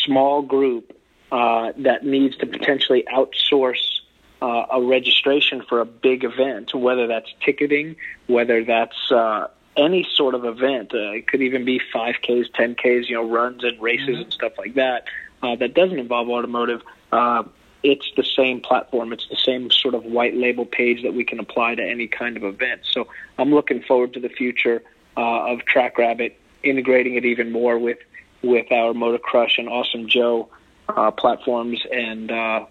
small 0.06 0.42
group 0.42 0.98
uh, 1.32 1.72
that 1.78 2.06
needs 2.06 2.38
to 2.38 2.46
potentially 2.46 3.06
outsource 3.12 4.02
uh, 4.42 4.66
a 4.72 4.82
registration 4.82 5.64
for 5.68 5.80
a 5.80 5.86
big 5.86 6.24
event, 6.24 6.74
whether 6.76 7.08
that's 7.08 7.34
ticketing, 7.44 7.96
whether 8.28 8.64
that's 8.64 9.12
uh, 9.12 9.48
any 9.78 10.08
sort 10.14 10.36
of 10.36 10.46
event. 10.46 10.94
Uh, 10.94 11.12
it 11.12 11.28
could 11.28 11.42
even 11.42 11.66
be 11.66 11.80
5Ks, 11.94 12.52
10Ks, 12.52 13.08
you 13.08 13.16
know, 13.16 13.28
runs 13.28 13.64
and 13.64 13.82
races 13.82 14.10
mm-hmm. 14.10 14.22
and 14.22 14.34
stuff 14.34 14.54
like 14.58 14.76
that. 14.76 15.06
Uh, 15.42 15.56
that 15.56 15.74
doesn't 15.74 16.00
involve 16.00 16.30
automotive. 16.30 16.82
Uh, 17.12 17.44
it's 17.84 18.10
the 18.16 18.24
same 18.24 18.62
platform. 18.62 19.12
It's 19.12 19.28
the 19.30 19.36
same 19.36 19.70
sort 19.72 19.94
of 19.94 20.06
white 20.06 20.36
label 20.36 20.66
page 20.66 21.04
that 21.04 21.14
we 21.14 21.24
can 21.26 21.40
apply 21.40 21.76
to 21.76 21.84
any 21.84 22.08
kind 22.08 22.38
of 22.38 22.44
event. 22.44 22.82
So 22.84 23.08
I'm 23.38 23.54
looking 23.54 23.82
forward 23.82 24.14
to 24.14 24.20
the 24.20 24.30
future 24.30 24.82
uh, 25.18 25.52
of 25.52 25.60
TrackRabbit, 25.60 26.34
integrating 26.64 27.16
it 27.16 27.26
even 27.26 27.52
more 27.52 27.78
with 27.78 27.98
with 28.44 28.72
our 28.72 28.94
Motor 28.94 29.18
Crush 29.18 29.58
and 29.58 29.70
Awesome 29.70 30.08
Joe 30.08 30.50
uh, 30.90 31.12
platforms, 31.12 31.82
and 31.92 32.32
uh, 32.32 32.66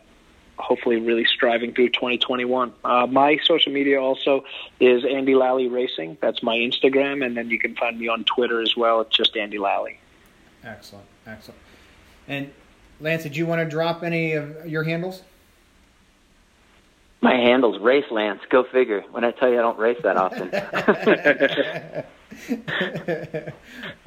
hopefully 0.59 0.97
really 0.97 1.25
striving 1.25 1.73
through 1.73 1.89
2021. 1.89 2.73
Uh, 2.85 3.07
my 3.11 3.39
social 3.45 3.73
media 3.73 4.01
also 4.01 4.45
is 4.81 5.05
Andy 5.05 5.35
Lally 5.35 5.69
Racing. 5.69 6.19
That's 6.21 6.43
my 6.43 6.57
Instagram, 6.57 7.25
and 7.25 7.37
then 7.37 7.51
you 7.51 7.59
can 7.59 7.75
find 7.75 7.99
me 7.99 8.09
on 8.09 8.25
Twitter 8.25 8.61
as 8.61 8.77
well. 8.77 9.01
It's 9.01 9.17
just 9.17 9.37
Andy 9.37 9.59
Lally. 9.59 9.99
Excellent, 10.63 11.07
excellent. 11.27 11.59
And 12.29 12.53
Lance, 13.01 13.25
did 13.25 13.37
you 13.37 13.47
want 13.47 13.61
to 13.61 13.69
drop 13.69 14.05
any 14.05 14.33
of 14.33 14.67
your 14.67 14.85
handles? 14.85 15.23
My 17.21 17.35
handle's 17.35 17.81
Race 17.81 18.05
Lance. 18.11 18.41
Go 18.51 18.65
figure. 18.65 19.03
When 19.11 19.25
I 19.25 19.31
tell 19.31 19.49
you 19.49 19.59
I 19.59 19.63
don't 19.63 19.79
race 19.79 19.99
that 20.03 20.17
often. 20.17 20.51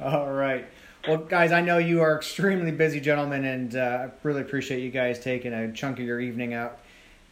All 0.00 0.30
right. 0.30 0.66
Well, 1.06 1.18
guys, 1.18 1.52
I 1.52 1.60
know 1.60 1.78
you 1.78 2.00
are 2.00 2.16
extremely 2.16 2.72
busy 2.72 2.98
gentlemen, 2.98 3.44
and 3.44 3.76
uh, 3.76 4.08
I 4.08 4.10
really 4.24 4.40
appreciate 4.40 4.80
you 4.80 4.90
guys 4.90 5.20
taking 5.20 5.52
a 5.52 5.72
chunk 5.72 6.00
of 6.00 6.04
your 6.04 6.18
evening 6.18 6.52
out. 6.52 6.80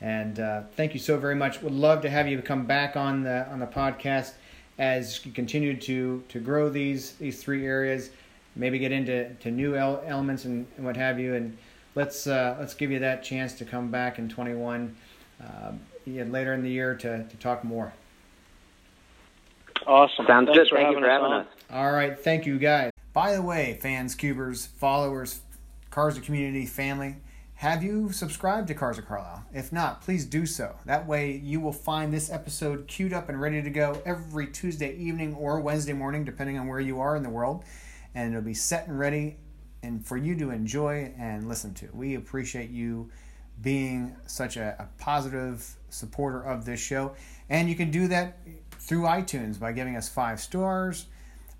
And 0.00 0.38
uh, 0.38 0.62
thank 0.76 0.94
you 0.94 1.00
so 1.00 1.18
very 1.18 1.34
much. 1.34 1.60
Would 1.60 1.72
love 1.72 2.00
to 2.02 2.10
have 2.10 2.28
you 2.28 2.40
come 2.40 2.66
back 2.66 2.96
on 2.96 3.24
the 3.24 3.48
on 3.48 3.58
the 3.58 3.66
podcast 3.66 4.34
as 4.78 5.26
you 5.26 5.32
continue 5.32 5.76
to 5.76 6.22
to 6.28 6.38
grow 6.38 6.68
these 6.68 7.14
these 7.14 7.42
three 7.42 7.66
areas. 7.66 8.10
Maybe 8.54 8.78
get 8.78 8.92
into 8.92 9.34
to 9.34 9.50
new 9.50 9.74
elements 9.74 10.44
and, 10.44 10.66
and 10.76 10.86
what 10.86 10.96
have 10.96 11.18
you. 11.18 11.34
And 11.34 11.56
let's 11.96 12.28
uh, 12.28 12.56
let's 12.60 12.74
give 12.74 12.92
you 12.92 13.00
that 13.00 13.24
chance 13.24 13.54
to 13.54 13.64
come 13.64 13.90
back 13.90 14.20
in 14.20 14.28
21 14.28 14.94
uh, 15.42 15.72
later 16.06 16.54
in 16.54 16.62
the 16.62 16.70
year 16.70 16.94
to 16.94 17.24
to 17.24 17.36
talk 17.38 17.64
more. 17.64 17.92
Awesome. 19.84 20.26
Sounds 20.26 20.46
Thanks 20.46 20.58
good. 20.58 20.68
For 20.68 20.76
Thank 20.76 20.94
you 20.94 21.00
for 21.00 21.08
having 21.08 21.32
us. 21.32 21.46
All 21.72 21.90
right. 21.90 22.16
Thank 22.16 22.46
you, 22.46 22.58
guys. 22.58 22.93
By 23.14 23.32
the 23.32 23.42
way, 23.42 23.78
fans, 23.80 24.16
cubers, 24.16 24.66
followers, 24.66 25.40
Cars 25.88 26.16
of 26.16 26.24
Community 26.24 26.66
family, 26.66 27.18
have 27.54 27.80
you 27.80 28.10
subscribed 28.10 28.66
to 28.66 28.74
Cars 28.74 28.98
of 28.98 29.06
Carlisle? 29.06 29.44
If 29.54 29.72
not, 29.72 30.02
please 30.02 30.26
do 30.26 30.46
so. 30.46 30.74
That 30.84 31.06
way, 31.06 31.36
you 31.36 31.60
will 31.60 31.72
find 31.72 32.12
this 32.12 32.28
episode 32.28 32.88
queued 32.88 33.12
up 33.12 33.28
and 33.28 33.40
ready 33.40 33.62
to 33.62 33.70
go 33.70 34.02
every 34.04 34.48
Tuesday 34.48 34.96
evening 34.96 35.32
or 35.34 35.60
Wednesday 35.60 35.92
morning, 35.92 36.24
depending 36.24 36.58
on 36.58 36.66
where 36.66 36.80
you 36.80 36.98
are 36.98 37.14
in 37.14 37.22
the 37.22 37.30
world. 37.30 37.64
And 38.16 38.32
it'll 38.34 38.44
be 38.44 38.52
set 38.52 38.88
and 38.88 38.98
ready 38.98 39.36
and 39.84 40.04
for 40.04 40.16
you 40.16 40.34
to 40.34 40.50
enjoy 40.50 41.14
and 41.16 41.48
listen 41.48 41.72
to. 41.74 41.88
We 41.92 42.16
appreciate 42.16 42.70
you 42.70 43.12
being 43.62 44.16
such 44.26 44.56
a, 44.56 44.74
a 44.80 44.88
positive 45.00 45.64
supporter 45.88 46.42
of 46.42 46.64
this 46.64 46.80
show. 46.80 47.14
And 47.48 47.68
you 47.68 47.76
can 47.76 47.92
do 47.92 48.08
that 48.08 48.38
through 48.80 49.02
iTunes 49.02 49.60
by 49.60 49.70
giving 49.70 49.94
us 49.94 50.08
five 50.08 50.40
stars 50.40 51.06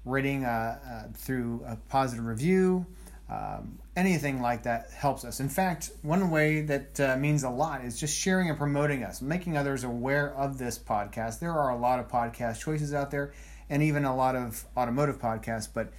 rating 0.05 0.44
uh, 0.44 0.78
uh, 0.86 1.12
through 1.14 1.64
a 1.66 1.76
positive 1.88 2.24
review, 2.24 2.86
um, 3.30 3.78
anything 3.96 4.42
like 4.42 4.64
that 4.64 4.90
helps 4.90 5.24
us. 5.24 5.40
In 5.40 5.48
fact, 5.48 5.90
one 6.02 6.30
way 6.30 6.61
that 6.62 7.00
uh, 7.00 7.16
means 7.16 7.42
a 7.42 7.50
lot 7.50 7.84
is 7.84 7.98
just 7.98 8.16
sharing 8.16 8.48
and 8.50 8.59
promoting 8.59 9.02
us, 9.02 9.22
making 9.22 9.57
others 9.57 9.84
aware 9.84 10.34
of 10.34 10.59
this 10.59 10.78
podcast. 10.78 11.40
There 11.40 11.52
are 11.52 11.70
a 11.70 11.76
lot 11.76 11.98
of 11.98 12.09
podcast 12.09 12.61
choices 12.61 12.92
out 12.92 13.11
there, 13.11 13.32
and 13.70 13.82
even 13.82 14.05
a 14.05 14.14
lot 14.14 14.36
of 14.36 14.64
automotive 14.76 15.18
podcasts. 15.18 15.68
But 15.72 15.90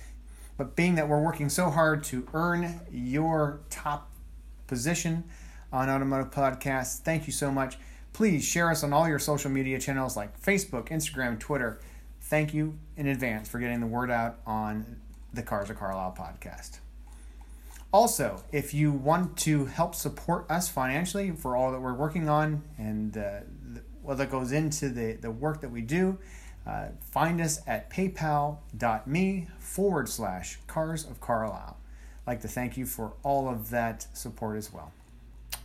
but 0.58 0.76
being 0.76 0.96
that 0.96 1.10
we're 1.10 1.22
working 1.22 1.50
so 1.50 1.70
hard 1.70 2.04
to 2.06 2.28
earn 2.34 2.80
your 2.92 3.60
top 3.70 4.10
position 4.68 5.26
on 5.74 5.90
automotive 5.90 6.32
podcasts, 6.32 7.00
thank 7.00 7.28
you 7.28 7.34
so 7.34 7.52
much. 7.52 7.78
Please 8.14 8.46
share 8.46 8.70
us 8.70 8.82
on 8.84 8.94
all 8.94 9.10
your 9.10 9.20
social 9.20 9.52
media 9.52 9.78
channels 9.80 10.16
like 10.16 10.40
Facebook, 10.42 10.88
Instagram, 10.90 11.38
Twitter 11.38 11.82
thank 12.26 12.54
you 12.54 12.78
in 12.98 13.08
advance 13.08 13.48
for 13.48 13.60
getting 13.60 13.80
the 13.80 13.88
word 13.88 14.10
out 14.10 14.40
on 14.48 14.98
the 15.34 15.44
Cars 15.44 15.70
of 15.70 15.78
Carlisle 15.78 16.16
podcast. 16.18 16.80
Also, 17.92 18.44
if 18.52 18.74
you 18.74 18.92
want 18.92 19.38
to 19.38 19.66
help 19.66 19.96
support 19.96 20.50
us 20.50 20.68
financially 20.68 21.32
for 21.32 21.56
all 21.56 21.72
that 21.72 21.80
we're 21.80 21.94
working 21.94 22.28
on 22.28 22.64
and 22.78 23.18
uh, 23.18 23.40
what 24.02 24.18
that 24.18 24.32
goes 24.32 24.52
into 24.52 24.90
the, 24.90 25.14
the 25.14 25.32
work 25.32 25.62
that 25.62 25.70
we 25.70 25.82
do, 25.82 26.18
uh, 26.66 26.88
find 27.12 27.40
us 27.40 27.62
at 27.68 27.92
paypal.me 27.92 29.48
forward 29.60 30.10
slash 30.10 30.58
cars 30.68 31.06
of 31.06 31.22
Carlisle. 31.22 31.78
Like 32.26 32.42
to 32.42 32.48
thank 32.48 32.76
you 32.76 32.88
for 32.88 33.14
all 33.22 33.48
of 33.48 33.70
that 33.70 34.08
support 34.14 34.58
as 34.58 34.74
well. 34.74 34.92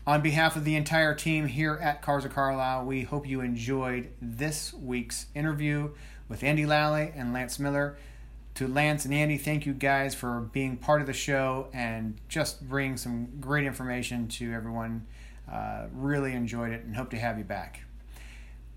On 0.07 0.21
behalf 0.21 0.57
of 0.57 0.65
the 0.65 0.77
entire 0.77 1.15
team 1.15 1.47
here 1.47 1.79
at 1.83 2.03
Cars 2.03 2.25
of 2.25 2.35
Carlisle, 2.35 2.85
we 2.85 3.03
hope 3.03 3.27
you 3.27 3.41
enjoyed 3.41 4.11
this 4.21 4.75
week's 4.75 5.27
interview 5.35 5.91
with 6.31 6.43
Andy 6.45 6.65
Lally 6.65 7.13
and 7.15 7.35
Lance 7.35 7.59
Miller. 7.59 7.99
To 8.55 8.67
Lance 8.67 9.05
and 9.05 9.13
Andy, 9.13 9.37
thank 9.37 9.67
you 9.67 9.75
guys 9.75 10.15
for 10.15 10.41
being 10.53 10.77
part 10.77 11.01
of 11.01 11.07
the 11.07 11.13
show 11.13 11.69
and 11.73 12.17
just 12.29 12.67
bringing 12.69 12.97
some 12.97 13.29
great 13.41 13.67
information 13.67 14.29
to 14.29 14.53
everyone. 14.53 15.07
Uh, 15.51 15.87
really 15.93 16.33
enjoyed 16.33 16.73
it 16.73 16.85
and 16.85 16.97
hope 16.97 17.11
to 17.11 17.19
have 17.19 17.37
you 17.37 17.45
back. 17.45 17.83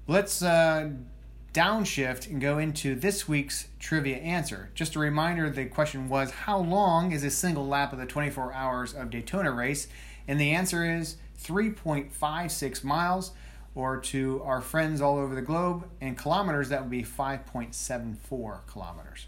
Let's 0.07 0.41
uh, 0.41 0.89
downshift 1.53 2.27
and 2.27 2.41
go 2.41 2.57
into 2.57 2.95
this 2.95 3.27
week's 3.27 3.67
trivia 3.79 4.17
answer. 4.17 4.71
Just 4.73 4.95
a 4.95 4.99
reminder 4.99 5.49
the 5.49 5.65
question 5.65 6.09
was 6.09 6.31
How 6.31 6.57
long 6.57 7.11
is 7.11 7.23
a 7.23 7.29
single 7.29 7.67
lap 7.67 7.93
of 7.93 7.99
the 7.99 8.05
24 8.05 8.53
hours 8.53 8.93
of 8.93 9.09
Daytona 9.09 9.51
race? 9.51 9.87
And 10.27 10.39
the 10.39 10.51
answer 10.51 10.85
is 10.85 11.17
3.56 11.43 12.83
miles 12.83 13.31
or 13.75 13.97
to 13.97 14.41
our 14.43 14.61
friends 14.61 15.01
all 15.01 15.17
over 15.17 15.33
the 15.33 15.41
globe 15.41 15.87
in 15.99 16.15
kilometers, 16.15 16.69
that 16.69 16.81
would 16.81 16.91
be 16.91 17.03
5.74 17.03 18.67
kilometers. 18.67 19.27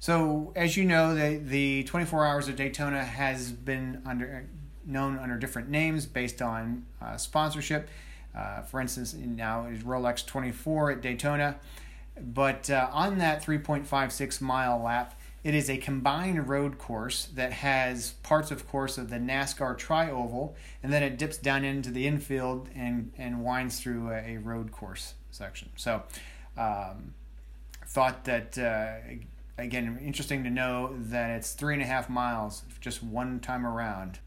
So, 0.00 0.52
as 0.54 0.76
you 0.76 0.84
know, 0.84 1.14
the, 1.14 1.38
the 1.38 1.84
24 1.84 2.24
Hours 2.24 2.48
of 2.48 2.56
Daytona 2.56 3.04
has 3.04 3.50
been 3.50 4.02
under 4.06 4.46
known 4.86 5.18
under 5.18 5.36
different 5.36 5.68
names 5.68 6.06
based 6.06 6.40
on 6.40 6.86
uh, 7.02 7.16
sponsorship. 7.16 7.88
Uh, 8.34 8.62
for 8.62 8.80
instance, 8.80 9.14
now 9.14 9.66
is 9.66 9.82
Rolex 9.82 10.24
24 10.24 10.92
at 10.92 11.00
Daytona. 11.02 11.56
But 12.20 12.70
uh, 12.70 12.88
on 12.92 13.18
that 13.18 13.44
3.56 13.44 14.40
mile 14.40 14.82
lap, 14.82 15.17
it 15.44 15.54
is 15.54 15.70
a 15.70 15.76
combined 15.76 16.48
road 16.48 16.78
course 16.78 17.26
that 17.34 17.52
has 17.52 18.12
parts, 18.22 18.50
of 18.50 18.68
course, 18.68 18.98
of 18.98 19.08
the 19.08 19.16
NASCAR 19.16 19.78
Tri 19.78 20.10
Oval, 20.10 20.56
and 20.82 20.92
then 20.92 21.02
it 21.02 21.16
dips 21.16 21.36
down 21.36 21.64
into 21.64 21.90
the 21.90 22.06
infield 22.06 22.68
and, 22.74 23.12
and 23.16 23.44
winds 23.44 23.80
through 23.80 24.10
a, 24.10 24.34
a 24.34 24.36
road 24.38 24.72
course 24.72 25.14
section. 25.30 25.70
So, 25.76 26.02
um, 26.56 27.14
thought 27.86 28.24
that, 28.24 28.58
uh, 28.58 28.96
again, 29.56 29.98
interesting 30.04 30.44
to 30.44 30.50
know 30.50 30.94
that 30.94 31.30
it's 31.30 31.52
three 31.52 31.74
and 31.74 31.82
a 31.82 31.86
half 31.86 32.10
miles 32.10 32.64
just 32.80 33.02
one 33.02 33.40
time 33.40 33.64
around. 33.64 34.18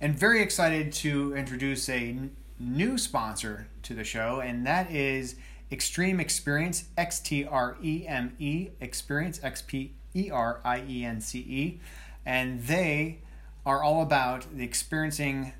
And 0.00 0.16
very 0.16 0.42
excited 0.42 0.92
to 0.92 1.34
introduce 1.34 1.88
a 1.88 2.10
n- 2.10 2.36
new 2.60 2.98
sponsor 2.98 3.68
to 3.82 3.94
the 3.94 4.04
show, 4.04 4.40
and 4.40 4.66
that 4.66 4.90
is 4.90 5.34
Extreme 5.72 6.20
Experience, 6.20 6.84
X 6.96 7.20
T 7.20 7.44
R 7.44 7.76
E 7.82 8.06
M 8.06 8.34
E, 8.38 8.68
Experience, 8.80 9.40
X 9.42 9.62
P 9.62 9.92
E 10.14 10.30
R 10.30 10.60
I 10.64 10.84
E 10.88 11.04
N 11.04 11.20
C 11.20 11.38
E. 11.40 11.80
And 12.24 12.62
they 12.64 13.18
are 13.64 13.82
all 13.82 14.02
about 14.02 14.46
the 14.54 14.64
experiencing 14.64 15.52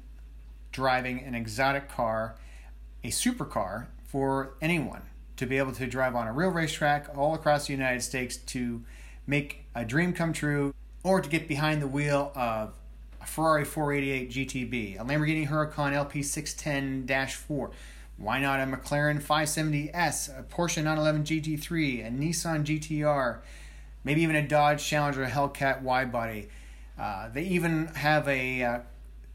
driving 0.72 1.20
an 1.20 1.34
exotic 1.34 1.88
car, 1.88 2.36
a 3.02 3.08
supercar 3.08 3.86
for 4.04 4.54
anyone 4.60 5.02
to 5.36 5.46
be 5.46 5.58
able 5.58 5.72
to 5.72 5.86
drive 5.86 6.14
on 6.14 6.26
a 6.26 6.32
real 6.32 6.50
racetrack 6.50 7.16
all 7.16 7.34
across 7.34 7.66
the 7.66 7.72
United 7.72 8.02
States 8.02 8.36
to 8.36 8.82
make 9.26 9.64
a 9.74 9.84
dream 9.84 10.12
come 10.12 10.32
true 10.32 10.74
or 11.04 11.20
to 11.20 11.28
get 11.28 11.46
behind 11.46 11.80
the 11.80 11.86
wheel 11.86 12.32
of 12.34 12.74
a 13.20 13.26
Ferrari 13.26 13.64
488 13.64 14.30
GTB, 14.30 15.00
a 15.00 15.04
Lamborghini 15.04 15.48
Huracan 15.48 15.92
LP610 15.92 17.30
4. 17.30 17.70
Why 18.16 18.40
not 18.40 18.58
a 18.58 18.64
McLaren 18.64 19.22
570S, 19.22 20.38
a 20.38 20.42
Porsche 20.42 20.82
911 20.82 21.22
GT3, 21.24 22.06
a 22.06 22.10
Nissan 22.10 22.64
GTR, 22.64 23.38
maybe 24.04 24.22
even 24.22 24.36
a 24.36 24.46
Dodge 24.46 24.84
Challenger 24.84 25.26
Hellcat 25.26 25.82
wide 25.82 26.12
body. 26.12 26.48
Uh, 26.98 27.28
they 27.28 27.44
even 27.44 27.86
have 27.88 28.26
a 28.28 28.62
uh, 28.62 28.78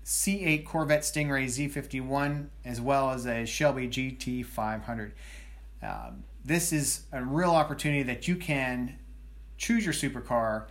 C8 0.06 0.66
Corvette 0.66 1.02
Stingray 1.02 1.46
Z51 1.46 2.48
as 2.66 2.82
well 2.82 3.12
as 3.12 3.26
a 3.26 3.46
Shelby 3.46 3.88
GT500. 3.88 5.12
Um, 5.82 6.24
this 6.44 6.74
is 6.74 7.04
a 7.12 7.24
real 7.24 7.52
opportunity 7.52 8.04
that 8.04 8.28
you 8.28 8.36
can 8.36 8.98
choose 9.58 9.86
your 9.86 9.94
supercar, 9.94 10.66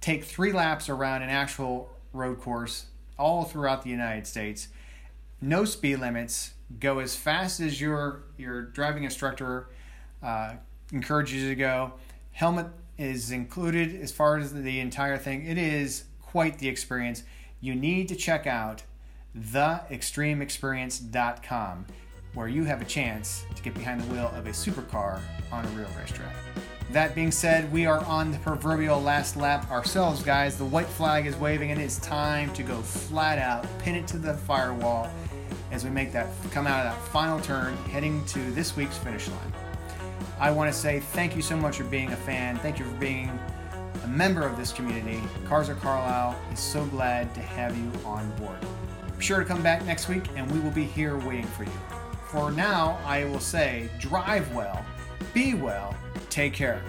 take 0.00 0.24
three 0.24 0.52
laps 0.52 0.88
around 0.88 1.22
an 1.22 1.28
actual 1.28 1.90
road 2.12 2.40
course 2.40 2.86
all 3.18 3.44
throughout 3.44 3.82
the 3.82 3.90
United 3.90 4.26
States. 4.26 4.68
No 5.40 5.64
speed 5.64 5.96
limits. 5.96 6.54
Go 6.80 6.98
as 6.98 7.14
fast 7.14 7.60
as 7.60 7.80
your 7.80 8.24
your 8.36 8.62
driving 8.62 9.04
instructor 9.04 9.68
uh, 10.22 10.54
encourages 10.92 11.42
you 11.42 11.48
to 11.50 11.54
go. 11.54 11.94
Helmet 12.32 12.66
is 12.98 13.30
included 13.30 13.98
as 14.02 14.12
far 14.12 14.36
as 14.36 14.52
the 14.52 14.80
entire 14.80 15.16
thing. 15.16 15.46
It 15.46 15.56
is 15.56 16.04
quite 16.20 16.58
the 16.58 16.68
experience. 16.68 17.22
You 17.60 17.74
need 17.74 18.08
to 18.08 18.16
check 18.16 18.46
out 18.46 18.82
theextremeexperience.com 19.36 21.86
where 22.34 22.48
you 22.48 22.64
have 22.64 22.82
a 22.82 22.84
chance 22.84 23.44
to 23.54 23.62
get 23.62 23.74
behind 23.74 24.00
the 24.00 24.12
wheel 24.12 24.32
of 24.34 24.46
a 24.46 24.50
supercar 24.50 25.20
on 25.50 25.64
a 25.64 25.68
real 25.68 25.88
racetrack. 25.98 26.34
That 26.90 27.14
being 27.14 27.30
said, 27.30 27.70
we 27.72 27.86
are 27.86 28.04
on 28.04 28.32
the 28.32 28.38
proverbial 28.38 29.00
last 29.00 29.36
lap 29.36 29.70
ourselves, 29.70 30.22
guys. 30.22 30.56
The 30.56 30.64
white 30.64 30.86
flag 30.86 31.26
is 31.26 31.36
waving, 31.36 31.70
and 31.70 31.80
it's 31.80 31.98
time 31.98 32.52
to 32.54 32.62
go 32.62 32.80
flat 32.80 33.38
out, 33.38 33.66
pin 33.78 33.94
it 33.94 34.06
to 34.08 34.18
the 34.18 34.34
firewall 34.34 35.10
as 35.70 35.84
we 35.84 35.90
make 35.90 36.12
that 36.12 36.28
come 36.50 36.66
out 36.66 36.86
of 36.86 36.94
that 36.94 37.08
final 37.08 37.38
turn, 37.40 37.76
heading 37.90 38.24
to 38.26 38.38
this 38.52 38.74
week's 38.74 38.96
finish 38.96 39.28
line. 39.28 39.67
I 40.40 40.52
want 40.52 40.72
to 40.72 40.78
say 40.78 41.00
thank 41.00 41.34
you 41.34 41.42
so 41.42 41.56
much 41.56 41.78
for 41.78 41.84
being 41.84 42.12
a 42.12 42.16
fan. 42.16 42.56
Thank 42.58 42.78
you 42.78 42.84
for 42.84 42.94
being 42.94 43.28
a 44.04 44.06
member 44.06 44.42
of 44.42 44.56
this 44.56 44.72
community. 44.72 45.20
Cars 45.46 45.68
Carlisle 45.68 46.40
is 46.52 46.60
so 46.60 46.84
glad 46.86 47.34
to 47.34 47.40
have 47.40 47.76
you 47.76 47.90
on 48.04 48.30
board. 48.36 48.58
Be 49.18 49.24
sure 49.24 49.40
to 49.40 49.44
come 49.44 49.64
back 49.64 49.84
next 49.84 50.08
week, 50.08 50.22
and 50.36 50.48
we 50.52 50.60
will 50.60 50.70
be 50.70 50.84
here 50.84 51.18
waiting 51.18 51.46
for 51.46 51.64
you. 51.64 51.72
For 52.30 52.52
now, 52.52 53.00
I 53.04 53.24
will 53.24 53.40
say 53.40 53.88
drive 53.98 54.54
well, 54.54 54.84
be 55.34 55.54
well, 55.54 55.96
take 56.30 56.52
care. 56.52 56.82